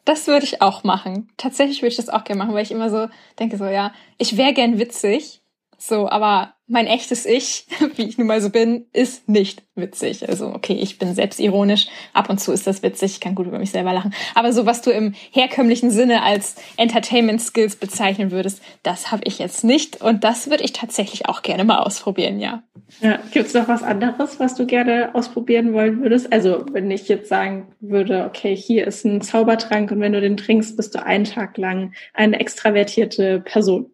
Das 0.04 0.26
würde 0.26 0.44
ich 0.44 0.60
auch 0.60 0.84
machen. 0.84 1.28
Tatsächlich 1.36 1.80
würde 1.80 1.92
ich 1.92 1.96
das 1.96 2.08
auch 2.08 2.24
gerne 2.24 2.38
machen, 2.38 2.54
weil 2.54 2.64
ich 2.64 2.72
immer 2.72 2.90
so 2.90 3.08
denke, 3.38 3.56
so 3.56 3.66
ja, 3.66 3.92
ich 4.18 4.36
wäre 4.36 4.52
gern 4.52 4.78
witzig, 4.78 5.41
so, 5.84 6.08
aber 6.08 6.54
mein 6.68 6.86
echtes 6.86 7.26
Ich, 7.26 7.66
wie 7.96 8.04
ich 8.04 8.16
nun 8.16 8.28
mal 8.28 8.40
so 8.40 8.50
bin, 8.50 8.86
ist 8.92 9.28
nicht 9.28 9.62
witzig. 9.74 10.28
Also, 10.28 10.46
okay, 10.46 10.74
ich 10.74 10.98
bin 10.98 11.12
selbstironisch. 11.12 11.88
Ab 12.12 12.30
und 12.30 12.38
zu 12.38 12.52
ist 12.52 12.68
das 12.68 12.84
witzig. 12.84 13.12
Ich 13.12 13.20
kann 13.20 13.34
gut 13.34 13.48
über 13.48 13.58
mich 13.58 13.72
selber 13.72 13.92
lachen. 13.92 14.14
Aber 14.36 14.52
so, 14.52 14.64
was 14.64 14.80
du 14.80 14.92
im 14.92 15.12
herkömmlichen 15.32 15.90
Sinne 15.90 16.22
als 16.22 16.54
Entertainment 16.76 17.42
Skills 17.42 17.74
bezeichnen 17.74 18.30
würdest, 18.30 18.62
das 18.84 19.10
habe 19.10 19.22
ich 19.24 19.40
jetzt 19.40 19.64
nicht. 19.64 20.00
Und 20.00 20.22
das 20.22 20.48
würde 20.48 20.62
ich 20.62 20.72
tatsächlich 20.72 21.28
auch 21.28 21.42
gerne 21.42 21.64
mal 21.64 21.80
ausprobieren, 21.80 22.38
ja. 22.38 22.62
Ja, 23.00 23.18
gibt's 23.32 23.54
noch 23.54 23.66
was 23.66 23.82
anderes, 23.82 24.38
was 24.38 24.54
du 24.54 24.66
gerne 24.66 25.14
ausprobieren 25.14 25.72
wollen 25.72 26.00
würdest? 26.00 26.32
Also, 26.32 26.64
wenn 26.70 26.90
ich 26.92 27.08
jetzt 27.08 27.28
sagen 27.28 27.74
würde, 27.80 28.24
okay, 28.24 28.54
hier 28.54 28.86
ist 28.86 29.04
ein 29.04 29.20
Zaubertrank 29.20 29.90
und 29.90 30.00
wenn 30.00 30.12
du 30.12 30.20
den 30.20 30.36
trinkst, 30.36 30.76
bist 30.76 30.94
du 30.94 31.02
einen 31.02 31.24
Tag 31.24 31.58
lang 31.58 31.92
eine 32.14 32.38
extravertierte 32.38 33.40
Person. 33.40 33.90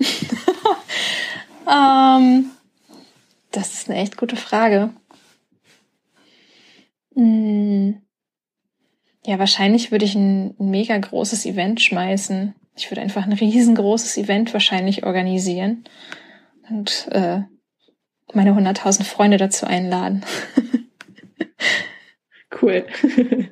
ähm, 1.68 2.50
das 3.50 3.74
ist 3.74 3.90
eine 3.90 4.00
echt 4.00 4.16
gute 4.16 4.36
Frage. 4.36 4.90
Hm. 7.14 8.00
Ja, 9.26 9.38
wahrscheinlich 9.38 9.90
würde 9.90 10.04
ich 10.04 10.14
ein, 10.14 10.54
ein 10.58 10.70
mega 10.70 10.96
großes 10.96 11.46
Event 11.46 11.80
schmeißen. 11.80 12.54
Ich 12.76 12.90
würde 12.90 13.00
einfach 13.00 13.24
ein 13.24 13.32
riesengroßes 13.32 14.16
Event 14.18 14.52
wahrscheinlich 14.52 15.04
organisieren 15.04 15.84
und 16.68 17.08
äh, 17.12 17.42
meine 18.32 18.52
100.000 18.52 19.04
Freunde 19.04 19.36
dazu 19.36 19.66
einladen. 19.66 20.24
cool. 22.62 22.86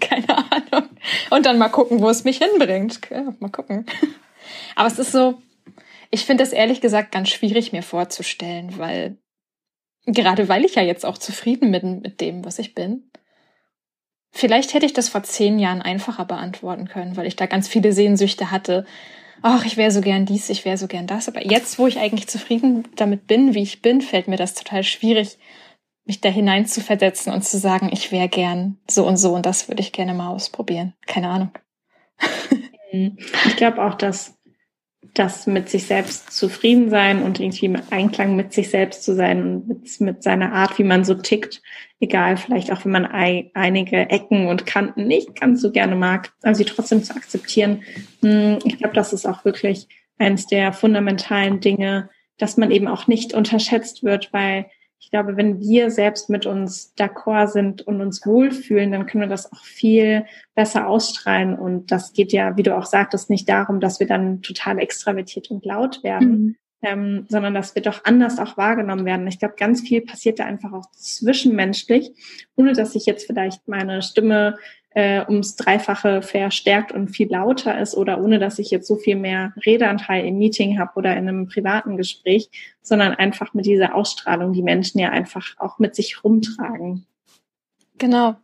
Keine 0.00 0.28
Ahnung. 0.28 0.88
Und 1.30 1.46
dann 1.46 1.58
mal 1.58 1.68
gucken, 1.68 2.00
wo 2.00 2.10
es 2.10 2.24
mich 2.24 2.38
hinbringt. 2.38 3.00
Ja, 3.10 3.32
mal 3.38 3.50
gucken. 3.50 3.86
Aber 4.74 4.88
es 4.88 4.98
ist 4.98 5.12
so, 5.12 5.40
ich 6.12 6.26
finde 6.26 6.44
das 6.44 6.52
ehrlich 6.52 6.80
gesagt 6.80 7.10
ganz 7.10 7.30
schwierig 7.30 7.72
mir 7.72 7.82
vorzustellen, 7.82 8.78
weil 8.78 9.16
gerade 10.06 10.48
weil 10.48 10.64
ich 10.64 10.74
ja 10.74 10.82
jetzt 10.82 11.06
auch 11.06 11.16
zufrieden 11.16 11.72
bin 11.72 12.00
mit 12.00 12.20
dem, 12.20 12.44
was 12.44 12.58
ich 12.58 12.74
bin. 12.74 13.10
Vielleicht 14.30 14.74
hätte 14.74 14.86
ich 14.86 14.92
das 14.92 15.08
vor 15.08 15.22
zehn 15.22 15.58
Jahren 15.58 15.80
einfacher 15.82 16.26
beantworten 16.26 16.86
können, 16.86 17.16
weil 17.16 17.26
ich 17.26 17.36
da 17.36 17.46
ganz 17.46 17.66
viele 17.66 17.92
Sehnsüchte 17.92 18.50
hatte. 18.50 18.84
Ach, 19.40 19.64
ich 19.64 19.78
wäre 19.78 19.90
so 19.90 20.02
gern 20.02 20.26
dies, 20.26 20.50
ich 20.50 20.64
wäre 20.66 20.76
so 20.76 20.86
gern 20.86 21.06
das. 21.06 21.28
Aber 21.28 21.44
jetzt, 21.46 21.78
wo 21.78 21.86
ich 21.86 21.98
eigentlich 21.98 22.28
zufrieden 22.28 22.86
damit 22.94 23.26
bin, 23.26 23.54
wie 23.54 23.62
ich 23.62 23.80
bin, 23.80 24.02
fällt 24.02 24.28
mir 24.28 24.36
das 24.36 24.54
total 24.54 24.84
schwierig, 24.84 25.38
mich 26.04 26.20
da 26.20 26.28
hinein 26.28 26.66
zu 26.66 26.82
versetzen 26.82 27.32
und 27.32 27.42
zu 27.42 27.58
sagen, 27.58 27.88
ich 27.90 28.12
wäre 28.12 28.28
gern 28.28 28.78
so 28.86 29.06
und 29.06 29.16
so 29.16 29.34
und 29.34 29.46
das 29.46 29.68
würde 29.68 29.80
ich 29.80 29.92
gerne 29.92 30.12
mal 30.12 30.28
ausprobieren. 30.28 30.94
Keine 31.06 31.28
Ahnung. 31.28 31.50
Ich 33.46 33.56
glaube 33.56 33.82
auch, 33.82 33.94
dass 33.94 34.38
das 35.14 35.46
mit 35.46 35.68
sich 35.68 35.86
selbst 35.86 36.32
zufrieden 36.32 36.88
sein 36.88 37.22
und 37.22 37.38
irgendwie 37.38 37.66
im 37.66 37.76
Einklang 37.90 38.34
mit 38.34 38.52
sich 38.52 38.70
selbst 38.70 39.04
zu 39.04 39.14
sein 39.14 39.42
und 39.42 39.68
mit, 39.68 40.00
mit 40.00 40.22
seiner 40.22 40.52
Art, 40.52 40.78
wie 40.78 40.84
man 40.84 41.04
so 41.04 41.14
tickt, 41.14 41.60
egal, 42.00 42.38
vielleicht 42.38 42.72
auch 42.72 42.84
wenn 42.84 42.92
man 42.92 43.04
ein, 43.04 43.50
einige 43.52 44.08
Ecken 44.08 44.46
und 44.46 44.64
Kanten 44.64 45.06
nicht 45.06 45.38
ganz 45.38 45.60
so 45.60 45.70
gerne 45.70 45.96
mag, 45.96 46.32
aber 46.42 46.54
sie 46.54 46.64
trotzdem 46.64 47.02
zu 47.04 47.14
akzeptieren. 47.14 47.82
Hm, 48.22 48.58
ich 48.64 48.78
glaube, 48.78 48.94
das 48.94 49.12
ist 49.12 49.26
auch 49.26 49.44
wirklich 49.44 49.86
eines 50.18 50.46
der 50.46 50.72
fundamentalen 50.72 51.60
Dinge, 51.60 52.08
dass 52.38 52.56
man 52.56 52.70
eben 52.70 52.88
auch 52.88 53.06
nicht 53.06 53.34
unterschätzt 53.34 54.02
wird, 54.02 54.32
weil 54.32 54.66
ich 55.02 55.10
glaube, 55.10 55.36
wenn 55.36 55.60
wir 55.60 55.90
selbst 55.90 56.30
mit 56.30 56.46
uns 56.46 56.94
d'accord 56.96 57.48
sind 57.48 57.82
und 57.82 58.00
uns 58.00 58.24
wohlfühlen, 58.24 58.92
dann 58.92 59.06
können 59.06 59.22
wir 59.22 59.28
das 59.28 59.52
auch 59.52 59.64
viel 59.64 60.24
besser 60.54 60.86
ausstrahlen. 60.86 61.58
Und 61.58 61.90
das 61.90 62.12
geht 62.12 62.32
ja, 62.32 62.56
wie 62.56 62.62
du 62.62 62.76
auch 62.76 62.86
sagtest, 62.86 63.28
nicht 63.28 63.48
darum, 63.48 63.80
dass 63.80 63.98
wir 63.98 64.06
dann 64.06 64.42
total 64.42 64.78
extravertiert 64.78 65.50
und 65.50 65.66
laut 65.66 66.04
werden, 66.04 66.30
mhm. 66.30 66.56
ähm, 66.82 67.26
sondern 67.28 67.52
dass 67.52 67.74
wir 67.74 67.82
doch 67.82 68.04
anders 68.04 68.38
auch 68.38 68.56
wahrgenommen 68.56 69.04
werden. 69.04 69.26
Ich 69.26 69.40
glaube, 69.40 69.54
ganz 69.58 69.80
viel 69.80 70.02
passiert 70.02 70.38
da 70.38 70.44
einfach 70.44 70.72
auch 70.72 70.88
zwischenmenschlich, 70.92 72.12
ohne 72.54 72.72
dass 72.72 72.94
ich 72.94 73.04
jetzt 73.04 73.26
vielleicht 73.26 73.66
meine 73.66 74.02
Stimme 74.02 74.56
äh, 74.94 75.24
ums 75.26 75.56
Dreifache 75.56 76.22
verstärkt 76.22 76.92
und 76.92 77.08
viel 77.08 77.30
lauter 77.30 77.78
ist 77.80 77.96
oder 77.96 78.20
ohne 78.20 78.38
dass 78.38 78.58
ich 78.58 78.70
jetzt 78.70 78.86
so 78.86 78.96
viel 78.96 79.16
mehr 79.16 79.52
Redeanteil 79.64 80.26
im 80.26 80.38
Meeting 80.38 80.78
habe 80.78 80.92
oder 80.96 81.12
in 81.16 81.28
einem 81.28 81.48
privaten 81.48 81.96
Gespräch, 81.96 82.50
sondern 82.82 83.14
einfach 83.14 83.54
mit 83.54 83.66
dieser 83.66 83.94
Ausstrahlung, 83.94 84.52
die 84.52 84.62
Menschen 84.62 84.98
ja 84.98 85.10
einfach 85.10 85.54
auch 85.58 85.78
mit 85.78 85.94
sich 85.94 86.22
rumtragen. 86.22 87.06
Genau. 87.98 88.36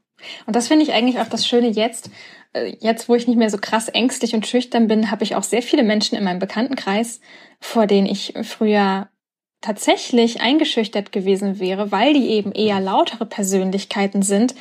Und 0.46 0.56
das 0.56 0.68
finde 0.68 0.84
ich 0.84 0.92
eigentlich 0.92 1.20
auch 1.20 1.28
das 1.28 1.46
Schöne 1.46 1.68
jetzt. 1.68 2.10
Äh, 2.52 2.76
jetzt, 2.80 3.08
wo 3.08 3.14
ich 3.14 3.26
nicht 3.26 3.36
mehr 3.36 3.50
so 3.50 3.58
krass 3.58 3.88
ängstlich 3.88 4.34
und 4.34 4.46
schüchtern 4.46 4.88
bin, 4.88 5.10
habe 5.10 5.24
ich 5.24 5.36
auch 5.36 5.42
sehr 5.42 5.62
viele 5.62 5.82
Menschen 5.82 6.16
in 6.16 6.24
meinem 6.24 6.38
Bekanntenkreis, 6.38 7.20
vor 7.60 7.86
denen 7.86 8.06
ich 8.06 8.34
früher 8.42 9.08
tatsächlich 9.60 10.40
eingeschüchtert 10.40 11.10
gewesen 11.10 11.58
wäre, 11.58 11.90
weil 11.90 12.14
die 12.14 12.28
eben 12.28 12.52
eher 12.52 12.80
lautere 12.80 13.26
Persönlichkeiten 13.26 14.22
sind, 14.22 14.54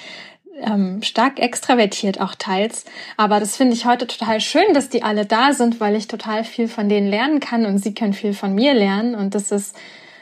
ähm, 0.62 1.02
stark 1.04 1.40
extravertiert 1.40 2.20
auch 2.20 2.36
teils. 2.36 2.86
Aber 3.16 3.40
das 3.40 3.58
finde 3.58 3.74
ich 3.74 3.86
heute 3.86 4.08
total 4.08 4.42
schön, 4.42 4.74
dass 4.74 4.90
die 4.90 5.04
alle 5.04 5.26
da 5.26 5.54
sind, 5.54 5.80
weil 5.80 5.96
ich 5.96 6.08
total 6.08 6.44
viel 6.44 6.68
von 6.68 6.90
denen 6.90 7.08
lernen 7.08 7.40
kann 7.40 7.66
und 7.66 7.80
sie 7.80 7.94
können 7.94 8.14
viel 8.14 8.34
von 8.34 8.54
mir 8.54 8.74
lernen. 8.74 9.16
Und 9.16 9.36
das 9.36 9.52
ist 9.52 9.76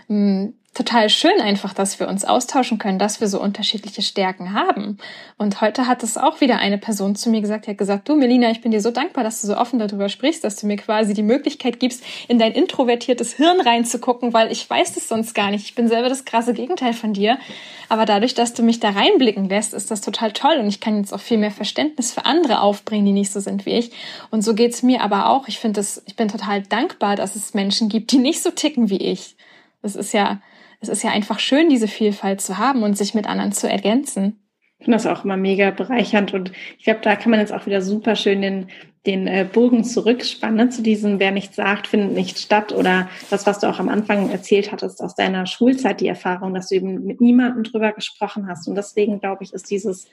mh, 0.08 0.50
total 0.76 1.10
schön 1.10 1.40
einfach, 1.42 1.74
dass 1.74 2.00
wir 2.00 2.08
uns 2.10 2.26
austauschen 2.26 2.78
können, 2.78 3.00
dass 3.00 3.22
wir 3.22 3.30
so 3.30 3.42
unterschiedliche 3.42 4.02
Stärken 4.02 4.54
haben. 4.54 4.98
Und 5.38 5.62
heute 5.62 5.88
hat 5.88 6.04
es 6.04 6.18
auch 6.18 6.42
wieder 6.42 6.58
eine 6.58 6.78
Person 6.78 7.16
zu 7.16 7.30
mir 7.30 7.40
gesagt, 7.40 7.66
die 7.66 7.72
hat 7.72 7.78
gesagt, 7.78 8.10
du 8.10 8.16
Melina, 8.16 8.52
ich 8.52 8.62
bin 8.62 8.72
dir 8.72 8.82
so 8.82 8.92
dankbar, 8.92 9.24
dass 9.24 9.42
du 9.42 9.48
so 9.48 9.58
offen 9.58 9.80
darüber 9.80 10.10
sprichst, 10.10 10.44
dass 10.44 10.58
du 10.58 10.68
mir 10.68 10.76
quasi 10.76 11.14
die 11.14 11.24
Möglichkeit 11.24 11.80
gibst, 11.80 12.04
in 12.28 12.40
dein 12.40 12.52
introvertiertes 12.52 13.34
Hirn 13.34 13.62
reinzugucken, 13.62 14.34
weil 14.34 14.52
ich 14.52 14.70
weiß 14.70 14.94
das 14.94 15.08
sonst 15.08 15.34
gar 15.34 15.50
nicht. 15.50 15.64
Ich 15.64 15.76
bin 15.76 15.88
selber 15.88 16.10
das 16.10 16.26
krasse 16.26 16.54
Gegenteil 16.54 16.94
von 16.94 17.14
dir. 17.14 17.40
Aber 17.88 18.06
dadurch, 18.06 18.34
dass 18.34 18.54
du 18.54 18.62
mich 18.62 18.82
da 18.82 18.90
reinblicken 18.90 19.48
lässt, 19.48 19.74
ist 19.74 19.92
das 19.92 20.02
total 20.02 20.34
toll 20.34 20.58
und 20.60 20.68
ich 20.68 20.82
kann 20.82 20.98
jetzt 20.98 21.14
auch 21.14 21.22
viel 21.22 21.38
mehr 21.38 21.52
Verständnis 21.52 22.12
für 22.12 22.26
andere 22.26 22.60
aufbringen, 22.60 23.06
die 23.06 23.14
nicht 23.14 23.32
so 23.32 23.40
sind 23.40 23.66
wie 23.66 23.78
ich. 23.78 23.92
Und 24.30 24.42
so 24.42 24.54
geht's 24.54 24.84
mir 24.84 25.02
aber 25.02 25.30
auch. 25.30 25.48
Ich 25.48 25.60
finde 25.60 25.80
das, 25.80 26.04
ich 26.06 26.18
bin 26.18 26.28
total 26.28 26.64
dankbar, 26.64 27.16
dass 27.16 27.38
es 27.38 27.54
Menschen 27.54 27.88
gibt, 27.88 28.12
die 28.12 28.18
nicht 28.18 28.44
so 28.44 28.52
ticken 28.52 28.90
wie 28.90 28.98
ich. 28.98 29.38
Das 29.82 29.96
ist 29.96 30.14
ja, 30.14 30.42
es 30.80 30.90
ist 30.90 31.04
ja 31.04 31.12
einfach 31.12 31.40
schön, 31.40 31.70
diese 31.70 31.88
Vielfalt 31.88 32.42
zu 32.42 32.58
haben 32.58 32.84
und 32.84 32.98
sich 32.98 33.14
mit 33.14 33.28
anderen 33.28 33.52
zu 33.52 33.70
ergänzen. 33.70 34.40
Ich 34.78 34.86
finde 34.86 34.98
das 34.98 35.08
auch 35.08 35.24
immer 35.24 35.38
mega 35.38 35.72
bereichernd 35.72 36.34
und 36.34 36.52
ich 36.78 36.84
glaube, 36.84 37.00
da 37.02 37.16
kann 37.16 37.32
man 37.32 37.40
jetzt 37.40 37.54
auch 37.54 37.66
wieder 37.66 37.82
super 37.82 38.16
schön 38.16 38.42
den, 38.42 38.68
den 39.06 39.26
äh, 39.26 39.48
Bogen 39.52 39.84
zurückspannen 39.84 40.70
zu 40.70 40.82
diesem, 40.82 41.20
wer 41.20 41.32
nichts 41.32 41.56
sagt, 41.56 41.88
findet 41.88 42.12
nicht 42.12 42.38
statt 42.38 42.72
oder 42.74 43.10
das, 43.30 43.48
was 43.48 43.60
du 43.60 43.68
auch 43.68 43.80
am 43.80 43.90
Anfang 43.90 44.30
erzählt 44.30 44.72
hattest 44.72 45.02
aus 45.02 45.16
deiner 45.16 45.46
Schulzeit, 45.46 46.02
die 46.02 46.08
Erfahrung, 46.08 46.54
dass 46.54 46.70
du 46.70 46.76
eben 46.76 47.06
mit 47.06 47.22
niemandem 47.22 47.64
drüber 47.64 47.94
gesprochen 47.94 48.48
hast 48.48 48.68
und 48.68 48.76
deswegen 48.76 49.20
glaube 49.20 49.44
ich, 49.44 49.54
ist 49.54 49.72
dieses 49.72 50.08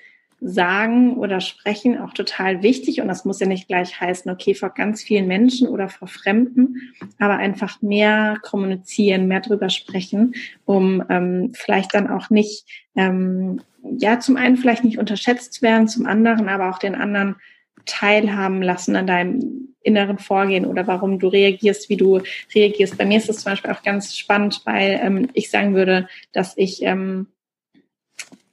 Sagen 0.44 1.16
oder 1.16 1.40
Sprechen 1.40 1.98
auch 1.98 2.12
total 2.12 2.62
wichtig. 2.62 3.00
Und 3.00 3.09
das 3.09 3.24
muss 3.24 3.38
ja 3.38 3.46
nicht 3.46 3.68
gleich 3.68 4.00
heißen, 4.00 4.31
okay, 4.31 4.55
vor 4.55 4.70
ganz 4.70 5.02
vielen 5.02 5.28
Menschen 5.28 5.68
oder 5.68 5.88
vor 5.88 6.09
Fremden, 6.09 6.92
aber 7.18 7.37
einfach 7.37 7.81
mehr 7.81 8.38
kommunizieren, 8.42 9.28
mehr 9.28 9.40
drüber 9.40 9.70
sprechen, 9.70 10.35
um 10.64 11.02
ähm, 11.09 11.52
vielleicht 11.55 11.94
dann 11.94 12.11
auch 12.11 12.28
nicht, 12.31 12.66
ähm, 12.96 13.61
ja, 13.98 14.18
zum 14.18 14.37
einen 14.37 14.57
vielleicht 14.57 14.85
nicht 14.85 14.98
unterschätzt 14.98 15.62
werden, 15.62 15.87
zum 15.87 16.07
anderen 16.07 16.48
aber 16.48 16.70
auch 16.70 16.78
den 16.78 16.96
anderen 16.96 17.37
teilhaben 17.87 18.62
lassen 18.62 18.96
an 18.96 19.07
deinem 19.07 19.68
inneren 19.83 20.18
Vorgehen 20.18 20.66
oder 20.66 20.87
warum 20.87 21.18
du 21.18 21.28
reagierst, 21.28 21.88
wie 21.88 21.96
du 21.96 22.20
reagierst. 22.55 22.98
Bei 22.98 23.05
mir 23.05 23.18
ist 23.18 23.28
es 23.28 23.38
zum 23.38 23.52
Beispiel 23.52 23.70
auch 23.70 23.83
ganz 23.83 24.16
spannend, 24.16 24.62
weil 24.64 25.00
ähm, 25.02 25.28
ich 25.35 25.50
sagen 25.50 25.74
würde, 25.74 26.09
dass 26.33 26.57
ich 26.57 26.83
ähm, 26.83 27.28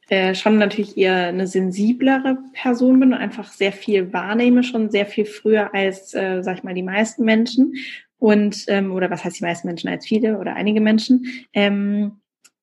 äh, 0.10 0.36
schon 0.36 0.58
natürlich 0.58 0.98
eher 0.98 1.28
eine 1.28 1.48
sensiblere 1.48 2.38
Person 2.54 3.00
bin 3.00 3.14
und 3.14 3.20
einfach 3.20 3.52
sehr 3.52 3.72
viel 3.72 4.12
wahrnehme, 4.12 4.64
schon 4.64 4.90
sehr 4.90 5.06
viel 5.06 5.26
früher 5.26 5.74
als, 5.74 6.14
äh, 6.14 6.42
sag 6.42 6.58
ich 6.58 6.64
mal, 6.64 6.74
die 6.74 6.84
meisten 6.84 7.24
Menschen. 7.24 7.74
Und, 8.18 8.66
ähm, 8.68 8.92
oder 8.92 9.10
was 9.10 9.24
heißt 9.24 9.40
die 9.40 9.46
meisten 9.46 9.68
Menschen 9.68 9.90
als 9.90 10.06
viele 10.06 10.40
oder 10.40 10.56
einige 10.56 10.82
Menschen. 10.82 11.26
Ähm, 11.54 12.20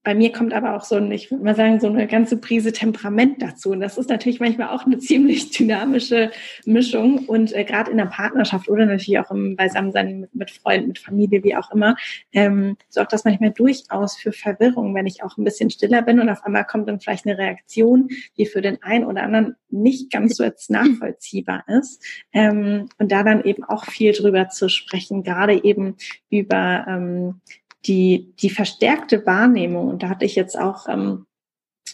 bei 0.06 0.14
mir 0.14 0.30
kommt 0.30 0.54
aber 0.54 0.76
auch 0.76 0.84
so 0.84 0.94
ein, 0.94 1.10
ich 1.10 1.32
würde 1.32 1.42
mal 1.42 1.56
sagen, 1.56 1.80
so 1.80 1.88
eine 1.88 2.06
ganze 2.06 2.36
Prise 2.36 2.70
Temperament 2.70 3.42
dazu. 3.42 3.70
Und 3.72 3.80
das 3.80 3.98
ist 3.98 4.08
natürlich 4.08 4.38
manchmal 4.38 4.68
auch 4.68 4.86
eine 4.86 4.98
ziemlich 5.00 5.50
dynamische 5.50 6.30
Mischung. 6.64 7.26
Und 7.26 7.52
äh, 7.52 7.64
gerade 7.64 7.90
in 7.90 7.96
der 7.96 8.06
Partnerschaft 8.06 8.68
oder 8.68 8.86
natürlich 8.86 9.18
auch 9.18 9.32
im 9.32 9.56
Beisammensein 9.56 10.20
mit, 10.20 10.32
mit 10.32 10.50
Freunden, 10.52 10.86
mit 10.86 11.00
Familie, 11.00 11.42
wie 11.42 11.56
auch 11.56 11.72
immer, 11.72 11.96
ähm, 12.32 12.76
sorgt 12.88 13.14
das 13.14 13.24
manchmal 13.24 13.50
durchaus 13.50 14.16
für 14.16 14.30
Verwirrung, 14.30 14.94
wenn 14.94 15.08
ich 15.08 15.24
auch 15.24 15.38
ein 15.38 15.44
bisschen 15.44 15.70
stiller 15.70 16.02
bin 16.02 16.20
und 16.20 16.28
auf 16.28 16.44
einmal 16.44 16.64
kommt 16.64 16.86
dann 16.86 17.00
vielleicht 17.00 17.26
eine 17.26 17.36
Reaktion, 17.36 18.08
die 18.38 18.46
für 18.46 18.62
den 18.62 18.80
einen 18.84 19.06
oder 19.06 19.24
anderen 19.24 19.56
nicht 19.70 20.12
ganz 20.12 20.36
so 20.36 20.44
jetzt 20.44 20.70
nachvollziehbar 20.70 21.64
ist. 21.66 22.00
Ähm, 22.32 22.88
und 22.98 23.10
da 23.10 23.24
dann 23.24 23.42
eben 23.42 23.64
auch 23.64 23.86
viel 23.86 24.12
drüber 24.12 24.50
zu 24.50 24.68
sprechen, 24.68 25.24
gerade 25.24 25.64
eben 25.64 25.96
über 26.30 26.86
ähm, 26.88 27.40
die, 27.86 28.32
die 28.40 28.50
verstärkte 28.50 29.24
Wahrnehmung, 29.26 29.88
und 29.88 30.02
da 30.02 30.08
hatte 30.08 30.24
ich 30.24 30.34
jetzt 30.34 30.58
auch 30.58 30.88
ähm, 30.88 31.26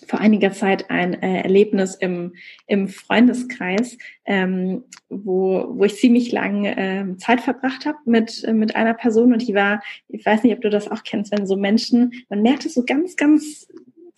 vor 0.06 0.20
einiger 0.20 0.52
Zeit 0.52 0.90
ein 0.90 1.14
äh, 1.22 1.42
Erlebnis 1.42 1.94
im, 1.94 2.34
im 2.66 2.88
Freundeskreis, 2.88 3.98
ähm, 4.24 4.84
wo, 5.08 5.66
wo 5.70 5.84
ich 5.84 5.96
ziemlich 5.96 6.32
lange 6.32 6.76
äh, 6.76 7.16
Zeit 7.18 7.40
verbracht 7.40 7.86
habe 7.86 7.98
mit, 8.04 8.42
äh, 8.44 8.52
mit 8.52 8.74
einer 8.74 8.94
Person. 8.94 9.32
Und 9.32 9.46
die 9.46 9.54
war, 9.54 9.82
ich 10.08 10.24
weiß 10.24 10.42
nicht, 10.42 10.54
ob 10.54 10.60
du 10.60 10.70
das 10.70 10.90
auch 10.90 11.04
kennst, 11.04 11.32
wenn 11.32 11.46
so 11.46 11.56
Menschen, 11.56 12.12
man 12.28 12.42
merkt 12.42 12.66
es 12.66 12.74
so 12.74 12.84
ganz, 12.84 13.16
ganz 13.16 13.68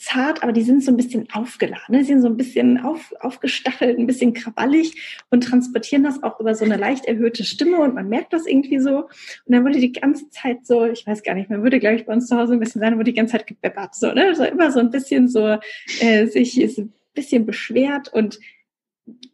zart, 0.05 0.43
aber 0.43 0.53
die 0.53 0.62
sind 0.62 0.85
so 0.85 0.93
ein 0.93 0.97
bisschen 0.97 1.29
aufgeladen. 1.33 1.87
Ne? 1.88 1.99
Die 1.99 2.05
sind 2.05 2.21
so 2.21 2.29
ein 2.29 2.37
bisschen 2.37 2.79
auf, 2.79 3.12
aufgestachelt, 3.21 3.99
ein 3.99 4.07
bisschen 4.07 4.35
kraballig 4.35 5.23
und 5.31 5.43
transportieren 5.43 6.05
das 6.05 6.23
auch 6.23 6.38
über 6.40 6.55
so 6.55 6.64
eine 6.64 6.77
leicht 6.77 7.07
erhöhte 7.07 7.45
Stimme 7.45 7.79
und 7.79 7.95
man 7.95 8.09
merkt 8.09 8.33
das 8.33 8.47
irgendwie 8.47 8.79
so. 8.79 8.99
Und 8.99 9.09
dann 9.47 9.64
wurde 9.64 9.81
die 9.81 9.93
ganze 9.93 10.29
Zeit 10.31 10.67
so, 10.67 10.85
ich 10.85 11.07
weiß 11.07 11.23
gar 11.23 11.35
nicht, 11.35 11.49
man 11.49 11.62
würde, 11.62 11.81
glaube 11.81 11.97
ich, 11.97 12.05
bei 12.05 12.12
uns 12.12 12.27
zu 12.27 12.37
Hause 12.37 12.53
ein 12.53 12.61
bisschen 12.61 12.81
sein, 12.81 12.97
wurde 12.97 13.12
die 13.12 13.14
ganze 13.14 13.33
Zeit 13.33 13.47
gebeppert. 13.47 13.95
So, 13.95 14.12
ne? 14.12 14.35
so 14.35 14.45
immer 14.45 14.71
so 14.71 14.81
ein 14.81 14.90
bisschen 14.90 15.29
so 15.29 15.59
äh, 16.01 16.27
sich 16.27 16.61
ist 16.61 16.79
ein 16.79 16.93
bisschen 17.14 17.47
beschwert 17.47 18.12
und 18.12 18.38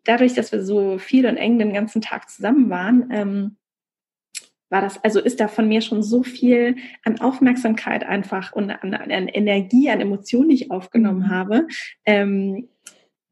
dadurch, 0.04 0.34
dass 0.34 0.52
wir 0.52 0.62
so 0.62 0.98
viel 0.98 1.26
und 1.26 1.36
eng 1.36 1.58
den 1.58 1.72
ganzen 1.72 2.00
Tag 2.00 2.30
zusammen 2.30 2.70
waren, 2.70 3.08
ähm, 3.10 3.56
war 4.70 4.80
das, 4.80 5.02
also 5.04 5.20
ist 5.20 5.40
da 5.40 5.48
von 5.48 5.68
mir 5.68 5.82
schon 5.82 6.02
so 6.02 6.22
viel 6.22 6.76
an 7.04 7.20
Aufmerksamkeit 7.20 8.04
einfach 8.04 8.52
und 8.52 8.70
an, 8.70 8.94
an 8.94 9.28
Energie, 9.28 9.90
an 9.90 10.00
Emotionen, 10.00 10.48
die 10.48 10.54
ich 10.54 10.70
aufgenommen 10.70 11.26
mhm. 11.26 11.30
habe, 11.30 11.68
ähm, 12.06 12.68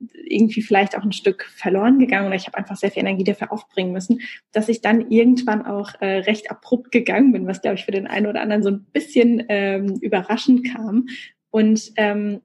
irgendwie 0.00 0.62
vielleicht 0.62 0.96
auch 0.96 1.02
ein 1.02 1.12
Stück 1.12 1.44
verloren 1.44 1.98
gegangen 1.98 2.26
oder 2.26 2.36
ich 2.36 2.46
habe 2.46 2.56
einfach 2.56 2.76
sehr 2.76 2.90
viel 2.90 3.00
Energie 3.00 3.24
dafür 3.24 3.52
aufbringen 3.52 3.92
müssen, 3.92 4.20
dass 4.52 4.68
ich 4.68 4.80
dann 4.80 5.10
irgendwann 5.10 5.66
auch 5.66 5.92
äh, 6.00 6.18
recht 6.18 6.50
abrupt 6.50 6.92
gegangen 6.92 7.32
bin, 7.32 7.46
was 7.46 7.62
glaube 7.62 7.76
ich 7.76 7.84
für 7.84 7.90
den 7.90 8.06
einen 8.06 8.26
oder 8.26 8.40
anderen 8.40 8.62
so 8.62 8.70
ein 8.70 8.84
bisschen 8.92 9.44
ähm, 9.48 9.98
überraschend 10.00 10.72
kam. 10.72 11.06
Und 11.50 11.92
ähm, 11.96 12.42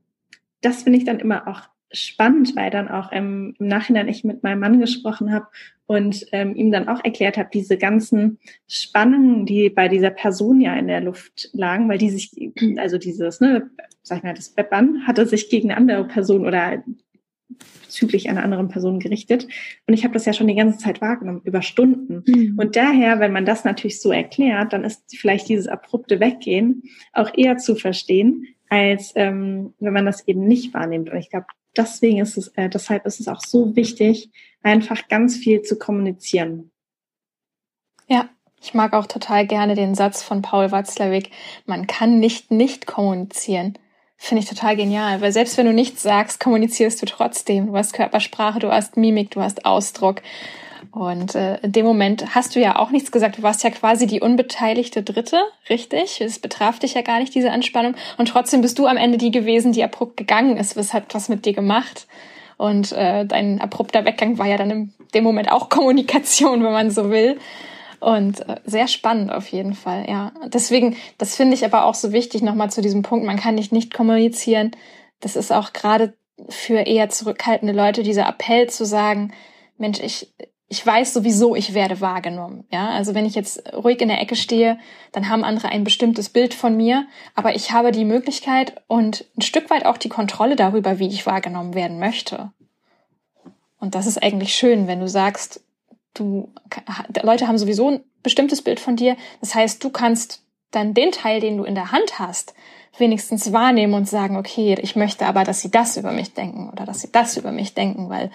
das 0.61 0.83
finde 0.83 0.97
ich 0.97 1.05
dann 1.05 1.19
immer 1.19 1.47
auch 1.47 1.61
spannend, 1.93 2.55
weil 2.55 2.71
dann 2.71 2.89
auch 2.89 3.11
im, 3.11 3.55
im 3.59 3.67
Nachhinein 3.67 4.07
ich 4.07 4.23
mit 4.23 4.43
meinem 4.43 4.59
Mann 4.59 4.79
gesprochen 4.79 5.31
habe 5.31 5.47
und 5.85 6.25
ähm, 6.31 6.55
ihm 6.55 6.71
dann 6.71 6.87
auch 6.87 7.03
erklärt 7.03 7.37
habe, 7.37 7.49
diese 7.53 7.77
ganzen 7.77 8.39
Spannungen, 8.67 9.45
die 9.45 9.69
bei 9.69 9.87
dieser 9.87 10.09
Person 10.09 10.59
ja 10.59 10.75
in 10.75 10.87
der 10.87 11.01
Luft 11.01 11.49
lagen, 11.53 11.87
weil 11.89 11.97
die 11.97 12.09
sich, 12.09 12.31
also 12.77 12.97
dieses, 12.97 13.39
ne, 13.41 13.69
sag 14.01 14.19
ich 14.19 14.23
mal, 14.23 14.33
das 14.33 14.49
Beppern 14.49 15.05
hatte 15.05 15.25
sich 15.27 15.49
gegen 15.49 15.69
eine 15.69 15.77
andere 15.77 16.05
Person 16.05 16.45
oder 16.45 16.83
bezüglich 17.83 18.27
einer 18.27 18.43
anderen 18.43 18.69
Person 18.69 18.99
gerichtet. 18.99 19.47
Und 19.85 19.93
ich 19.93 20.03
habe 20.03 20.15
das 20.15 20.25
ja 20.25 20.33
schon 20.33 20.47
die 20.47 20.55
ganze 20.55 20.79
Zeit 20.79 20.99
wahrgenommen, 20.99 21.41
über 21.43 21.61
Stunden. 21.61 22.23
Mhm. 22.25 22.57
Und 22.57 22.75
daher, 22.75 23.19
wenn 23.19 23.31
man 23.31 23.45
das 23.45 23.65
natürlich 23.65 24.01
so 24.01 24.11
erklärt, 24.11 24.73
dann 24.73 24.83
ist 24.83 25.03
vielleicht 25.15 25.47
dieses 25.47 25.67
abrupte 25.67 26.19
Weggehen 26.19 26.83
auch 27.11 27.31
eher 27.35 27.57
zu 27.57 27.75
verstehen, 27.75 28.47
als 28.69 29.13
ähm, 29.15 29.73
wenn 29.79 29.93
man 29.93 30.07
das 30.07 30.27
eben 30.27 30.47
nicht 30.47 30.73
wahrnimmt. 30.73 31.11
Und 31.11 31.17
ich 31.17 31.29
glaube, 31.29 31.45
deswegen 31.77 32.19
ist 32.19 32.37
es, 32.37 32.49
äh, 32.49 32.69
deshalb 32.69 33.05
ist 33.05 33.19
es 33.19 33.27
auch 33.27 33.41
so 33.41 33.75
wichtig, 33.75 34.29
einfach 34.61 35.07
ganz 35.07 35.37
viel 35.37 35.61
zu 35.61 35.77
kommunizieren. 35.77 36.71
Ja, 38.07 38.29
ich 38.61 38.73
mag 38.73 38.93
auch 38.93 39.07
total 39.07 39.45
gerne 39.45 39.75
den 39.75 39.95
Satz 39.95 40.23
von 40.23 40.41
Paul 40.41 40.71
Watzlawick, 40.71 41.31
man 41.65 41.87
kann 41.87 42.19
nicht 42.19 42.51
nicht 42.51 42.85
kommunizieren. 42.85 43.77
Finde 44.15 44.41
ich 44.43 44.49
total 44.49 44.77
genial, 44.77 45.19
weil 45.19 45.33
selbst 45.33 45.57
wenn 45.57 45.65
du 45.65 45.73
nichts 45.73 46.01
sagst, 46.01 46.39
kommunizierst 46.39 47.01
du 47.01 47.05
trotzdem. 47.05 47.67
Du 47.67 47.75
hast 47.75 47.91
Körpersprache, 47.91 48.59
du 48.59 48.71
hast 48.71 48.95
Mimik, 48.95 49.31
du 49.31 49.41
hast 49.41 49.65
Ausdruck. 49.65 50.21
Und 50.93 51.33
äh, 51.33 51.57
in 51.63 51.71
dem 51.71 51.87
Moment 51.87 52.35
hast 52.35 52.55
du 52.55 52.59
ja 52.59 52.77
auch 52.77 52.91
nichts 52.91 53.11
gesagt. 53.11 53.39
Du 53.39 53.43
warst 53.43 53.63
ja 53.63 53.71
quasi 53.71 54.05
die 54.05 54.21
unbeteiligte 54.21 55.01
Dritte, 55.01 55.41
richtig? 55.67 56.21
Es 56.21 56.37
betraf 56.37 56.77
dich 56.77 56.93
ja 56.93 57.01
gar 57.01 57.19
nicht, 57.19 57.33
diese 57.33 57.51
Anspannung. 57.51 57.95
Und 58.19 58.27
trotzdem 58.27 58.61
bist 58.61 58.77
du 58.77 58.85
am 58.85 58.97
Ende 58.97 59.17
die 59.17 59.31
gewesen, 59.31 59.71
die 59.71 59.83
abrupt 59.83 60.17
gegangen 60.17 60.55
ist. 60.55 60.77
Was 60.77 60.93
hat 60.93 61.15
was 61.15 61.29
mit 61.29 61.45
dir 61.45 61.53
gemacht? 61.53 62.05
Und 62.57 62.91
äh, 62.91 63.25
dein 63.25 63.59
abrupter 63.59 64.05
Weggang 64.05 64.37
war 64.37 64.45
ja 64.45 64.57
dann 64.57 64.69
in 64.69 64.93
dem 65.15 65.23
Moment 65.23 65.51
auch 65.51 65.69
Kommunikation, 65.69 66.63
wenn 66.63 66.71
man 66.71 66.91
so 66.91 67.09
will. 67.09 67.39
Und 67.99 68.47
äh, 68.47 68.59
sehr 68.65 68.87
spannend 68.87 69.31
auf 69.31 69.47
jeden 69.47 69.73
Fall, 69.73 70.05
ja. 70.07 70.31
Deswegen, 70.45 70.95
das 71.17 71.35
finde 71.35 71.55
ich 71.55 71.65
aber 71.65 71.85
auch 71.85 71.95
so 71.95 72.11
wichtig, 72.11 72.43
nochmal 72.43 72.69
zu 72.69 72.81
diesem 72.81 73.01
Punkt, 73.01 73.25
man 73.25 73.39
kann 73.39 73.55
nicht 73.55 73.71
nicht 73.71 73.93
kommunizieren. 73.93 74.71
Das 75.21 75.35
ist 75.35 75.51
auch 75.51 75.73
gerade 75.73 76.13
für 76.49 76.79
eher 76.79 77.09
zurückhaltende 77.09 77.73
Leute 77.73 78.03
dieser 78.03 78.27
Appell 78.27 78.69
zu 78.69 78.85
sagen, 78.85 79.33
Mensch, 79.77 79.99
ich, 80.01 80.33
ich 80.73 80.83
weiß 80.83 81.13
sowieso, 81.13 81.55
ich 81.55 81.75
werde 81.75 82.01
wahrgenommen. 82.01 82.63
Ja, 82.71 82.89
also 82.89 83.13
wenn 83.13 83.27
ich 83.27 83.35
jetzt 83.35 83.71
ruhig 83.75 84.01
in 84.01 84.07
der 84.07 84.19
Ecke 84.19 84.35
stehe, 84.35 84.79
dann 85.11 85.29
haben 85.29 85.43
andere 85.43 85.69
ein 85.69 85.83
bestimmtes 85.83 86.29
Bild 86.29 86.55
von 86.55 86.75
mir, 86.75 87.05
aber 87.35 87.55
ich 87.55 87.71
habe 87.71 87.91
die 87.91 88.05
Möglichkeit 88.05 88.81
und 88.87 89.25
ein 89.37 89.43
Stück 89.43 89.69
weit 89.69 89.85
auch 89.85 89.97
die 89.97 90.09
Kontrolle 90.09 90.55
darüber, 90.55 90.97
wie 90.97 91.09
ich 91.09 91.27
wahrgenommen 91.27 91.75
werden 91.75 91.99
möchte. 91.99 92.51
Und 93.79 93.93
das 93.93 94.07
ist 94.07 94.23
eigentlich 94.23 94.55
schön, 94.55 94.87
wenn 94.87 94.99
du 94.99 95.07
sagst, 95.07 95.63
du, 96.15 96.51
Leute 97.21 97.47
haben 97.47 97.59
sowieso 97.59 97.91
ein 97.91 97.99
bestimmtes 98.23 98.63
Bild 98.63 98.79
von 98.79 98.95
dir. 98.95 99.15
Das 99.41 99.53
heißt, 99.53 99.83
du 99.83 99.91
kannst 99.91 100.41
dann 100.71 100.95
den 100.95 101.11
Teil, 101.11 101.39
den 101.39 101.57
du 101.57 101.65
in 101.65 101.75
der 101.75 101.91
Hand 101.91 102.17
hast, 102.17 102.55
wenigstens 102.97 103.53
wahrnehmen 103.53 103.93
und 103.93 104.09
sagen, 104.09 104.37
okay, 104.37 104.75
ich 104.81 104.95
möchte 104.95 105.27
aber, 105.27 105.43
dass 105.43 105.61
sie 105.61 105.69
das 105.69 105.97
über 105.97 106.13
mich 106.13 106.33
denken 106.33 106.71
oder 106.71 106.87
dass 106.87 107.01
sie 107.01 107.11
das 107.11 107.37
über 107.37 107.51
mich 107.51 107.75
denken, 107.75 108.09
weil 108.09 108.31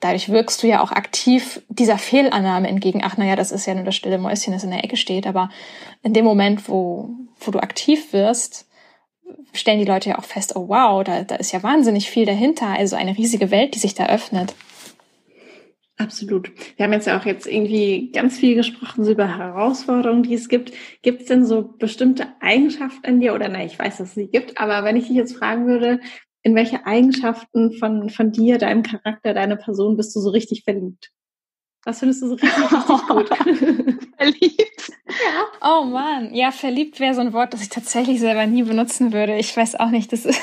dadurch 0.00 0.28
wirkst 0.28 0.62
du 0.62 0.66
ja 0.66 0.82
auch 0.82 0.92
aktiv 0.92 1.62
dieser 1.68 1.98
Fehlannahme 1.98 2.68
entgegen. 2.68 3.02
Ach, 3.04 3.16
naja, 3.16 3.36
das 3.36 3.52
ist 3.52 3.66
ja 3.66 3.74
nur 3.74 3.84
das 3.84 3.96
stille 3.96 4.18
Mäuschen, 4.18 4.52
das 4.52 4.64
in 4.64 4.70
der 4.70 4.84
Ecke 4.84 4.96
steht. 4.96 5.26
Aber 5.26 5.50
in 6.02 6.12
dem 6.12 6.24
Moment, 6.24 6.68
wo, 6.68 7.10
wo 7.40 7.50
du 7.50 7.58
aktiv 7.58 8.12
wirst, 8.12 8.68
stellen 9.52 9.80
die 9.80 9.84
Leute 9.84 10.10
ja 10.10 10.18
auch 10.18 10.24
fest, 10.24 10.56
oh 10.56 10.68
wow, 10.68 11.02
da, 11.02 11.22
da 11.24 11.36
ist 11.36 11.52
ja 11.52 11.62
wahnsinnig 11.62 12.10
viel 12.10 12.26
dahinter. 12.26 12.68
Also 12.68 12.96
eine 12.96 13.16
riesige 13.16 13.50
Welt, 13.50 13.74
die 13.74 13.80
sich 13.80 13.94
da 13.94 14.06
öffnet. 14.06 14.54
Absolut. 15.98 16.52
Wir 16.76 16.84
haben 16.84 16.92
jetzt 16.92 17.08
ja 17.08 17.18
auch 17.18 17.26
jetzt 17.26 17.48
irgendwie 17.48 18.12
ganz 18.12 18.38
viel 18.38 18.54
gesprochen 18.54 19.04
so 19.04 19.10
über 19.10 19.36
Herausforderungen, 19.36 20.22
die 20.22 20.34
es 20.34 20.48
gibt. 20.48 20.72
Gibt 21.02 21.22
es 21.22 21.26
denn 21.26 21.44
so 21.44 21.74
bestimmte 21.76 22.28
Eigenschaften 22.38 23.04
an 23.04 23.20
dir 23.20 23.34
oder 23.34 23.48
nein, 23.48 23.66
ich 23.66 23.76
weiß, 23.76 23.96
dass 23.96 24.10
es 24.10 24.14
sie 24.14 24.28
gibt, 24.28 24.60
aber 24.60 24.84
wenn 24.84 24.94
ich 24.94 25.08
dich 25.08 25.16
jetzt 25.16 25.36
fragen 25.36 25.66
würde, 25.66 25.98
in 26.42 26.54
welche 26.54 26.86
Eigenschaften 26.86 27.72
von, 27.72 28.10
von 28.10 28.32
dir, 28.32 28.58
deinem 28.58 28.82
Charakter, 28.82 29.34
deiner 29.34 29.56
Person 29.56 29.96
bist 29.96 30.14
du 30.14 30.20
so 30.20 30.30
richtig 30.30 30.64
verliebt? 30.64 31.10
Was 31.84 32.00
findest 32.00 32.22
du 32.22 32.28
so 32.28 32.34
richtig, 32.34 32.72
richtig 32.72 33.08
gut? 33.08 33.28
verliebt? 34.16 34.92
Ja. 35.06 35.80
Oh 35.80 35.84
man, 35.84 36.34
ja, 36.34 36.50
verliebt 36.50 37.00
wäre 37.00 37.14
so 37.14 37.20
ein 37.20 37.32
Wort, 37.32 37.54
das 37.54 37.62
ich 37.62 37.68
tatsächlich 37.68 38.20
selber 38.20 38.46
nie 38.46 38.62
benutzen 38.62 39.12
würde. 39.12 39.36
Ich 39.38 39.56
weiß 39.56 39.76
auch 39.76 39.90
nicht, 39.90 40.12
das 40.12 40.24
ist 40.24 40.40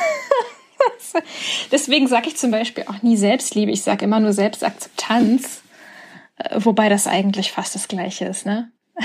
Deswegen 1.72 2.08
sage 2.08 2.28
ich 2.28 2.38
zum 2.38 2.52
Beispiel 2.52 2.86
auch 2.88 3.02
nie 3.02 3.18
Selbstliebe. 3.18 3.72
Ich 3.72 3.84
sage 3.84 4.06
immer 4.06 4.20
nur 4.20 4.34
Selbstakzeptanz, 4.34 5.62
äh, 6.38 6.60
wobei 6.60 6.90
das 6.90 7.08
eigentlich 7.08 7.52
fast 7.52 7.76
das 7.76 7.88
Gleiche 7.88 8.26
ist. 8.26 8.46
Ne? 8.46 8.72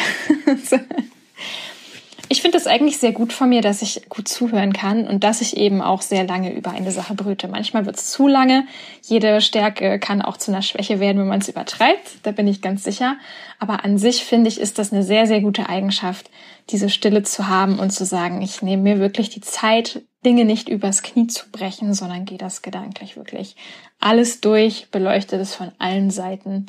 ich 2.33 2.43
finde 2.43 2.59
es 2.59 2.69
eigentlich 2.69 2.99
sehr 2.99 3.11
gut 3.11 3.33
von 3.33 3.49
mir, 3.49 3.61
dass 3.61 3.83
ich 3.83 4.09
gut 4.09 4.29
zuhören 4.29 4.73
kann 4.73 5.09
und 5.09 5.25
dass 5.25 5.41
ich 5.41 5.57
eben 5.57 5.83
auch 5.83 6.01
sehr 6.01 6.25
lange 6.25 6.55
über 6.55 6.71
eine 6.71 6.93
Sache 6.93 7.15
brüte. 7.15 7.49
Manchmal 7.49 7.87
wird 7.87 7.97
es 7.97 8.09
zu 8.09 8.29
lange. 8.29 8.69
Jede 9.03 9.41
Stärke 9.41 9.99
kann 9.99 10.23
auch 10.23 10.37
zu 10.37 10.53
einer 10.53 10.63
Schwäche 10.63 11.01
werden, 11.01 11.19
wenn 11.19 11.27
man 11.27 11.41
es 11.41 11.49
übertreibt. 11.49 12.19
Da 12.23 12.31
bin 12.31 12.47
ich 12.47 12.63
ganz 12.63 12.85
sicher. 12.85 13.17
Aber 13.59 13.85
an 13.85 13.99
sich 13.99 14.25
finde 14.25 14.47
ich, 14.47 14.61
ist 14.61 14.79
das 14.79 14.93
eine 14.93 15.03
sehr, 15.03 15.27
sehr 15.27 15.41
gute 15.41 15.69
Eigenschaft, 15.69 16.31
diese 16.69 16.89
Stille 16.89 17.25
zu 17.25 17.49
haben 17.49 17.81
und 17.81 17.91
zu 17.91 18.05
sagen, 18.05 18.43
ich 18.43 18.63
nehme 18.63 18.85
mir 18.85 19.01
wirklich 19.01 19.31
die 19.31 19.41
Zeit, 19.41 20.03
Dinge 20.25 20.45
nicht 20.45 20.69
übers 20.69 21.03
Knie 21.03 21.27
zu 21.27 21.51
brechen, 21.51 21.95
sondern 21.95 22.27
gehe 22.27 22.39
das 22.39 22.63
gedanklich 22.63 23.17
wirklich 23.17 23.57
alles 23.99 24.41
durch, 24.41 24.89
beleuchte 24.93 25.37
das 25.37 25.57
von 25.57 25.73
allen 25.81 26.13
Seiten. 26.13 26.67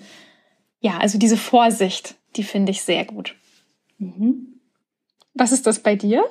Ja, 0.80 0.97
also 0.97 1.20
diese 1.20 1.38
Vorsicht, 1.38 2.16
die 2.36 2.43
finde 2.43 2.72
ich 2.72 2.82
sehr 2.82 3.05
gut. 3.05 3.36
Mhm. 3.99 4.61
Was 5.34 5.52
ist 5.52 5.68
das 5.68 5.80
bei 5.80 5.96
dir? 5.96 6.24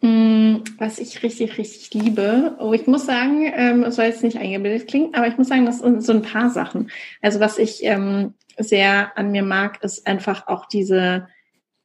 Mm, 0.00 0.56
was 0.78 0.98
ich 0.98 1.22
richtig, 1.22 1.58
richtig 1.58 1.94
liebe. 1.94 2.56
Oh, 2.58 2.72
ich 2.72 2.86
muss 2.88 3.06
sagen, 3.06 3.52
ähm, 3.54 3.84
es 3.84 3.96
soll 3.96 4.06
jetzt 4.06 4.24
nicht 4.24 4.36
eingebildet 4.36 4.88
klingen, 4.88 5.14
aber 5.14 5.28
ich 5.28 5.38
muss 5.38 5.48
sagen, 5.48 5.64
das 5.64 5.78
sind 5.78 6.02
so 6.02 6.12
ein 6.12 6.22
paar 6.22 6.50
Sachen. 6.50 6.90
Also 7.20 7.38
was 7.38 7.56
ich 7.58 7.84
ähm, 7.84 8.34
sehr 8.58 9.16
an 9.16 9.30
mir 9.30 9.44
mag, 9.44 9.82
ist 9.84 10.06
einfach 10.06 10.48
auch 10.48 10.66
diese 10.66 11.28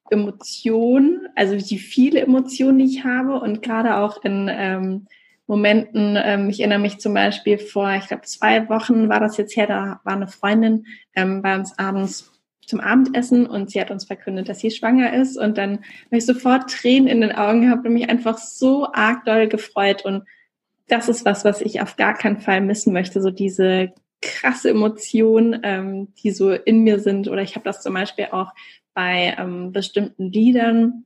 Emotionen, 0.10 1.28
also 1.36 1.56
die 1.56 1.78
viele 1.78 2.22
Emotionen, 2.22 2.80
die 2.80 2.86
ich 2.86 3.04
habe 3.04 3.40
und 3.40 3.62
gerade 3.62 3.98
auch 3.98 4.24
in 4.24 4.50
ähm, 4.52 5.08
Momenten, 5.46 6.18
ähm, 6.22 6.50
ich 6.50 6.60
erinnere 6.60 6.80
mich 6.80 7.00
zum 7.00 7.14
Beispiel 7.14 7.58
vor, 7.58 7.92
ich 7.94 8.08
glaube, 8.08 8.24
zwei 8.24 8.68
Wochen 8.68 9.10
war 9.10 9.20
das 9.20 9.38
jetzt 9.38 9.56
her, 9.56 9.68
da 9.68 10.02
war 10.04 10.14
eine 10.14 10.28
Freundin 10.28 10.88
ähm, 11.16 11.42
bei 11.42 11.56
uns 11.56 11.78
abends 11.78 12.37
zum 12.68 12.82
Abendessen 12.82 13.48
und 13.48 13.72
sie 13.72 13.80
hat 13.82 13.92
uns 13.92 14.06
verkündet, 14.06 14.50
dass 14.50 14.60
sie 14.60 14.72
schwanger 14.72 15.14
ist. 15.14 15.38
Und 15.38 15.58
dann 15.58 15.78
habe 15.78 16.18
ich 16.18 16.26
sofort 16.26 16.70
Tränen 16.70 17.08
in 17.08 17.22
den 17.22 17.32
Augen 17.32 17.62
gehabt 17.62 17.88
und 17.88 17.94
mich 17.94 18.10
einfach 18.10 18.38
so 18.38 18.92
arg 18.92 19.24
doll 19.26 19.48
gefreut. 19.48 20.04
Und 20.04 20.26
das 20.88 21.08
ist 21.08 21.26
was, 21.26 21.46
was 21.46 21.62
ich 21.62 21.82
auf 21.82 21.96
gar 21.96 22.14
keinen 22.14 22.42
Fall 22.42 22.62
missen 22.62 22.92
möchte, 22.92 23.22
so 23.22 23.32
diese 23.32 23.94
krasse 24.22 24.70
Emotionen, 24.70 25.62
ähm, 25.64 26.14
die 26.22 26.32
so 26.32 26.52
in 26.52 26.84
mir 26.84 27.00
sind. 27.00 27.30
Oder 27.30 27.42
ich 27.42 27.56
habe 27.56 27.64
das 27.64 27.82
zum 27.82 27.94
Beispiel 27.94 28.28
auch 28.32 28.52
bei 28.94 29.36
ähm, 29.40 29.72
bestimmten 29.72 30.32
Liedern, 30.32 31.06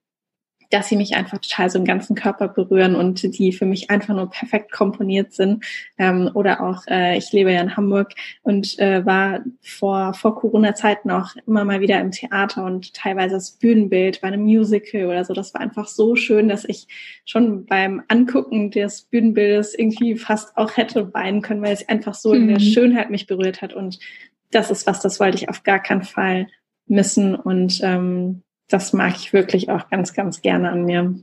dass 0.71 0.87
sie 0.87 0.95
mich 0.95 1.15
einfach 1.15 1.37
total 1.37 1.69
so 1.69 1.77
im 1.77 1.85
ganzen 1.85 2.15
Körper 2.15 2.47
berühren 2.47 2.95
und 2.95 3.37
die 3.37 3.51
für 3.51 3.65
mich 3.65 3.89
einfach 3.89 4.15
nur 4.15 4.29
perfekt 4.29 4.71
komponiert 4.71 5.33
sind. 5.33 5.63
Ähm, 5.97 6.31
oder 6.33 6.61
auch, 6.61 6.87
äh, 6.87 7.17
ich 7.17 7.31
lebe 7.31 7.51
ja 7.51 7.61
in 7.61 7.75
Hamburg 7.75 8.13
und 8.41 8.79
äh, 8.79 9.05
war 9.05 9.41
vor, 9.61 10.13
vor 10.13 10.35
Corona-Zeiten 10.35 11.11
auch 11.11 11.35
immer 11.45 11.65
mal 11.65 11.81
wieder 11.81 11.99
im 11.99 12.11
Theater 12.11 12.63
und 12.63 12.93
teilweise 12.93 13.35
das 13.35 13.51
Bühnenbild 13.51 14.21
bei 14.21 14.29
einem 14.29 14.43
Musical 14.43 15.05
oder 15.05 15.25
so. 15.25 15.33
Das 15.33 15.53
war 15.53 15.61
einfach 15.61 15.87
so 15.87 16.15
schön, 16.15 16.47
dass 16.47 16.63
ich 16.63 16.87
schon 17.25 17.65
beim 17.65 18.01
Angucken 18.07 18.71
des 18.71 19.03
Bühnenbildes 19.03 19.77
irgendwie 19.77 20.15
fast 20.15 20.55
auch 20.57 20.77
hätte 20.77 21.13
weinen 21.13 21.41
können, 21.41 21.61
weil 21.61 21.73
es 21.73 21.87
einfach 21.87 22.13
so 22.13 22.29
mhm. 22.33 22.41
in 22.41 22.47
der 22.47 22.59
mhm. 22.59 22.63
Schönheit 22.63 23.09
mich 23.09 23.27
berührt 23.27 23.61
hat. 23.61 23.73
Und 23.73 23.99
das 24.51 24.71
ist 24.71 24.87
was, 24.87 25.01
das 25.01 25.19
wollte 25.19 25.37
ich 25.37 25.49
auf 25.49 25.63
gar 25.63 25.79
keinen 25.79 26.03
Fall 26.03 26.47
missen 26.87 27.35
und 27.35 27.79
ähm, 27.83 28.43
das 28.71 28.93
mag 28.93 29.15
ich 29.15 29.33
wirklich 29.33 29.69
auch 29.69 29.89
ganz, 29.89 30.13
ganz 30.13 30.41
gerne 30.41 30.69
an 30.69 30.85
mir. 30.85 31.15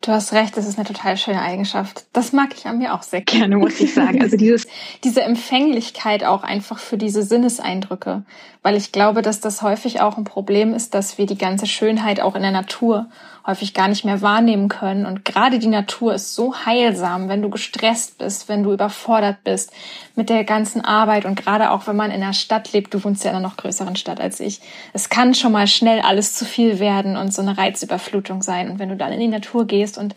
Du 0.00 0.12
hast 0.12 0.32
recht, 0.32 0.56
das 0.56 0.66
ist 0.66 0.78
eine 0.78 0.86
total 0.86 1.16
schöne 1.16 1.42
Eigenschaft. 1.42 2.06
Das 2.12 2.32
mag 2.32 2.54
ich 2.56 2.66
an 2.66 2.78
mir 2.78 2.94
auch 2.94 3.02
sehr 3.02 3.20
gerne, 3.20 3.56
muss 3.56 3.80
ich 3.80 3.94
sagen. 3.94 4.20
Also 4.22 4.36
dieses, 4.36 4.68
diese 5.02 5.22
Empfänglichkeit 5.22 6.22
auch 6.22 6.44
einfach 6.44 6.78
für 6.78 6.96
diese 6.96 7.24
Sinneseindrücke. 7.24 8.22
Weil 8.62 8.76
ich 8.76 8.92
glaube, 8.92 9.22
dass 9.22 9.40
das 9.40 9.60
häufig 9.62 10.00
auch 10.00 10.16
ein 10.16 10.24
Problem 10.24 10.72
ist, 10.72 10.94
dass 10.94 11.18
wir 11.18 11.26
die 11.26 11.38
ganze 11.38 11.66
Schönheit 11.66 12.20
auch 12.20 12.36
in 12.36 12.42
der 12.42 12.52
Natur 12.52 13.08
häufig 13.48 13.72
gar 13.72 13.88
nicht 13.88 14.04
mehr 14.04 14.20
wahrnehmen 14.20 14.68
können. 14.68 15.06
Und 15.06 15.24
gerade 15.24 15.58
die 15.58 15.68
Natur 15.68 16.14
ist 16.14 16.34
so 16.34 16.54
heilsam, 16.66 17.30
wenn 17.30 17.40
du 17.40 17.48
gestresst 17.48 18.18
bist, 18.18 18.48
wenn 18.48 18.62
du 18.62 18.74
überfordert 18.74 19.42
bist 19.42 19.72
mit 20.14 20.28
der 20.28 20.44
ganzen 20.44 20.84
Arbeit 20.84 21.24
und 21.24 21.34
gerade 21.34 21.70
auch 21.70 21.86
wenn 21.86 21.96
man 21.96 22.10
in 22.10 22.22
einer 22.22 22.34
Stadt 22.34 22.72
lebt, 22.74 22.92
du 22.92 23.02
wohnst 23.02 23.24
ja 23.24 23.30
in 23.30 23.36
einer 23.36 23.48
noch 23.48 23.56
größeren 23.56 23.96
Stadt 23.96 24.20
als 24.20 24.38
ich. 24.38 24.60
Es 24.92 25.08
kann 25.08 25.34
schon 25.34 25.52
mal 25.52 25.66
schnell 25.66 26.00
alles 26.00 26.34
zu 26.34 26.44
viel 26.44 26.78
werden 26.78 27.16
und 27.16 27.32
so 27.32 27.40
eine 27.40 27.56
Reizüberflutung 27.56 28.42
sein. 28.42 28.70
Und 28.70 28.78
wenn 28.78 28.90
du 28.90 28.96
dann 28.96 29.12
in 29.14 29.20
die 29.20 29.28
Natur 29.28 29.66
gehst 29.66 29.96
und 29.96 30.14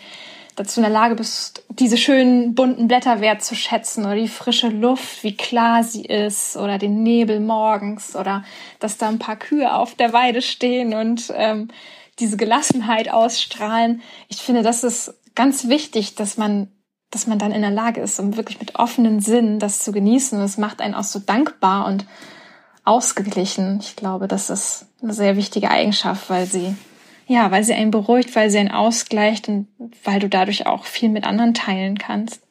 dazu 0.58 0.82
in 0.82 0.84
der 0.84 0.92
Lage 0.92 1.16
bist, 1.16 1.64
diese 1.70 1.96
schönen 1.96 2.54
bunten 2.54 2.90
Blätter 2.90 3.22
wertzuschätzen 3.22 4.04
oder 4.04 4.16
die 4.16 4.28
frische 4.28 4.68
Luft, 4.68 5.24
wie 5.24 5.38
klar 5.38 5.86
sie 5.86 6.04
ist 6.04 6.58
oder 6.58 6.78
den 6.78 7.02
Nebel 7.02 7.40
morgens 7.40 8.14
oder 8.14 8.44
dass 8.80 8.98
da 8.98 9.08
ein 9.08 9.20
paar 9.20 9.38
Kühe 9.38 9.74
auf 9.74 9.96
der 9.96 10.12
Weide 10.12 10.42
stehen 10.42 10.94
und 10.94 11.32
ähm, 11.34 11.70
diese 12.22 12.38
Gelassenheit 12.38 13.12
ausstrahlen. 13.12 14.02
Ich 14.30 14.38
finde, 14.38 14.64
das 14.64 14.84
ist 14.84 15.14
ganz 15.36 15.68
wichtig, 15.68 16.16
dass 16.16 16.38
man, 16.38 16.70
dass 17.10 17.28
man 17.28 17.40
dann 17.40 17.52
in 17.52 17.62
der 17.62 17.72
Lage 17.72 18.00
ist, 18.00 18.20
um 18.20 18.38
wirklich 18.38 18.60
mit 18.60 18.76
offenen 18.76 19.20
Sinn 19.20 19.60
das 19.60 19.80
zu 19.80 19.92
genießen. 19.92 20.40
Das 20.40 20.58
macht 20.58 20.82
einen 20.82 20.96
auch 20.96 21.04
so 21.04 21.20
dankbar 21.20 21.88
und 21.88 22.06
ausgeglichen. 22.86 23.80
Ich 23.82 23.96
glaube, 23.96 24.28
das 24.28 24.50
ist 24.50 24.86
eine 25.02 25.14
sehr 25.14 25.36
wichtige 25.36 25.70
Eigenschaft, 25.70 26.30
weil 26.30 26.46
sie 26.46 26.76
ja, 27.28 27.50
weil 27.50 27.64
sie 27.64 27.74
einen 27.74 27.92
beruhigt, 27.92 28.36
weil 28.36 28.50
sie 28.50 28.58
einen 28.58 28.72
ausgleicht 28.72 29.48
und 29.48 29.68
weil 30.04 30.20
du 30.20 30.28
dadurch 30.28 30.66
auch 30.66 30.84
viel 30.84 31.08
mit 31.08 31.24
anderen 31.24 31.54
teilen 31.54 31.98
kannst. 31.98 32.42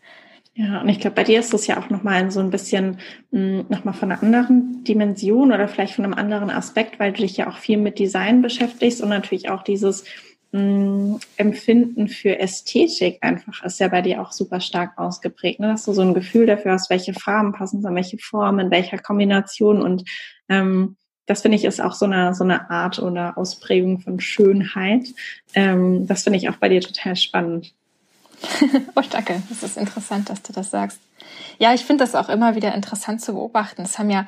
Ja, 0.60 0.82
und 0.82 0.90
ich 0.90 1.00
glaube, 1.00 1.16
bei 1.16 1.24
dir 1.24 1.40
ist 1.40 1.54
das 1.54 1.66
ja 1.66 1.78
auch 1.78 1.88
nochmal 1.88 2.30
so 2.30 2.38
ein 2.38 2.50
bisschen 2.50 2.98
hm, 3.32 3.64
nochmal 3.70 3.94
von 3.94 4.12
einer 4.12 4.22
anderen 4.22 4.84
Dimension 4.84 5.52
oder 5.52 5.68
vielleicht 5.68 5.94
von 5.94 6.04
einem 6.04 6.12
anderen 6.12 6.50
Aspekt, 6.50 7.00
weil 7.00 7.12
du 7.12 7.22
dich 7.22 7.38
ja 7.38 7.48
auch 7.48 7.56
viel 7.56 7.78
mit 7.78 7.98
Design 7.98 8.42
beschäftigst 8.42 9.00
und 9.00 9.08
natürlich 9.08 9.48
auch 9.48 9.62
dieses 9.62 10.04
mh, 10.52 10.60
hm, 10.60 11.20
Empfinden 11.38 12.08
für 12.08 12.38
Ästhetik 12.38 13.18
einfach 13.22 13.64
ist 13.64 13.80
ja 13.80 13.88
bei 13.88 14.02
dir 14.02 14.20
auch 14.20 14.32
super 14.32 14.60
stark 14.60 14.98
ausgeprägt, 14.98 15.60
ne? 15.60 15.68
dass 15.68 15.86
du 15.86 15.94
so 15.94 16.02
ein 16.02 16.12
Gefühl 16.12 16.44
dafür 16.44 16.72
hast, 16.72 16.90
welche 16.90 17.14
Farben 17.14 17.52
passen 17.52 17.84
an 17.86 17.94
welche 17.94 18.18
Formen, 18.18 18.66
in 18.66 18.70
welcher 18.70 18.98
Kombination 18.98 19.80
und 19.80 20.04
ähm, 20.50 20.96
das 21.24 21.40
finde 21.40 21.56
ich 21.56 21.64
ist 21.64 21.80
auch 21.80 21.94
so 21.94 22.04
eine, 22.04 22.34
so 22.34 22.44
eine 22.44 22.68
Art 22.68 22.98
oder 22.98 23.38
Ausprägung 23.38 24.00
von 24.00 24.20
Schönheit. 24.20 25.06
Ähm, 25.54 26.06
das 26.06 26.24
finde 26.24 26.38
ich 26.38 26.50
auch 26.50 26.56
bei 26.56 26.68
dir 26.68 26.80
total 26.80 27.16
spannend. 27.16 27.72
oh, 28.94 29.02
danke. 29.10 29.42
Das 29.48 29.62
ist 29.62 29.76
interessant, 29.76 30.30
dass 30.30 30.42
du 30.42 30.52
das 30.52 30.70
sagst. 30.70 30.98
Ja, 31.58 31.74
ich 31.74 31.84
finde 31.84 32.04
das 32.04 32.14
auch 32.14 32.28
immer 32.28 32.54
wieder 32.54 32.74
interessant 32.74 33.20
zu 33.20 33.32
beobachten. 33.32 33.82
Es 33.82 33.98
haben 33.98 34.10
ja 34.10 34.26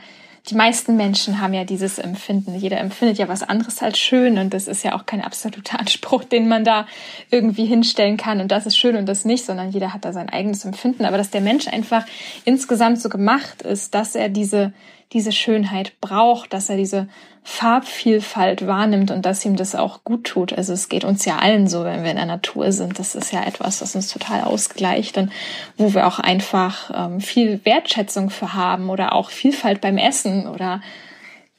die 0.49 0.57
meisten 0.57 0.97
Menschen 0.97 1.41
haben 1.41 1.55
ja 1.55 1.65
dieses 1.65 1.99
Empfinden. 1.99 2.55
Jeder 2.57 2.79
empfindet 2.79 3.19
ja 3.19 3.29
was 3.29 3.43
anderes 3.45 3.81
als 3.81 3.99
schön 3.99 4.39
und 4.39 4.53
das 4.53 4.67
ist 4.67 4.83
ja 4.83 4.97
auch 4.97 5.07
kein 5.07 5.23
absoluter 5.23 5.79
Anspruch, 5.79 6.25
den 6.25 6.49
man 6.49 6.65
da 6.65 6.87
irgendwie 7.31 7.65
hinstellen 7.65 8.17
kann 8.17 8.41
und 8.41 8.51
das 8.51 8.67
ist 8.67 8.77
schön 8.77 8.97
und 8.97 9.07
das 9.07 9.25
nicht, 9.25 9.45
sondern 9.45 9.71
jeder 9.71 9.95
hat 9.95 10.05
da 10.05 10.13
sein 10.13 10.29
eigenes 10.29 10.65
Empfinden. 10.65 11.05
Aber 11.05 11.17
dass 11.17 11.31
der 11.31 11.43
Mensch 11.43 11.69
einfach 11.69 12.05
insgesamt 12.45 13.01
so 13.01 13.09
gemacht 13.09 13.63
ist, 13.63 13.95
dass 13.95 14.15
er 14.15 14.29
diese 14.29 14.73
diese 15.13 15.33
Schönheit 15.33 16.01
braucht, 16.01 16.53
dass 16.53 16.69
er 16.69 16.77
diese 16.77 17.09
Farbvielfalt 17.45 18.67
wahrnimmt 18.67 19.11
und 19.11 19.27
dass 19.27 19.45
ihm 19.45 19.57
das 19.57 19.75
auch 19.75 20.05
gut 20.05 20.25
tut. 20.25 20.53
Also 20.53 20.73
es 20.73 20.89
geht 20.89 21.05
uns 21.05 21.25
ja 21.25 21.39
allen 21.39 21.67
so, 21.67 21.85
wenn 21.85 22.05
wir 22.05 22.11
in 22.11 22.17
der 22.17 22.27
Natur 22.27 22.71
sind. 22.73 22.99
Das 22.99 23.15
ist 23.15 23.33
ja 23.33 23.43
etwas, 23.45 23.83
was 23.83 23.97
uns 23.97 24.09
total 24.09 24.43
ausgleicht 24.43 25.19
und 25.19 25.33
wo 25.77 25.93
wir 25.93 26.07
auch 26.07 26.21
einfach 26.21 26.91
ähm, 26.95 27.21
viel 27.21 27.61
Wertschätzung 27.65 28.31
für 28.31 28.55
haben 28.55 28.91
oder 28.91 29.13
auch 29.13 29.31
Vielfalt 29.31 29.81
beim 29.81 29.99
Essen 29.99 30.47
oder 30.47 30.81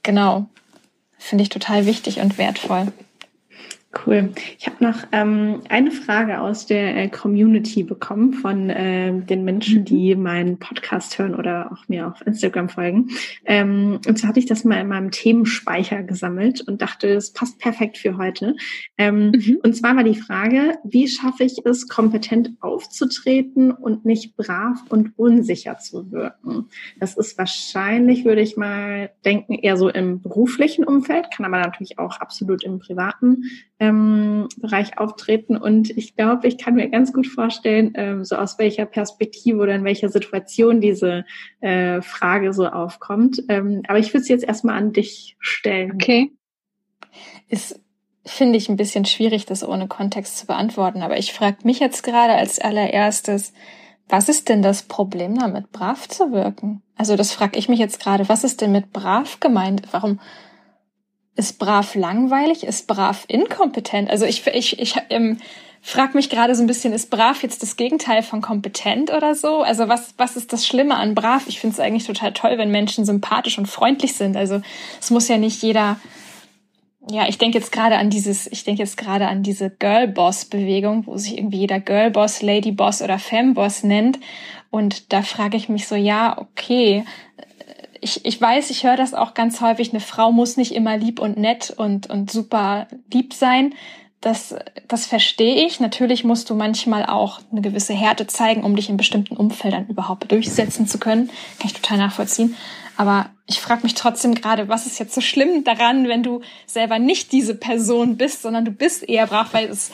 genau, 0.04 0.46
finde 1.18 1.44
ich 1.44 1.50
total 1.50 1.86
wichtig 1.86 2.20
und 2.20 2.38
wertvoll. 2.38 2.94
Cool. 3.94 4.32
Ich 4.58 4.66
habe 4.66 4.84
noch 4.84 5.04
ähm, 5.12 5.62
eine 5.70 5.92
Frage 5.92 6.42
aus 6.42 6.66
der 6.66 6.98
äh, 6.98 7.10
Community 7.10 7.84
bekommen 7.84 8.34
von 8.34 8.72
äh, 8.72 9.14
den 9.22 9.44
Menschen, 9.44 9.82
mhm. 9.82 9.86
die 9.86 10.16
meinen 10.16 10.58
Podcast 10.58 11.20
hören 11.20 11.36
oder 11.36 11.72
auch 11.72 11.88
mir 11.88 12.08
auf 12.08 12.26
Instagram 12.26 12.70
folgen. 12.70 13.10
Ähm, 13.46 14.00
und 14.08 14.18
zwar 14.18 14.30
hatte 14.30 14.40
ich 14.40 14.48
das 14.48 14.64
mal 14.64 14.82
in 14.82 14.88
meinem 14.88 15.12
Themenspeicher 15.12 16.02
gesammelt 16.02 16.62
und 16.62 16.82
dachte, 16.82 17.08
es 17.10 17.34
passt 17.34 17.60
perfekt 17.60 18.00
für 18.00 18.18
heute. 18.18 18.56
Ähm, 18.98 19.32
mhm. 19.32 19.60
Und 19.62 19.76
zwar 19.76 19.96
war 19.96 20.04
die 20.04 20.20
Frage, 20.20 20.80
wie 20.84 21.08
schaffe 21.08 21.44
ich 21.44 21.64
es, 21.64 21.88
kompetent 21.88 22.52
aufzutreten 22.62 23.72
und 23.72 24.06
nicht 24.06 24.36
brav 24.36 24.80
und 24.90 25.12
unsicher 25.18 25.78
zu 25.78 26.12
wirken? 26.12 26.66
Das 27.00 27.16
ist 27.16 27.38
wahrscheinlich, 27.38 28.26
würde 28.26 28.42
ich 28.42 28.58
mal 28.58 29.12
denken, 29.24 29.54
eher 29.54 29.78
so 29.78 29.88
im 29.88 30.20
beruflichen 30.20 30.84
Umfeld, 30.84 31.28
kann 31.32 31.46
aber 31.46 31.60
natürlich 31.60 32.00
auch 32.00 32.20
absolut 32.20 32.64
im 32.64 32.80
privaten 32.80 33.44
ähm, 33.84 34.48
Bereich 34.58 34.98
auftreten. 34.98 35.58
Und 35.58 35.90
ich 35.90 36.16
glaube, 36.16 36.48
ich 36.48 36.58
kann 36.58 36.76
mir 36.76 36.90
ganz 36.90 37.12
gut 37.12 37.28
vorstellen, 37.28 37.94
ähm, 37.96 38.24
so 38.24 38.36
aus 38.36 38.58
welcher 38.60 38.86
Perspektive 38.86 39.58
oder 39.58 39.76
in 39.76 39.84
welcher 39.84 40.10
Situation 40.10 40.80
diese 40.80 41.26
äh, 41.62 42.02
Frage 42.02 42.54
so 42.54 42.68
aufkommt. 42.68 43.44
Ähm, 43.50 43.84
aber 43.88 44.00
ich 44.00 44.14
würde 44.14 44.22
es 44.22 44.30
jetzt 44.30 44.46
erstmal 44.46 44.78
an 44.78 44.94
dich 44.94 45.36
stellen. 45.40 45.94
Okay. 45.94 46.32
Ist 47.50 47.80
finde 48.26 48.58
ich 48.58 48.70
ein 48.70 48.78
bisschen 48.78 49.04
schwierig, 49.04 49.46
das 49.46 49.68
ohne 49.68 49.90
Kontext 49.90 50.38
zu 50.38 50.48
beantworten. 50.48 51.02
Aber 51.02 51.18
ich 51.18 51.34
frage 51.34 51.58
mich 51.64 51.80
jetzt 51.80 52.04
gerade 52.04 52.34
als 52.36 52.58
allererstes, 52.58 53.52
was 54.08 54.30
ist 54.30 54.48
denn 54.48 54.62
das 54.62 54.84
Problem 54.84 55.38
damit, 55.38 55.74
brav 55.74 56.08
zu 56.08 56.32
wirken? 56.32 56.82
Also 56.96 57.18
das 57.18 57.34
frage 57.34 57.60
ich 57.60 57.68
mich 57.68 57.80
jetzt 57.80 58.00
gerade. 58.00 58.30
Was 58.30 58.46
ist 58.46 58.62
denn 58.62 58.72
mit 58.72 58.94
brav 58.94 59.42
gemeint? 59.42 59.90
Warum 59.92 60.22
ist 61.36 61.60
brav 61.60 61.96
langweilig, 61.96 62.64
ist 62.64 62.88
brav 62.88 63.26
inkompetent. 63.28 64.10
Also 64.10 64.26
ich, 64.26 64.46
ich, 64.48 64.80
ich 64.80 64.96
ähm, 65.10 65.40
frage 65.82 66.16
mich 66.16 66.30
gerade 66.30 66.56
so 66.56 66.64
ein 66.64 66.68
bisschen, 66.68 66.94
ist 66.94 67.10
brav 67.10 67.44
jetzt 67.44 67.62
das 67.62 67.76
Gegenteil 67.76 68.24
von 68.24 68.42
kompetent 68.42 69.12
oder 69.12 69.36
so? 69.36 69.62
Also 69.62 69.90
was, 69.90 70.14
was 70.18 70.38
ist 70.38 70.54
das 70.54 70.66
Schlimme 70.66 70.96
an 70.96 71.16
brav? 71.16 71.44
Ich 71.48 71.60
finde 71.60 71.74
es 71.74 71.80
eigentlich 71.80 72.06
total 72.06 72.34
toll, 72.34 72.58
wenn 72.58 72.72
Menschen 72.72 73.04
sympathisch 73.04 73.58
und 73.58 73.66
freundlich 73.66 74.14
sind. 74.14 74.38
Also 74.38 74.62
es 75.02 75.10
muss 75.12 75.28
ja 75.28 75.38
nicht 75.38 75.62
jeder, 75.62 76.00
ja, 77.10 77.28
ich 77.28 77.38
denke 77.38 77.58
jetzt 77.58 77.72
gerade 77.72 77.98
an 77.98 78.10
dieses, 78.10 78.48
ich 78.48 78.64
denke 78.64 78.82
jetzt 78.84 78.96
gerade 78.96 79.28
an 79.28 79.44
diese 79.44 79.72
Girl-Boss-Bewegung, 79.72 81.08
wo 81.08 81.18
sich 81.18 81.38
irgendwie 81.38 81.58
jeder 81.58 81.80
Girl-Boss, 81.80 82.42
Lady-Boss 82.42 83.02
oder 83.02 83.20
Femme-Boss 83.20 83.84
nennt. 83.84 84.20
Und 84.70 85.12
da 85.12 85.22
frage 85.22 85.58
ich 85.58 85.68
mich 85.68 85.88
so, 85.88 85.96
ja, 85.96 86.38
okay, 86.38 87.04
ich, 88.04 88.26
ich 88.26 88.40
weiß, 88.40 88.70
ich 88.70 88.84
höre 88.84 88.98
das 88.98 89.14
auch 89.14 89.34
ganz 89.34 89.62
häufig, 89.62 89.92
eine 89.92 90.00
Frau 90.00 90.32
muss 90.32 90.58
nicht 90.58 90.74
immer 90.74 90.98
lieb 90.98 91.20
und 91.20 91.38
nett 91.38 91.74
und, 91.76 92.10
und 92.10 92.32
super 92.32 92.88
lieb 93.12 93.34
sein. 93.34 93.74
Das, 94.22 94.56
das 94.88 95.06
verstehe 95.06 95.66
ich. 95.66 95.80
Natürlich 95.80 96.24
musst 96.24 96.50
du 96.50 96.56
manchmal 96.56 97.06
auch 97.06 97.42
eine 97.52 97.62
gewisse 97.62 97.94
Härte 97.94 98.26
zeigen, 98.26 98.64
um 98.64 98.76
dich 98.76 98.90
in 98.90 98.96
bestimmten 98.96 99.36
Umfeldern 99.36 99.88
überhaupt 99.88 100.32
durchsetzen 100.32 100.88
zu 100.88 100.98
können. 100.98 101.28
Kann 101.60 101.68
ich 101.68 101.74
total 101.74 101.98
nachvollziehen. 101.98 102.56
Aber 102.96 103.32
ich 103.48 103.60
frage 103.60 103.84
mich 103.84 103.96
trotzdem 103.96 104.36
gerade, 104.36 104.70
was 104.70 104.86
ist 104.86 105.00
jetzt 105.00 105.14
so 105.14 105.20
schlimm 105.20 105.64
daran, 105.64 106.08
wenn 106.08 106.24
du 106.24 106.42
selber 106.66 107.00
nicht 107.00 107.32
diese 107.32 107.56
Person 107.56 108.16
bist, 108.16 108.44
sondern 108.44 108.66
du 108.66 108.72
bist 108.72 109.08
eher 109.08 109.28
brav, 109.28 109.54
weil 109.54 109.68
es 109.70 109.92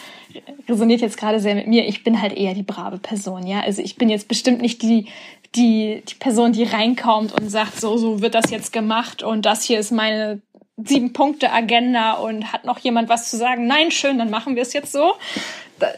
resoniert 0.67 1.01
jetzt 1.01 1.17
gerade 1.17 1.39
sehr 1.39 1.55
mit 1.55 1.67
mir. 1.67 1.87
Ich 1.87 2.03
bin 2.03 2.21
halt 2.21 2.33
eher 2.33 2.53
die 2.53 2.63
brave 2.63 2.99
Person, 2.99 3.47
ja. 3.47 3.61
Also 3.61 3.81
ich 3.81 3.95
bin 3.95 4.09
jetzt 4.09 4.27
bestimmt 4.27 4.61
nicht 4.61 4.81
die 4.81 5.07
die, 5.55 6.03
die 6.07 6.15
Person, 6.15 6.53
die 6.53 6.63
reinkommt 6.63 7.33
und 7.33 7.49
sagt, 7.49 7.79
so, 7.79 7.97
so 7.97 8.21
wird 8.21 8.35
das 8.35 8.51
jetzt 8.51 8.71
gemacht 8.71 9.23
und 9.23 9.45
das 9.45 9.63
hier 9.63 9.79
ist 9.79 9.91
meine 9.91 10.41
sieben 10.77 11.13
Punkte 11.13 11.51
Agenda 11.51 12.13
und 12.13 12.53
hat 12.53 12.65
noch 12.65 12.79
jemand 12.79 13.09
was 13.09 13.29
zu 13.29 13.37
sagen? 13.37 13.67
Nein, 13.67 13.91
schön, 13.91 14.17
dann 14.17 14.29
machen 14.29 14.55
wir 14.55 14.61
es 14.61 14.73
jetzt 14.73 14.91
so. 14.91 15.13
Da, 15.79 15.87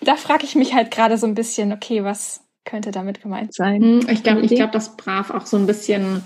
da 0.00 0.16
frage 0.16 0.44
ich 0.44 0.54
mich 0.54 0.74
halt 0.74 0.90
gerade 0.90 1.18
so 1.18 1.26
ein 1.26 1.34
bisschen, 1.34 1.72
okay, 1.72 2.04
was 2.04 2.40
könnte 2.64 2.90
damit 2.90 3.22
gemeint 3.22 3.54
sein? 3.54 3.82
Hm, 3.82 4.06
ich 4.10 4.22
glaube, 4.22 4.42
ich 4.42 4.54
glaube, 4.54 4.72
dass 4.72 4.96
brav 4.96 5.30
auch 5.30 5.46
so 5.46 5.56
ein 5.56 5.66
bisschen 5.66 6.22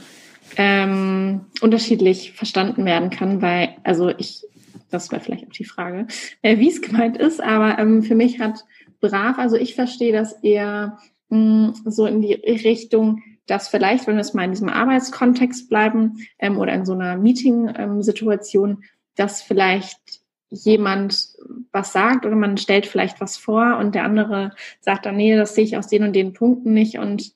ähm, 0.56 1.46
unterschiedlich 1.60 2.32
verstanden 2.32 2.84
werden 2.84 3.10
kann, 3.10 3.42
weil, 3.42 3.76
also 3.84 4.10
ich, 4.10 4.42
das 4.90 5.10
wäre 5.10 5.22
vielleicht 5.22 5.46
auch 5.46 5.52
die 5.52 5.64
Frage, 5.64 6.06
äh, 6.42 6.58
wie 6.58 6.68
es 6.68 6.82
gemeint 6.82 7.16
ist, 7.16 7.42
aber 7.42 7.78
ähm, 7.78 8.02
für 8.02 8.14
mich 8.14 8.40
hat 8.40 8.64
brav. 9.02 9.38
Also 9.38 9.56
ich 9.56 9.74
verstehe 9.74 10.12
das 10.12 10.32
eher 10.42 10.96
mh, 11.28 11.38
mm, 11.38 11.74
so 11.84 12.06
in 12.06 12.22
die 12.22 12.32
Richtung, 12.32 13.22
dass 13.46 13.68
vielleicht, 13.68 14.06
wenn 14.06 14.14
wir 14.14 14.22
es 14.22 14.32
mal 14.32 14.44
in 14.44 14.52
diesem 14.52 14.70
Arbeitskontext 14.70 15.68
bleiben 15.68 16.26
ähm, 16.38 16.56
oder 16.58 16.72
in 16.72 16.86
so 16.86 16.94
einer 16.94 17.18
Meeting-Situation, 17.18 18.70
ähm, 18.70 18.82
dass 19.16 19.42
vielleicht 19.42 20.22
jemand 20.48 21.28
was 21.72 21.92
sagt 21.92 22.26
oder 22.26 22.36
man 22.36 22.56
stellt 22.56 22.86
vielleicht 22.86 23.20
was 23.20 23.36
vor 23.36 23.78
und 23.78 23.94
der 23.94 24.04
andere 24.04 24.52
sagt 24.80 25.06
dann, 25.06 25.16
nee, 25.16 25.36
das 25.36 25.54
sehe 25.54 25.64
ich 25.64 25.76
aus 25.76 25.88
den 25.88 26.04
und 26.04 26.14
den 26.14 26.32
Punkten 26.34 26.72
nicht 26.72 26.98
und 26.98 27.32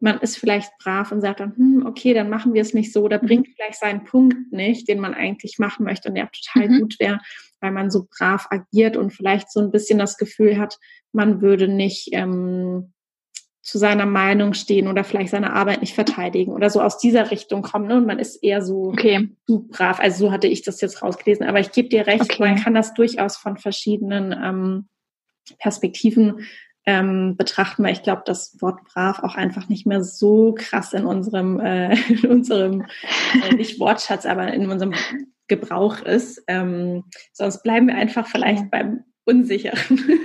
man 0.00 0.18
ist 0.20 0.36
vielleicht 0.36 0.70
brav 0.78 1.10
und 1.10 1.22
sagt 1.22 1.40
dann, 1.40 1.56
hm, 1.56 1.86
okay, 1.86 2.14
dann 2.14 2.30
machen 2.30 2.54
wir 2.54 2.62
es 2.62 2.74
nicht 2.74 2.92
so 2.92 3.02
oder 3.02 3.18
bringt 3.18 3.48
vielleicht 3.48 3.80
seinen 3.80 4.04
Punkt 4.04 4.52
nicht, 4.52 4.86
den 4.86 5.00
man 5.00 5.14
eigentlich 5.14 5.58
machen 5.58 5.84
möchte 5.84 6.08
und 6.08 6.14
der 6.14 6.30
total 6.30 6.68
mhm. 6.68 6.80
gut 6.80 7.00
wäre, 7.00 7.18
weil 7.60 7.72
man 7.72 7.90
so 7.90 8.06
brav 8.10 8.46
agiert 8.50 8.96
und 8.96 9.12
vielleicht 9.12 9.50
so 9.50 9.60
ein 9.60 9.70
bisschen 9.70 9.98
das 9.98 10.16
Gefühl 10.16 10.58
hat, 10.58 10.78
man 11.12 11.40
würde 11.40 11.68
nicht 11.68 12.08
ähm, 12.12 12.92
zu 13.68 13.76
seiner 13.76 14.06
Meinung 14.06 14.54
stehen 14.54 14.88
oder 14.88 15.04
vielleicht 15.04 15.30
seine 15.30 15.52
Arbeit 15.52 15.82
nicht 15.82 15.94
verteidigen 15.94 16.52
oder 16.52 16.70
so 16.70 16.80
aus 16.80 16.98
dieser 16.98 17.30
Richtung 17.30 17.60
kommen. 17.60 17.86
Ne? 17.86 17.96
Und 17.98 18.06
man 18.06 18.18
ist 18.18 18.42
eher 18.42 18.62
so 18.62 18.84
okay. 18.84 19.28
zu 19.46 19.68
brav. 19.68 20.00
Also 20.00 20.26
so 20.26 20.32
hatte 20.32 20.46
ich 20.46 20.62
das 20.62 20.80
jetzt 20.80 21.02
rausgelesen. 21.02 21.46
Aber 21.46 21.60
ich 21.60 21.72
gebe 21.72 21.90
dir 21.90 22.06
recht, 22.06 22.22
okay. 22.22 22.42
man 22.42 22.56
kann 22.56 22.72
das 22.72 22.94
durchaus 22.94 23.36
von 23.36 23.58
verschiedenen 23.58 24.32
ähm, 24.32 24.88
Perspektiven 25.58 26.46
ähm, 26.86 27.36
betrachten, 27.36 27.84
weil 27.84 27.92
ich 27.92 28.02
glaube, 28.02 28.22
das 28.24 28.56
Wort 28.62 28.82
brav 28.84 29.22
auch 29.22 29.34
einfach 29.34 29.68
nicht 29.68 29.86
mehr 29.86 30.02
so 30.02 30.54
krass 30.56 30.94
in 30.94 31.04
unserem, 31.04 31.60
äh, 31.60 31.94
in 32.08 32.24
unserem 32.30 32.86
äh, 33.44 33.54
nicht 33.54 33.78
Wortschatz, 33.78 34.24
aber 34.24 34.50
in 34.50 34.70
unserem 34.70 34.94
Gebrauch 35.48 36.00
ist. 36.00 36.42
Ähm, 36.46 37.04
sonst 37.32 37.62
bleiben 37.62 37.88
wir 37.88 37.96
einfach 37.96 38.26
vielleicht 38.26 38.70
beim 38.70 39.04
Unsicheren. 39.24 40.10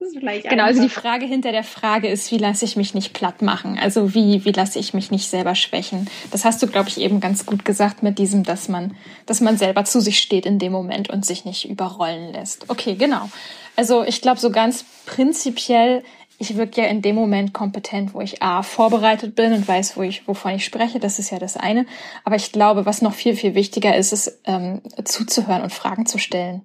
genau, 0.00 0.64
also 0.64 0.82
die 0.82 0.88
Frage 0.88 1.26
hinter 1.26 1.52
der 1.52 1.62
Frage 1.62 2.08
ist, 2.08 2.32
wie 2.32 2.38
lasse 2.38 2.64
ich 2.64 2.76
mich 2.76 2.94
nicht 2.94 3.12
platt 3.12 3.42
machen? 3.42 3.78
Also 3.78 4.14
wie, 4.14 4.44
wie 4.44 4.52
lasse 4.52 4.78
ich 4.78 4.94
mich 4.94 5.10
nicht 5.10 5.28
selber 5.28 5.54
schwächen? 5.54 6.08
Das 6.30 6.44
hast 6.44 6.62
du, 6.62 6.66
glaube 6.66 6.88
ich, 6.88 7.00
eben 7.00 7.20
ganz 7.20 7.46
gut 7.46 7.64
gesagt 7.64 8.02
mit 8.02 8.18
diesem, 8.18 8.42
dass 8.42 8.68
man, 8.68 8.96
dass 9.26 9.40
man 9.40 9.56
selber 9.58 9.84
zu 9.84 10.00
sich 10.00 10.18
steht 10.18 10.46
in 10.46 10.58
dem 10.58 10.72
Moment 10.72 11.10
und 11.10 11.24
sich 11.24 11.44
nicht 11.44 11.68
überrollen 11.68 12.32
lässt. 12.32 12.68
Okay, 12.68 12.94
genau. 12.94 13.28
Also 13.76 14.02
ich 14.04 14.20
glaube, 14.20 14.40
so 14.40 14.50
ganz 14.50 14.84
prinzipiell 15.06 16.02
ich 16.40 16.56
wirke 16.56 16.80
ja 16.80 16.88
in 16.88 17.02
dem 17.02 17.16
Moment 17.16 17.52
kompetent, 17.52 18.14
wo 18.14 18.22
ich 18.22 18.42
A, 18.42 18.62
vorbereitet 18.62 19.34
bin 19.34 19.52
und 19.52 19.68
weiß, 19.68 19.98
wo 19.98 20.02
ich, 20.02 20.26
wovon 20.26 20.54
ich 20.54 20.64
spreche. 20.64 20.98
Das 20.98 21.18
ist 21.18 21.28
ja 21.28 21.38
das 21.38 21.58
eine. 21.58 21.84
Aber 22.24 22.34
ich 22.34 22.50
glaube, 22.50 22.86
was 22.86 23.02
noch 23.02 23.12
viel, 23.12 23.36
viel 23.36 23.54
wichtiger 23.54 23.94
ist, 23.94 24.12
ist, 24.12 24.40
ähm, 24.46 24.80
zuzuhören 25.04 25.60
und 25.60 25.72
Fragen 25.72 26.06
zu 26.06 26.16
stellen. 26.16 26.62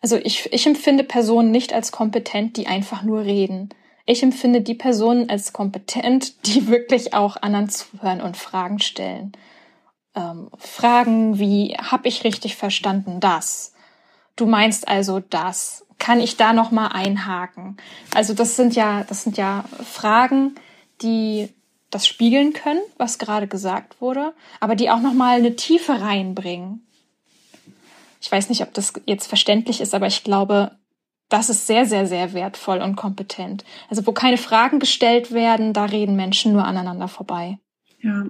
Also 0.00 0.16
ich, 0.16 0.50
ich 0.54 0.66
empfinde 0.66 1.04
Personen 1.04 1.50
nicht 1.50 1.74
als 1.74 1.92
kompetent, 1.92 2.56
die 2.56 2.66
einfach 2.66 3.02
nur 3.02 3.24
reden. 3.24 3.68
Ich 4.06 4.22
empfinde 4.22 4.62
die 4.62 4.74
Personen 4.74 5.28
als 5.28 5.52
kompetent, 5.52 6.46
die 6.46 6.66
wirklich 6.68 7.12
auch 7.12 7.36
anderen 7.36 7.68
zuhören 7.68 8.22
und 8.22 8.38
Fragen 8.38 8.78
stellen. 8.78 9.32
Ähm, 10.14 10.48
Fragen 10.56 11.38
wie, 11.38 11.76
hab 11.76 12.06
ich 12.06 12.24
richtig 12.24 12.56
verstanden 12.56 13.20
das? 13.20 13.74
Du 14.34 14.46
meinst 14.46 14.88
also 14.88 15.20
das? 15.20 15.85
Kann 15.98 16.20
ich 16.20 16.36
da 16.36 16.52
noch 16.52 16.70
mal 16.70 16.88
einhaken? 16.88 17.76
Also 18.14 18.34
das 18.34 18.56
sind 18.56 18.74
ja, 18.74 19.04
das 19.04 19.22
sind 19.22 19.36
ja 19.36 19.64
Fragen, 19.84 20.54
die 21.02 21.48
das 21.90 22.06
spiegeln 22.06 22.52
können, 22.52 22.80
was 22.98 23.18
gerade 23.18 23.46
gesagt 23.46 24.00
wurde, 24.00 24.34
aber 24.60 24.74
die 24.74 24.90
auch 24.90 25.00
noch 25.00 25.14
mal 25.14 25.38
eine 25.38 25.56
Tiefe 25.56 26.00
reinbringen. 26.00 26.86
Ich 28.20 28.30
weiß 28.30 28.48
nicht, 28.48 28.62
ob 28.62 28.74
das 28.74 28.92
jetzt 29.06 29.26
verständlich 29.26 29.80
ist, 29.80 29.94
aber 29.94 30.06
ich 30.06 30.24
glaube, 30.24 30.72
das 31.28 31.50
ist 31.50 31.66
sehr, 31.66 31.86
sehr, 31.86 32.06
sehr 32.06 32.32
wertvoll 32.34 32.78
und 32.78 32.96
kompetent. 32.96 33.64
Also 33.88 34.06
wo 34.06 34.12
keine 34.12 34.38
Fragen 34.38 34.78
gestellt 34.78 35.32
werden, 35.32 35.72
da 35.72 35.86
reden 35.86 36.16
Menschen 36.16 36.52
nur 36.52 36.64
aneinander 36.64 37.08
vorbei. 37.08 37.58
Ja, 38.00 38.26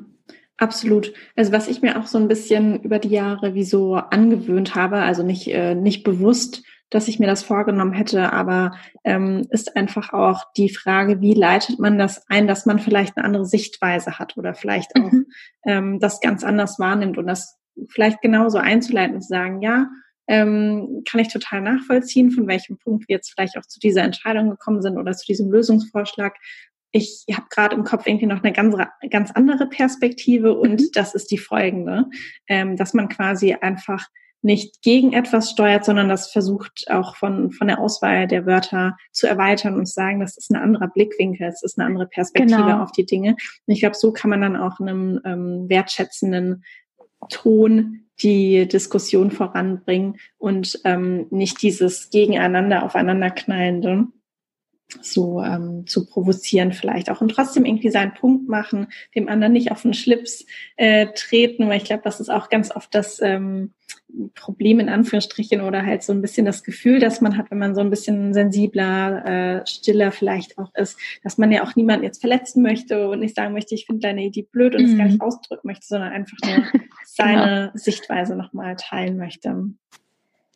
absolut. 0.57 1.13
Also 1.35 1.53
was 1.53 1.69
ich 1.69 1.83
mir 1.83 1.99
auch 1.99 2.07
so 2.07 2.19
ein 2.19 2.29
bisschen 2.29 2.83
über 2.83 2.99
die 2.99 3.09
Jahre 3.09 3.55
wie 3.55 3.65
so 3.65 3.95
angewöhnt 3.95 4.75
habe, 4.75 4.99
also 4.99 5.23
nicht, 5.23 5.49
äh, 5.49 5.75
nicht 5.75 6.05
bewusst, 6.05 6.63
dass 6.91 7.09
ich 7.09 7.19
mir 7.19 7.27
das 7.27 7.43
vorgenommen 7.43 7.93
hätte, 7.93 8.33
aber 8.33 8.73
ähm, 9.05 9.47
ist 9.51 9.77
einfach 9.77 10.13
auch 10.13 10.45
die 10.57 10.69
Frage, 10.69 11.21
wie 11.21 11.35
leitet 11.35 11.79
man 11.79 11.99
das 11.99 12.29
ein, 12.29 12.47
dass 12.47 12.65
man 12.65 12.79
vielleicht 12.79 13.17
eine 13.17 13.27
andere 13.27 13.45
Sichtweise 13.45 14.19
hat 14.19 14.37
oder 14.37 14.55
vielleicht 14.55 14.95
auch 14.97 15.11
mhm. 15.11 15.27
ähm, 15.65 16.01
das 16.01 16.21
ganz 16.21 16.45
anders 16.45 16.79
wahrnimmt 16.79 17.19
und 17.19 17.27
das 17.27 17.59
vielleicht 17.89 18.23
genauso 18.23 18.59
einzuleiten 18.59 19.17
und 19.17 19.23
zu 19.23 19.29
sagen, 19.29 19.63
ja, 19.63 19.89
ähm, 20.29 21.03
kann 21.09 21.21
ich 21.21 21.29
total 21.29 21.61
nachvollziehen, 21.61 22.31
von 22.31 22.47
welchem 22.47 22.79
Punkt 22.79 23.09
wir 23.09 23.17
jetzt 23.17 23.33
vielleicht 23.33 23.59
auch 23.59 23.67
zu 23.67 23.79
dieser 23.81 24.03
Entscheidung 24.03 24.51
gekommen 24.51 24.83
sind 24.83 24.97
oder 24.99 25.13
zu 25.13 25.27
diesem 25.27 25.51
Lösungsvorschlag. 25.51 26.35
Ich 26.93 27.25
habe 27.33 27.47
gerade 27.51 27.77
im 27.77 27.85
Kopf 27.85 28.07
irgendwie 28.07 28.27
noch 28.27 28.43
eine 28.43 28.53
ganz, 28.53 28.75
ganz 29.11 29.31
andere 29.33 29.69
Perspektive 29.69 30.55
und 30.55 30.81
mhm. 30.81 30.89
das 30.95 31.15
ist 31.15 31.31
die 31.31 31.39
folgende, 31.39 32.07
ähm, 32.49 32.77
dass 32.77 32.95
man 32.95 33.09
quasi 33.09 33.55
einfach 33.55 34.07
nicht 34.43 34.83
gegen 34.83 35.13
etwas 35.13 35.51
steuert, 35.51 35.85
sondern 35.85 36.09
das 36.09 36.31
versucht 36.31 36.87
auch 36.91 37.17
von, 37.17 37.51
von 37.51 37.67
der 37.67 37.81
Auswahl 37.81 38.27
der 38.27 38.47
Wörter 38.47 38.97
zu 39.13 39.27
erweitern 39.27 39.75
und 39.75 39.87
zu 39.87 39.95
sagen, 39.95 40.21
das 40.21 40.37
ist 40.37 40.51
ein 40.51 40.57
anderer 40.57 40.89
Blickwinkel, 40.89 41.49
es 41.49 41.63
ist 41.63 41.79
eine 41.79 41.87
andere 41.87 42.07
Perspektive 42.07 42.63
genau. 42.63 42.83
auf 42.83 42.93
die 42.93 43.07
Dinge. 43.07 43.31
Und 43.31 43.75
ich 43.75 43.81
glaube, 43.81 43.97
so 43.97 44.13
kann 44.13 44.31
man 44.31 44.43
dann 44.43 44.57
auch 44.57 44.79
in 44.81 44.89
einem 44.89 45.21
ähm, 45.25 45.69
wertschätzenden 45.69 46.65
Ton 47.29 48.07
die 48.21 48.67
Diskussion 48.67 49.31
voranbringen 49.31 50.19
und 50.39 50.81
ähm, 50.85 51.27
nicht 51.31 51.61
dieses 51.63 52.11
Gegeneinander 52.11 52.83
aufeinanderknallende 52.85 54.07
so 55.03 55.43
ähm, 55.43 55.87
zu 55.87 56.07
provozieren 56.07 56.73
vielleicht 56.73 57.11
auch 57.11 57.21
und 57.21 57.31
trotzdem 57.31 57.65
irgendwie 57.65 57.91
seinen 57.91 58.15
Punkt 58.15 58.49
machen, 58.49 58.87
dem 59.15 59.29
anderen 59.29 59.53
nicht 59.53 59.73
auf 59.73 59.83
den 59.83 59.95
Schlips 59.95 60.47
äh, 60.77 61.09
treten, 61.15 61.69
weil 61.69 61.79
ich 61.79 61.85
glaube, 61.85 62.03
das 62.05 62.21
ist 62.21 62.31
auch 62.31 62.49
ganz 62.49 62.75
oft 62.75 62.95
das 62.95 63.21
ähm, 63.21 63.73
Problem 64.35 64.81
in 64.81 64.89
Anführungsstrichen 64.89 65.61
oder 65.61 65.85
halt 65.85 66.03
so 66.03 66.13
ein 66.13 66.23
bisschen 66.23 66.47
das 66.47 66.63
Gefühl, 66.63 67.01
dass 67.01 67.21
man 67.21 67.37
hat, 67.37 67.51
wenn 67.51 67.59
man 67.59 67.75
so 67.75 67.81
ein 67.81 67.91
bisschen 67.91 68.33
sensibler, 68.33 69.25
äh, 69.63 69.67
stiller 69.67 70.13
vielleicht 70.13 70.59
auch 70.59 70.73
ist, 70.75 70.99
dass 71.23 71.39
man 71.39 71.53
ja 71.53 71.65
auch 71.65 71.75
niemanden 71.77 72.05
jetzt 72.05 72.21
verletzen 72.21 72.63
möchte 72.63 73.09
und 73.09 73.21
nicht 73.21 73.35
sagen 73.35 73.53
möchte, 73.53 73.75
ich 73.75 73.87
finde 73.87 74.01
deine 74.01 74.25
Idee 74.25 74.47
blöd 74.51 74.75
und 74.75 74.85
es 74.85 74.93
mhm. 74.93 74.99
gar 74.99 75.07
nicht 75.07 75.21
ausdrücken 75.21 75.67
möchte, 75.67 75.87
sondern 75.87 76.13
einfach 76.13 76.39
nur 76.45 76.65
seine 77.05 77.67
genau. 77.67 77.71
Sichtweise 77.75 78.37
nochmal 78.37 78.77
teilen 78.77 79.17
möchte. 79.17 79.71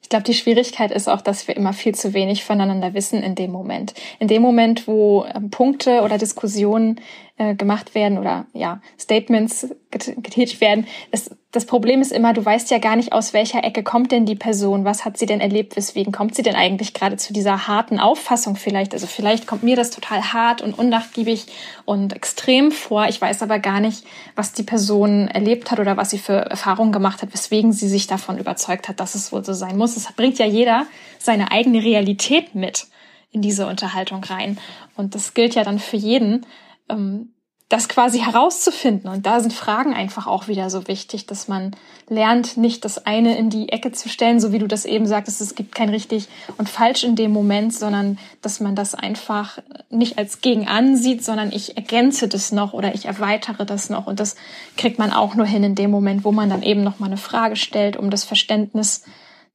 Ich 0.03 0.09
glaube, 0.09 0.25
die 0.25 0.35
Schwierigkeit 0.35 0.91
ist 0.91 1.09
auch, 1.09 1.21
dass 1.21 1.47
wir 1.47 1.57
immer 1.57 1.73
viel 1.73 1.95
zu 1.95 2.15
wenig 2.15 2.45
voneinander 2.45 2.95
wissen 2.95 3.23
in 3.23 3.35
dem 3.35 3.53
Moment. 3.53 3.95
In 4.19 4.29
dem 4.29 4.43
Moment, 4.43 4.89
wo 4.89 5.25
ähm, 5.35 5.51
Punkte 5.51 6.03
oder 6.03 6.19
Diskussionen 6.19 7.01
äh, 7.41 7.55
gemacht 7.55 7.95
werden 7.95 8.18
oder 8.18 8.45
ja, 8.53 8.82
Statements 8.99 9.66
getätigt 9.91 10.61
werden. 10.61 10.86
Das, 11.11 11.34
das 11.53 11.64
Problem 11.64 12.03
ist 12.03 12.12
immer, 12.12 12.34
du 12.34 12.45
weißt 12.45 12.70
ja 12.70 12.76
gar 12.76 12.97
nicht, 12.97 13.14
aus 13.14 13.32
welcher 13.32 13.64
Ecke 13.64 13.82
kommt 13.82 14.12
denn 14.12 14.26
die 14.26 14.34
Person, 14.34 14.84
was 14.84 15.07
hat 15.07 15.16
sie 15.16 15.24
denn 15.24 15.41
erlebt, 15.41 15.74
weswegen 15.74 16.12
kommt 16.12 16.34
sie 16.34 16.43
denn 16.43 16.55
eigentlich 16.55 16.93
gerade 16.93 17.16
zu 17.16 17.32
dieser 17.32 17.66
harten 17.66 17.99
Auffassung 17.99 18.57
vielleicht. 18.57 18.93
Also 18.93 19.07
vielleicht 19.07 19.47
kommt 19.47 19.62
mir 19.62 19.74
das 19.74 19.91
total 19.91 20.34
hart 20.34 20.61
und 20.61 20.78
unnachgiebig 20.78 21.47
und 21.86 22.12
extrem 22.12 22.70
vor. 22.72 23.07
Ich 23.09 23.18
weiß 23.18 23.43
aber 23.43 23.59
gar 23.59 23.80
nicht, 23.80 24.05
was 24.36 24.53
die 24.53 24.62
Person 24.62 25.28
erlebt 25.28 25.70
hat 25.70 25.80
oder 25.80 25.97
was 25.97 26.11
sie 26.11 26.18
für 26.18 26.34
Erfahrungen 26.34 26.93
gemacht 26.93 27.22
hat, 27.22 27.32
weswegen 27.32 27.72
sie 27.72 27.88
sich 27.88 28.07
davon 28.07 28.36
überzeugt 28.36 28.86
hat, 28.86 29.01
dass 29.01 29.14
es 29.14 29.32
wohl 29.32 29.47
so 29.47 29.55
sein 29.55 29.78
muss. 29.78 29.97
Es 29.97 30.12
bringt 30.12 30.38
ja 30.38 30.45
jeder 30.45 30.84
seine 31.18 31.53
eigene 31.53 31.82
Realität 31.82 32.55
mit 32.55 32.86
in 33.32 33.41
diese 33.41 33.66
Unterhaltung 33.66 34.22
rein. 34.24 34.59
Und 34.95 35.14
das 35.14 35.32
gilt 35.32 35.55
ja 35.55 35.64
dann 35.64 35.78
für 35.78 35.97
jeden 35.97 36.45
ähm, 36.91 37.34
das 37.70 37.88
quasi 37.88 38.18
herauszufinden. 38.18 39.09
Und 39.09 39.26
da 39.26 39.38
sind 39.38 39.53
Fragen 39.53 39.95
einfach 39.95 40.26
auch 40.26 40.49
wieder 40.49 40.68
so 40.70 40.88
wichtig, 40.88 41.26
dass 41.26 41.47
man 41.47 41.70
lernt, 42.09 42.57
nicht 42.57 42.84
das 42.84 43.07
eine 43.07 43.38
in 43.38 43.49
die 43.49 43.68
Ecke 43.68 43.93
zu 43.93 44.09
stellen, 44.09 44.41
so 44.41 44.53
wie 44.53 44.59
du 44.59 44.66
das 44.66 44.84
eben 44.84 45.07
sagtest, 45.07 45.41
es 45.41 45.55
gibt 45.55 45.72
kein 45.72 45.88
richtig 45.88 46.28
und 46.59 46.68
falsch 46.68 47.05
in 47.05 47.14
dem 47.14 47.30
Moment, 47.30 47.72
sondern 47.72 48.18
dass 48.43 48.59
man 48.59 48.74
das 48.74 48.97
einfach 48.97 49.61
nicht 49.88 50.18
als 50.18 50.41
gegen 50.41 50.66
ansieht, 50.66 51.24
sondern 51.24 51.53
ich 51.53 51.76
ergänze 51.76 52.26
das 52.26 52.51
noch 52.51 52.72
oder 52.72 52.93
ich 52.93 53.05
erweitere 53.05 53.64
das 53.64 53.88
noch. 53.88 54.09
Und 54.09 54.18
das 54.18 54.34
kriegt 54.76 54.99
man 54.99 55.12
auch 55.12 55.36
nur 55.36 55.47
hin 55.47 55.62
in 55.62 55.76
dem 55.76 55.93
Moment, 55.93 56.24
wo 56.24 56.32
man 56.32 56.51
dann 56.51 56.64
eben 56.64 56.82
nochmal 56.82 57.11
eine 57.11 57.18
Frage 57.18 57.55
stellt, 57.55 57.97
um 57.97 58.11
das 58.11 58.24
Verständnis 58.24 59.05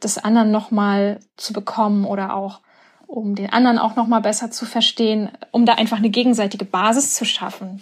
des 0.02 0.18
anderen 0.18 0.52
nochmal 0.52 1.20
zu 1.36 1.52
bekommen 1.52 2.06
oder 2.06 2.34
auch 2.34 2.62
um 3.08 3.36
den 3.36 3.52
anderen 3.52 3.78
auch 3.78 3.96
noch 3.96 4.08
mal 4.08 4.20
besser 4.20 4.52
zu 4.52 4.66
verstehen, 4.66 5.30
um 5.52 5.66
da 5.66 5.74
einfach 5.74 5.98
eine 5.98 6.10
gegenseitige 6.10 6.66
Basis 6.66 7.14
zu 7.14 7.26
schaffen. 7.26 7.82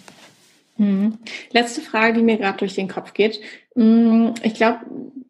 Hm. 0.76 1.18
Letzte 1.52 1.80
Frage, 1.80 2.14
die 2.14 2.22
mir 2.22 2.36
gerade 2.36 2.58
durch 2.58 2.74
den 2.74 2.88
Kopf 2.88 3.14
geht. 3.14 3.40
Hm, 3.76 4.34
ich 4.42 4.54
glaube, 4.54 4.80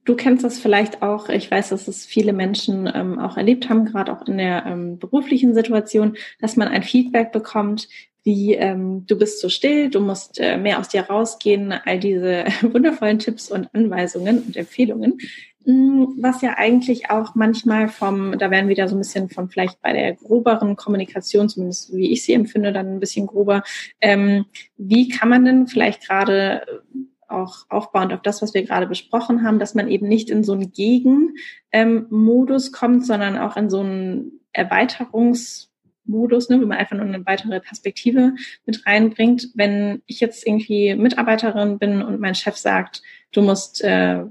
du 0.04 0.14
kennst 0.14 0.44
das 0.44 0.58
vielleicht 0.58 1.02
auch. 1.02 1.28
Ich 1.28 1.50
weiß, 1.50 1.70
dass 1.70 1.88
es 1.88 2.06
viele 2.06 2.32
Menschen 2.32 2.90
ähm, 2.92 3.18
auch 3.18 3.36
erlebt 3.36 3.68
haben, 3.68 3.84
gerade 3.84 4.12
auch 4.12 4.26
in 4.26 4.38
der 4.38 4.64
ähm, 4.66 4.98
beruflichen 4.98 5.54
Situation, 5.54 6.16
dass 6.40 6.56
man 6.56 6.68
ein 6.68 6.82
Feedback 6.82 7.32
bekommt, 7.32 7.88
wie 8.22 8.54
ähm, 8.54 9.04
du 9.06 9.18
bist 9.18 9.40
so 9.40 9.50
still, 9.50 9.90
du 9.90 10.00
musst 10.00 10.40
äh, 10.40 10.56
mehr 10.56 10.78
aus 10.78 10.88
dir 10.88 11.02
rausgehen, 11.02 11.72
all 11.72 11.98
diese 11.98 12.44
wundervollen 12.62 13.18
Tipps 13.18 13.50
und 13.50 13.68
Anweisungen 13.74 14.42
und 14.42 14.56
Empfehlungen. 14.56 15.18
Mm, 15.66 16.04
was 16.20 16.42
ja 16.42 16.54
eigentlich 16.58 17.10
auch 17.10 17.34
manchmal 17.34 17.88
vom, 17.88 18.38
da 18.38 18.50
werden 18.50 18.66
wir 18.66 18.76
wieder 18.76 18.88
so 18.88 18.96
ein 18.96 18.98
bisschen 18.98 19.30
von 19.30 19.48
vielleicht 19.48 19.80
bei 19.80 19.92
der 19.92 20.14
groberen 20.14 20.76
Kommunikation, 20.76 21.48
zumindest 21.48 21.94
wie 21.94 22.12
ich 22.12 22.22
sie 22.24 22.34
empfinde, 22.34 22.72
dann 22.72 22.94
ein 22.94 23.00
bisschen 23.00 23.26
grober. 23.26 23.62
Ähm, 24.00 24.44
wie 24.76 25.08
kann 25.08 25.30
man 25.30 25.44
denn 25.44 25.66
vielleicht 25.66 26.06
gerade 26.06 26.82
auch 27.28 27.64
aufbauend 27.70 28.12
auf 28.12 28.20
das, 28.22 28.42
was 28.42 28.52
wir 28.52 28.64
gerade 28.64 28.86
besprochen 28.86 29.42
haben, 29.42 29.58
dass 29.58 29.74
man 29.74 29.88
eben 29.88 30.06
nicht 30.06 30.28
in 30.28 30.44
so 30.44 30.52
einen 30.52 30.70
Gegenmodus 30.70 32.66
ähm, 32.66 32.72
kommt, 32.72 33.06
sondern 33.06 33.38
auch 33.38 33.56
in 33.56 33.70
so 33.70 33.80
einen 33.80 34.40
Erweiterungsmodus, 34.52 36.50
ne, 36.50 36.60
wo 36.60 36.66
man 36.66 36.78
einfach 36.78 36.96
nur 36.96 37.06
eine 37.06 37.24
weitere 37.26 37.60
Perspektive 37.60 38.34
mit 38.66 38.86
reinbringt. 38.86 39.48
Wenn 39.54 40.02
ich 40.04 40.20
jetzt 40.20 40.46
irgendwie 40.46 40.94
Mitarbeiterin 40.94 41.78
bin 41.78 42.02
und 42.02 42.20
mein 42.20 42.34
Chef 42.34 42.56
sagt, 42.56 43.02
du 43.32 43.40
musst 43.40 43.82
äh, 43.82 44.24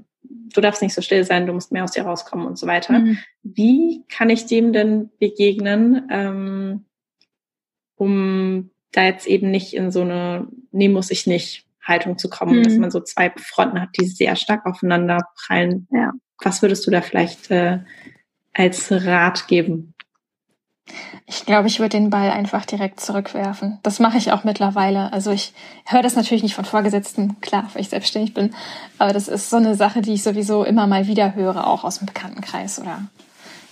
du 0.54 0.60
darfst 0.60 0.82
nicht 0.82 0.94
so 0.94 1.02
still 1.02 1.24
sein, 1.24 1.46
du 1.46 1.52
musst 1.52 1.72
mehr 1.72 1.84
aus 1.84 1.92
dir 1.92 2.04
rauskommen 2.04 2.46
und 2.46 2.58
so 2.58 2.66
weiter. 2.66 2.98
Mhm. 2.98 3.18
Wie 3.42 4.04
kann 4.08 4.30
ich 4.30 4.46
dem 4.46 4.72
denn 4.72 5.10
begegnen, 5.18 6.08
ähm, 6.10 6.84
um 7.96 8.70
da 8.92 9.04
jetzt 9.04 9.26
eben 9.26 9.50
nicht 9.50 9.74
in 9.74 9.90
so 9.90 10.02
eine, 10.02 10.48
nee, 10.70 10.88
muss 10.88 11.10
ich 11.10 11.26
nicht 11.26 11.66
Haltung 11.82 12.18
zu 12.18 12.28
kommen, 12.30 12.58
mhm. 12.58 12.62
dass 12.62 12.76
man 12.76 12.90
so 12.90 13.00
zwei 13.00 13.32
Fronten 13.36 13.80
hat, 13.80 13.90
die 13.98 14.06
sehr 14.06 14.36
stark 14.36 14.66
aufeinander 14.66 15.28
prallen. 15.36 15.86
Ja. 15.90 16.12
Was 16.42 16.62
würdest 16.62 16.86
du 16.86 16.90
da 16.90 17.00
vielleicht 17.00 17.50
äh, 17.50 17.80
als 18.52 18.90
Rat 18.90 19.48
geben? 19.48 19.93
Ich 21.26 21.46
glaube, 21.46 21.68
ich 21.68 21.80
würde 21.80 21.96
den 21.96 22.10
Ball 22.10 22.30
einfach 22.30 22.66
direkt 22.66 23.00
zurückwerfen. 23.00 23.78
Das 23.82 23.98
mache 23.98 24.18
ich 24.18 24.32
auch 24.32 24.44
mittlerweile. 24.44 25.12
Also 25.12 25.30
ich 25.30 25.54
höre 25.86 26.02
das 26.02 26.16
natürlich 26.16 26.42
nicht 26.42 26.54
von 26.54 26.66
Vorgesetzten, 26.66 27.40
klar, 27.40 27.70
weil 27.72 27.82
ich 27.82 27.88
selbstständig 27.88 28.34
bin. 28.34 28.54
Aber 28.98 29.12
das 29.12 29.28
ist 29.28 29.48
so 29.48 29.56
eine 29.56 29.74
Sache, 29.74 30.02
die 30.02 30.12
ich 30.12 30.22
sowieso 30.22 30.64
immer 30.64 30.86
mal 30.86 31.06
wieder 31.06 31.34
höre, 31.34 31.66
auch 31.66 31.84
aus 31.84 31.98
dem 31.98 32.06
Bekanntenkreis 32.06 32.78
oder 32.78 33.02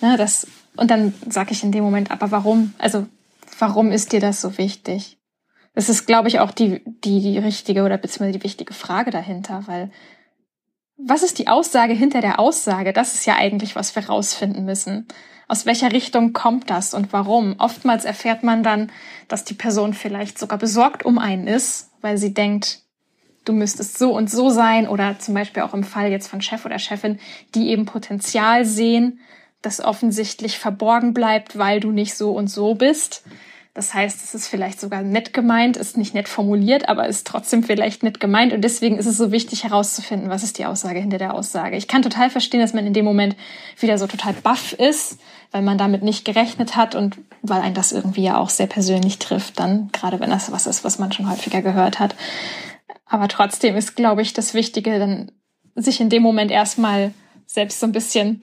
ne, 0.00 0.16
das. 0.16 0.46
Und 0.76 0.90
dann 0.90 1.14
sage 1.28 1.52
ich 1.52 1.62
in 1.62 1.72
dem 1.72 1.84
Moment, 1.84 2.10
aber 2.10 2.30
warum? 2.30 2.72
Also 2.78 3.06
warum 3.58 3.92
ist 3.92 4.12
dir 4.12 4.20
das 4.20 4.40
so 4.40 4.56
wichtig? 4.56 5.18
Das 5.74 5.88
ist, 5.88 6.06
glaube 6.06 6.28
ich, 6.28 6.40
auch 6.40 6.50
die, 6.50 6.82
die, 7.04 7.20
die 7.20 7.38
richtige 7.38 7.84
oder 7.84 7.96
beziehungsweise 7.98 8.38
die 8.38 8.44
wichtige 8.44 8.74
Frage 8.74 9.10
dahinter, 9.10 9.64
weil 9.66 9.90
was 10.96 11.22
ist 11.22 11.38
die 11.38 11.48
Aussage 11.48 11.94
hinter 11.94 12.20
der 12.20 12.38
Aussage? 12.38 12.92
Das 12.92 13.14
ist 13.14 13.26
ja 13.26 13.36
eigentlich, 13.36 13.76
was 13.76 13.94
wir 13.96 14.06
rausfinden 14.06 14.64
müssen 14.64 15.06
aus 15.52 15.66
welcher 15.66 15.92
Richtung 15.92 16.32
kommt 16.32 16.70
das 16.70 16.94
und 16.94 17.12
warum. 17.12 17.56
Oftmals 17.58 18.06
erfährt 18.06 18.42
man 18.42 18.62
dann, 18.62 18.90
dass 19.28 19.44
die 19.44 19.52
Person 19.52 19.92
vielleicht 19.92 20.38
sogar 20.38 20.56
besorgt 20.56 21.04
um 21.04 21.18
einen 21.18 21.46
ist, 21.46 21.90
weil 22.00 22.16
sie 22.16 22.32
denkt, 22.32 22.80
du 23.44 23.52
müsstest 23.52 23.98
so 23.98 24.16
und 24.16 24.30
so 24.30 24.48
sein 24.48 24.88
oder 24.88 25.18
zum 25.18 25.34
Beispiel 25.34 25.62
auch 25.62 25.74
im 25.74 25.84
Fall 25.84 26.10
jetzt 26.10 26.28
von 26.28 26.40
Chef 26.40 26.64
oder 26.64 26.78
Chefin, 26.78 27.18
die 27.54 27.68
eben 27.68 27.84
Potenzial 27.84 28.64
sehen, 28.64 29.20
das 29.60 29.84
offensichtlich 29.84 30.58
verborgen 30.58 31.12
bleibt, 31.12 31.58
weil 31.58 31.80
du 31.80 31.90
nicht 31.90 32.14
so 32.14 32.32
und 32.32 32.48
so 32.48 32.74
bist. 32.74 33.22
Das 33.74 33.94
heißt, 33.94 34.22
es 34.22 34.34
ist 34.34 34.48
vielleicht 34.48 34.78
sogar 34.78 35.00
nett 35.00 35.32
gemeint, 35.32 35.78
ist 35.78 35.96
nicht 35.96 36.12
nett 36.12 36.28
formuliert, 36.28 36.90
aber 36.90 37.08
ist 37.08 37.26
trotzdem 37.26 37.62
vielleicht 37.62 38.02
nett 38.02 38.20
gemeint. 38.20 38.52
Und 38.52 38.60
deswegen 38.60 38.98
ist 38.98 39.06
es 39.06 39.16
so 39.16 39.32
wichtig 39.32 39.64
herauszufinden, 39.64 40.28
was 40.28 40.42
ist 40.42 40.58
die 40.58 40.66
Aussage 40.66 40.98
hinter 40.98 41.16
der 41.16 41.32
Aussage. 41.32 41.76
Ich 41.76 41.88
kann 41.88 42.02
total 42.02 42.28
verstehen, 42.28 42.60
dass 42.60 42.74
man 42.74 42.86
in 42.86 42.92
dem 42.92 43.06
Moment 43.06 43.34
wieder 43.78 43.96
so 43.96 44.06
total 44.06 44.34
baff 44.34 44.74
ist, 44.74 45.18
weil 45.52 45.62
man 45.62 45.78
damit 45.78 46.02
nicht 46.02 46.26
gerechnet 46.26 46.76
hat 46.76 46.94
und 46.94 47.16
weil 47.40 47.62
ein 47.62 47.72
das 47.72 47.92
irgendwie 47.92 48.24
ja 48.24 48.36
auch 48.36 48.50
sehr 48.50 48.66
persönlich 48.66 49.18
trifft, 49.18 49.58
dann, 49.58 49.88
gerade 49.92 50.20
wenn 50.20 50.30
das 50.30 50.52
was 50.52 50.66
ist, 50.66 50.84
was 50.84 50.98
man 50.98 51.12
schon 51.12 51.30
häufiger 51.30 51.62
gehört 51.62 51.98
hat. 51.98 52.14
Aber 53.06 53.28
trotzdem 53.28 53.74
ist, 53.74 53.96
glaube 53.96 54.20
ich, 54.20 54.34
das 54.34 54.52
Wichtige, 54.52 54.98
dann 54.98 55.32
sich 55.74 55.98
in 55.98 56.10
dem 56.10 56.22
Moment 56.22 56.50
erstmal 56.50 57.14
selbst 57.46 57.80
so 57.80 57.86
ein 57.86 57.92
bisschen 57.92 58.42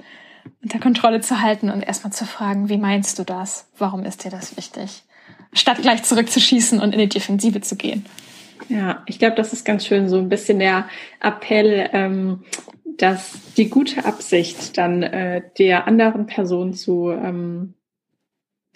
unter 0.64 0.80
Kontrolle 0.80 1.22
zu 1.22 1.42
halten 1.42 1.70
und 1.70 1.84
erstmal 1.84 2.14
zu 2.14 2.26
fragen, 2.26 2.70
wie 2.70 2.78
meinst 2.78 3.20
du 3.20 3.24
das? 3.24 3.68
Warum 3.78 4.04
ist 4.04 4.24
dir 4.24 4.32
das 4.32 4.58
wichtig? 4.58 5.04
Statt 5.54 5.82
gleich 5.82 6.04
zurückzuschießen 6.04 6.80
und 6.80 6.94
in 6.94 7.00
die 7.00 7.10
Defensive 7.10 7.62
zu 7.62 7.76
gehen. 7.76 8.06
Ja, 8.68 9.04
ich 9.08 9.20
glaube, 9.20 9.36
das 9.36 9.54
ist 9.54 9.66
ganz 9.66 9.86
schön 9.86 10.10
so 10.10 10.18
ein 10.18 10.30
bisschen 10.30 10.60
der 10.60 10.88
Appell, 11.22 11.90
ähm, 11.94 12.44
dass 12.98 13.54
die 13.56 13.70
gute 13.70 14.06
Absicht 14.06 14.78
dann 14.78 15.02
äh, 15.04 15.42
der 15.58 15.88
anderen 15.88 16.28
Person 16.28 16.74
zu, 16.74 17.10
ähm, 17.10 17.74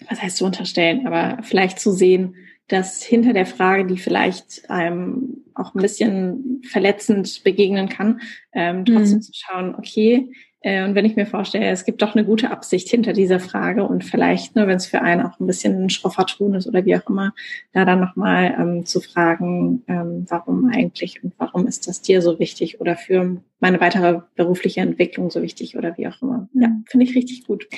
was 0.08 0.20
heißt 0.20 0.38
zu 0.38 0.46
unterstellen, 0.46 1.06
aber 1.06 1.42
vielleicht 1.42 1.78
zu 1.78 1.92
sehen, 1.92 2.34
dass 2.68 3.02
hinter 3.02 3.34
der 3.34 3.46
Frage, 3.46 3.86
die 3.86 3.98
vielleicht 3.98 4.70
einem 4.70 5.44
auch 5.54 5.74
ein 5.74 5.82
bisschen 5.82 6.62
verletzend 6.68 7.44
begegnen 7.44 7.88
kann, 7.88 8.20
ähm, 8.52 8.84
trotzdem 8.84 9.18
mhm. 9.18 9.22
zu 9.22 9.32
schauen, 9.34 9.74
okay, 9.74 10.32
und 10.64 10.94
wenn 10.94 11.04
ich 11.04 11.14
mir 11.14 11.26
vorstelle, 11.26 11.66
es 11.66 11.84
gibt 11.84 12.00
doch 12.00 12.14
eine 12.14 12.24
gute 12.24 12.50
Absicht 12.50 12.88
hinter 12.88 13.12
dieser 13.12 13.38
Frage 13.38 13.84
und 13.84 14.02
vielleicht, 14.02 14.56
ne, 14.56 14.66
wenn 14.66 14.78
es 14.78 14.86
für 14.86 15.02
einen 15.02 15.20
auch 15.20 15.38
ein 15.38 15.46
bisschen 15.46 15.84
ein 15.84 15.90
schroffer 15.90 16.24
Ton 16.24 16.54
ist 16.54 16.66
oder 16.66 16.86
wie 16.86 16.96
auch 16.96 17.06
immer, 17.08 17.34
da 17.74 17.84
dann 17.84 18.00
nochmal 18.00 18.56
ähm, 18.58 18.86
zu 18.86 19.00
fragen, 19.00 19.82
ähm, 19.88 20.24
warum 20.28 20.70
eigentlich 20.70 21.22
und 21.22 21.34
warum 21.36 21.66
ist 21.66 21.86
das 21.86 22.00
dir 22.00 22.22
so 22.22 22.38
wichtig 22.38 22.80
oder 22.80 22.96
für 22.96 23.42
meine 23.60 23.78
weitere 23.80 24.22
berufliche 24.36 24.80
Entwicklung 24.80 25.30
so 25.30 25.42
wichtig 25.42 25.76
oder 25.76 25.98
wie 25.98 26.08
auch 26.08 26.22
immer. 26.22 26.48
Ja, 26.54 26.70
finde 26.86 27.04
ich 27.04 27.14
richtig 27.14 27.46
gut. 27.46 27.68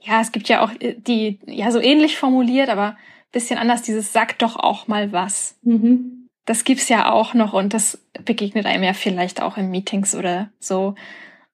Ja, 0.00 0.22
es 0.22 0.32
gibt 0.32 0.48
ja 0.48 0.64
auch 0.64 0.72
äh, 0.80 0.94
die, 0.94 1.38
ja, 1.46 1.70
so 1.70 1.80
ähnlich 1.80 2.16
formuliert, 2.16 2.70
aber 2.70 2.96
bisschen 3.30 3.58
anders, 3.58 3.82
dieses 3.82 4.12
sag 4.12 4.38
doch 4.38 4.56
auch 4.56 4.88
mal 4.88 5.12
was. 5.12 5.58
Mhm. 5.62 6.28
Das 6.46 6.64
gibt's 6.64 6.88
ja 6.88 7.12
auch 7.12 7.34
noch 7.34 7.52
und 7.52 7.74
das 7.74 8.02
begegnet 8.24 8.64
einem 8.64 8.84
ja 8.84 8.94
vielleicht 8.94 9.42
auch 9.42 9.58
in 9.58 9.70
Meetings 9.70 10.14
oder 10.14 10.50
so 10.58 10.94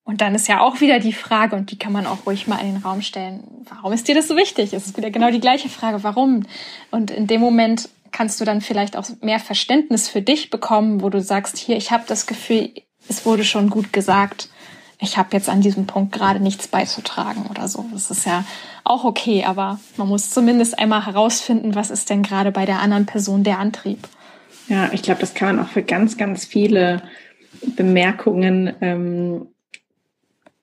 und 0.07 0.21
dann 0.21 0.37
ist 0.37 0.47
ja 0.47 0.61
auch 0.61 0.81
wieder 0.81 1.01
die 1.01 1.13
Frage, 1.13 1.57
und 1.57 1.73
die 1.73 1.79
kann 1.79 1.93
man 1.93 2.07
auch 2.07 2.27
ruhig 2.27 2.47
mal 2.47 2.61
in 2.61 2.75
den 2.75 2.83
Raum 2.83 3.03
stellen, 3.03 3.43
warum 3.69 3.93
ist 3.93 4.07
dir 4.07 4.15
das 4.15 4.29
so 4.29 4.37
wichtig? 4.37 4.73
Es 4.73 4.87
ist 4.87 4.97
wieder 4.97 5.11
genau 5.11 5.33
die 5.33 5.41
gleiche 5.41 5.69
Frage, 5.69 6.05
warum? 6.05 6.45
Und 6.93 7.11
in 7.11 7.27
dem 7.27 7.41
Moment 7.41 7.89
kannst 8.13 8.41
du 8.41 8.45
dann 8.45 8.61
vielleicht 8.61 8.97
auch 8.97 9.05
mehr 9.21 9.41
Verständnis 9.41 10.09
für 10.09 10.23
dich 10.23 10.49
bekommen, 10.49 11.03
wo 11.03 11.11
du 11.11 11.21
sagst, 11.21 11.59
hier, 11.59 11.77
ich 11.77 11.91
habe 11.91 12.05
das 12.07 12.27
Gefühl, 12.27 12.71
es 13.09 13.27
wurde 13.27 13.45
schon 13.45 13.69
gut 13.69 13.93
gesagt, 13.93 14.49
ich 15.01 15.19
habe 15.19 15.31
jetzt 15.33 15.49
an 15.49 15.61
diesem 15.61 15.87
Punkt 15.87 16.13
gerade 16.13 16.39
nichts 16.39 16.69
beizutragen 16.69 17.47
oder 17.51 17.67
so. 17.67 17.85
Das 17.93 18.11
ist 18.13 18.25
ja 18.27 18.45
auch 18.85 19.03
okay, 19.03 19.45
aber 19.45 19.81
man 19.97 20.07
muss 20.07 20.31
zumindest 20.31 20.79
einmal 20.79 21.05
herausfinden, 21.05 21.75
was 21.75 21.91
ist 21.91 22.11
denn 22.11 22.23
gerade 22.23 22.53
bei 22.53 22.65
der 22.65 22.81
anderen 22.81 23.07
Person 23.07 23.43
der 23.43 23.59
Antrieb. 23.59 24.07
Ja, 24.69 24.89
ich 24.93 25.03
glaube, 25.03 25.21
das 25.21 25.35
kann 25.35 25.57
man 25.57 25.67
auch 25.67 25.71
für 25.71 25.83
ganz, 25.83 26.17
ganz 26.17 26.45
viele 26.45 27.03
Bemerkungen 27.75 28.73
ähm, 28.81 29.49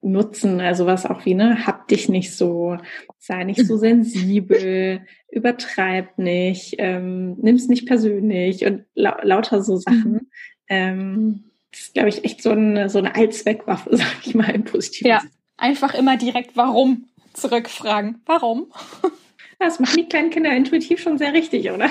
nutzen, 0.04 0.60
also 0.60 0.86
was 0.86 1.06
auch 1.06 1.26
wie, 1.26 1.34
ne, 1.34 1.66
hab 1.66 1.88
dich 1.88 2.10
nicht 2.10 2.36
so, 2.36 2.78
sei 3.18 3.43
nicht 3.43 3.66
so 3.66 3.78
sensibel, 3.78 5.01
übertreib 5.32 6.18
nicht, 6.18 6.76
ähm, 6.78 7.36
nimm's 7.39 7.68
nicht 7.68 7.88
persönlich 7.88 8.66
und 8.66 8.86
la 8.93 9.18
lauter 9.24 9.64
so 9.64 9.78
Sachen. 9.78 10.12
Mhm. 10.12 10.28
Ähm, 10.68 11.43
das 11.72 11.82
ist, 11.82 11.93
glaube 11.93 12.10
ich, 12.10 12.24
echt 12.24 12.43
so 12.43 12.51
eine, 12.51 12.89
so 12.89 12.99
eine 12.99 13.16
Allzweckwaffe, 13.16 13.89
sag 13.97 14.26
ich 14.26 14.36
mal, 14.36 14.49
im 14.49 14.64
Positiven. 14.64 15.10
Ja, 15.10 15.22
einfach 15.58 15.93
immer 15.93 16.18
direkt 16.18 16.56
warum 16.56 17.06
zurückfragen. 17.34 18.22
Warum? 18.26 18.72
Das 19.60 19.80
machen 19.80 19.95
die 19.95 20.10
kleinen 20.10 20.30
Kinder 20.30 20.51
intuitiv 20.51 20.99
schon 20.99 21.18
sehr 21.18 21.32
richtig, 21.32 21.72
oder? 21.72 21.89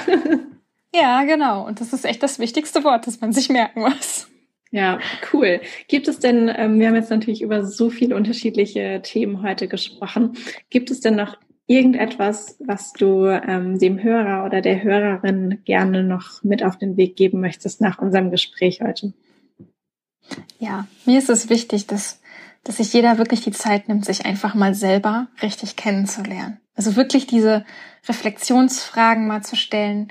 Ja, 0.94 1.24
genau. 1.24 1.66
Und 1.66 1.80
das 1.80 1.94
ist 1.94 2.04
echt 2.04 2.22
das 2.22 2.38
wichtigste 2.38 2.84
Wort, 2.84 3.06
das 3.06 3.20
man 3.22 3.32
sich 3.32 3.48
merken 3.48 3.80
muss. 3.80 4.28
Ja, 4.72 5.00
cool. 5.32 5.60
Gibt 5.86 6.08
es 6.08 6.18
denn, 6.18 6.50
ähm, 6.54 6.80
wir 6.80 6.88
haben 6.88 6.94
jetzt 6.94 7.10
natürlich 7.10 7.42
über 7.42 7.64
so 7.64 7.90
viele 7.90 8.16
unterschiedliche 8.16 9.00
Themen 9.02 9.42
heute 9.42 9.68
gesprochen, 9.68 10.32
gibt 10.70 10.90
es 10.90 11.00
denn 11.00 11.14
noch 11.14 11.36
irgendetwas, 11.66 12.56
was 12.58 12.94
du 12.94 13.26
ähm, 13.26 13.78
dem 13.78 14.02
Hörer 14.02 14.46
oder 14.46 14.62
der 14.62 14.82
Hörerin 14.82 15.60
gerne 15.66 16.02
noch 16.02 16.42
mit 16.42 16.64
auf 16.64 16.78
den 16.78 16.96
Weg 16.96 17.16
geben 17.16 17.40
möchtest 17.40 17.82
nach 17.82 17.98
unserem 17.98 18.30
Gespräch 18.30 18.80
heute? 18.80 19.12
Ja, 20.58 20.86
mir 21.04 21.18
ist 21.18 21.28
es 21.28 21.50
wichtig, 21.50 21.86
dass, 21.86 22.22
dass 22.64 22.78
sich 22.78 22.94
jeder 22.94 23.18
wirklich 23.18 23.42
die 23.42 23.52
Zeit 23.52 23.88
nimmt, 23.88 24.06
sich 24.06 24.24
einfach 24.24 24.54
mal 24.54 24.74
selber 24.74 25.28
richtig 25.42 25.76
kennenzulernen. 25.76 26.58
Also 26.74 26.96
wirklich 26.96 27.26
diese 27.26 27.66
Reflexionsfragen 28.08 29.26
mal 29.26 29.42
zu 29.42 29.56
stellen. 29.56 30.08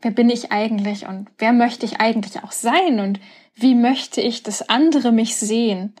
Wer 0.00 0.10
bin 0.10 0.30
ich 0.30 0.52
eigentlich 0.52 1.06
und 1.06 1.28
wer 1.38 1.52
möchte 1.52 1.84
ich 1.84 2.00
eigentlich 2.00 2.42
auch 2.42 2.52
sein 2.52 3.00
und 3.00 3.20
wie 3.54 3.74
möchte 3.74 4.20
ich, 4.20 4.42
dass 4.42 4.68
andere 4.68 5.10
mich 5.10 5.36
sehen? 5.36 5.94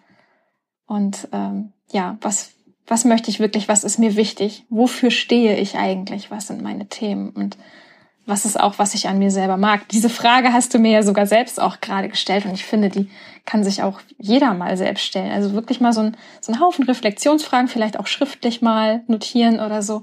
Und 0.86 1.28
ähm, 1.32 1.72
ja, 1.90 2.16
was, 2.20 2.52
was 2.86 3.04
möchte 3.04 3.30
ich 3.30 3.40
wirklich, 3.40 3.68
was 3.68 3.84
ist 3.84 3.98
mir 3.98 4.16
wichtig? 4.16 4.64
Wofür 4.70 5.10
stehe 5.10 5.56
ich 5.56 5.76
eigentlich? 5.76 6.30
Was 6.30 6.46
sind 6.46 6.62
meine 6.62 6.88
Themen? 6.88 7.30
Und 7.30 7.58
was 8.28 8.44
ist 8.44 8.60
auch, 8.60 8.78
was 8.78 8.94
ich 8.94 9.08
an 9.08 9.18
mir 9.18 9.30
selber 9.30 9.56
mag? 9.56 9.88
Diese 9.88 10.10
Frage 10.10 10.52
hast 10.52 10.74
du 10.74 10.78
mir 10.78 10.92
ja 10.92 11.02
sogar 11.02 11.26
selbst 11.26 11.60
auch 11.60 11.80
gerade 11.80 12.08
gestellt 12.08 12.44
und 12.44 12.52
ich 12.52 12.64
finde, 12.64 12.90
die 12.90 13.08
kann 13.46 13.64
sich 13.64 13.82
auch 13.82 14.00
jeder 14.18 14.52
mal 14.52 14.76
selbst 14.76 15.04
stellen. 15.04 15.32
Also 15.32 15.54
wirklich 15.54 15.80
mal 15.80 15.94
so 15.94 16.02
ein, 16.02 16.16
so 16.40 16.52
ein 16.52 16.60
Haufen 16.60 16.84
Reflexionsfragen, 16.84 17.68
vielleicht 17.68 17.98
auch 17.98 18.06
schriftlich 18.06 18.60
mal 18.60 19.02
notieren 19.06 19.60
oder 19.60 19.82
so, 19.82 20.02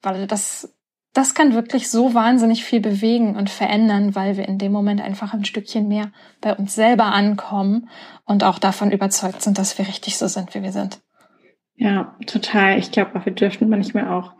weil 0.00 0.26
das 0.26 0.74
das 1.16 1.34
kann 1.34 1.54
wirklich 1.54 1.88
so 1.88 2.12
wahnsinnig 2.12 2.64
viel 2.64 2.80
bewegen 2.80 3.36
und 3.36 3.48
verändern, 3.48 4.14
weil 4.14 4.36
wir 4.36 4.46
in 4.46 4.58
dem 4.58 4.72
Moment 4.72 5.00
einfach 5.00 5.32
ein 5.32 5.46
Stückchen 5.46 5.88
mehr 5.88 6.12
bei 6.42 6.54
uns 6.54 6.74
selber 6.74 7.06
ankommen 7.06 7.88
und 8.26 8.44
auch 8.44 8.58
davon 8.58 8.90
überzeugt 8.90 9.40
sind, 9.40 9.56
dass 9.56 9.78
wir 9.78 9.88
richtig 9.88 10.18
so 10.18 10.26
sind, 10.26 10.54
wie 10.54 10.62
wir 10.62 10.72
sind. 10.72 11.00
Ja, 11.76 12.16
total. 12.26 12.78
Ich 12.78 12.90
glaube, 12.90 13.24
wir 13.24 13.32
dürften 13.32 13.68
manchmal 13.68 14.08
auch 14.08 14.32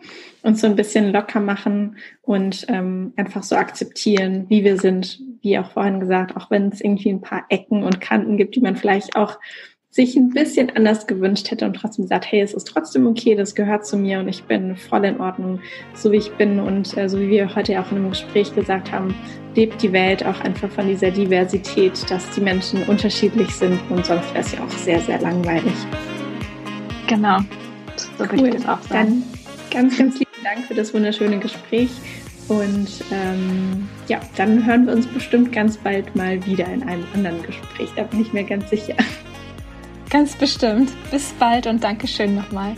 uns 0.42 0.60
so 0.60 0.66
ein 0.66 0.76
bisschen 0.76 1.12
locker 1.12 1.40
machen 1.40 1.96
und 2.22 2.66
ähm, 2.68 3.14
einfach 3.16 3.42
so 3.42 3.56
akzeptieren, 3.56 4.44
wie 4.48 4.62
wir 4.62 4.78
sind, 4.78 5.20
wie 5.42 5.58
auch 5.58 5.70
vorhin 5.70 6.00
gesagt, 6.00 6.36
auch 6.36 6.50
wenn 6.50 6.68
es 6.68 6.80
irgendwie 6.82 7.10
ein 7.10 7.20
paar 7.22 7.44
Ecken 7.48 7.84
und 7.84 8.00
Kanten 8.00 8.36
gibt, 8.36 8.54
die 8.54 8.60
man 8.60 8.76
vielleicht 8.76 9.16
auch 9.16 9.38
sich 9.96 10.14
ein 10.14 10.28
bisschen 10.28 10.70
anders 10.76 11.06
gewünscht 11.06 11.50
hätte 11.50 11.64
und 11.64 11.74
trotzdem 11.74 12.04
gesagt, 12.04 12.26
hey, 12.30 12.42
es 12.42 12.52
ist 12.52 12.68
trotzdem 12.68 13.06
okay, 13.06 13.34
das 13.34 13.54
gehört 13.54 13.86
zu 13.86 13.96
mir 13.96 14.20
und 14.20 14.28
ich 14.28 14.44
bin 14.44 14.76
voll 14.76 15.06
in 15.06 15.18
Ordnung, 15.18 15.58
so 15.94 16.12
wie 16.12 16.18
ich 16.18 16.30
bin 16.32 16.60
und 16.60 16.96
äh, 16.98 17.08
so 17.08 17.18
wie 17.18 17.30
wir 17.30 17.56
heute 17.56 17.80
auch 17.80 17.90
in 17.90 17.96
einem 17.96 18.10
Gespräch 18.10 18.54
gesagt 18.54 18.92
haben, 18.92 19.14
lebt 19.54 19.82
die 19.82 19.92
Welt 19.92 20.24
auch 20.24 20.38
einfach 20.40 20.70
von 20.70 20.86
dieser 20.86 21.10
Diversität, 21.10 21.92
dass 22.10 22.28
die 22.30 22.42
Menschen 22.42 22.82
unterschiedlich 22.84 23.48
sind 23.54 23.80
und 23.88 24.04
sonst 24.04 24.28
wäre 24.34 24.44
es 24.44 24.52
ja 24.52 24.62
auch 24.62 24.70
sehr, 24.70 25.00
sehr 25.00 25.18
langweilig. 25.18 25.74
Genau, 27.06 27.38
so 27.96 28.24
cool. 28.24 28.32
würde 28.32 28.48
ich 28.48 28.54
das 28.56 28.68
auch 28.68 28.82
sagen. 28.82 29.24
Dann 29.70 29.82
ganz, 29.82 29.96
ganz 29.96 30.18
lieben 30.18 30.44
Dank 30.44 30.66
für 30.66 30.74
das 30.74 30.92
wunderschöne 30.92 31.38
Gespräch 31.38 31.90
und 32.48 32.88
ähm, 33.10 33.88
ja, 34.08 34.20
dann 34.36 34.66
hören 34.66 34.86
wir 34.86 34.92
uns 34.92 35.06
bestimmt 35.06 35.52
ganz 35.52 35.78
bald 35.78 36.14
mal 36.14 36.44
wieder 36.44 36.66
in 36.66 36.82
einem 36.82 37.06
anderen 37.14 37.42
Gespräch. 37.42 37.88
Da 37.96 38.02
bin 38.02 38.20
ich 38.20 38.34
mir 38.34 38.44
ganz 38.44 38.68
sicher. 38.68 38.94
Ganz 40.10 40.36
bestimmt. 40.36 40.92
Bis 41.10 41.32
bald 41.32 41.66
und 41.66 41.82
Dankeschön 41.82 42.34
nochmal. 42.34 42.76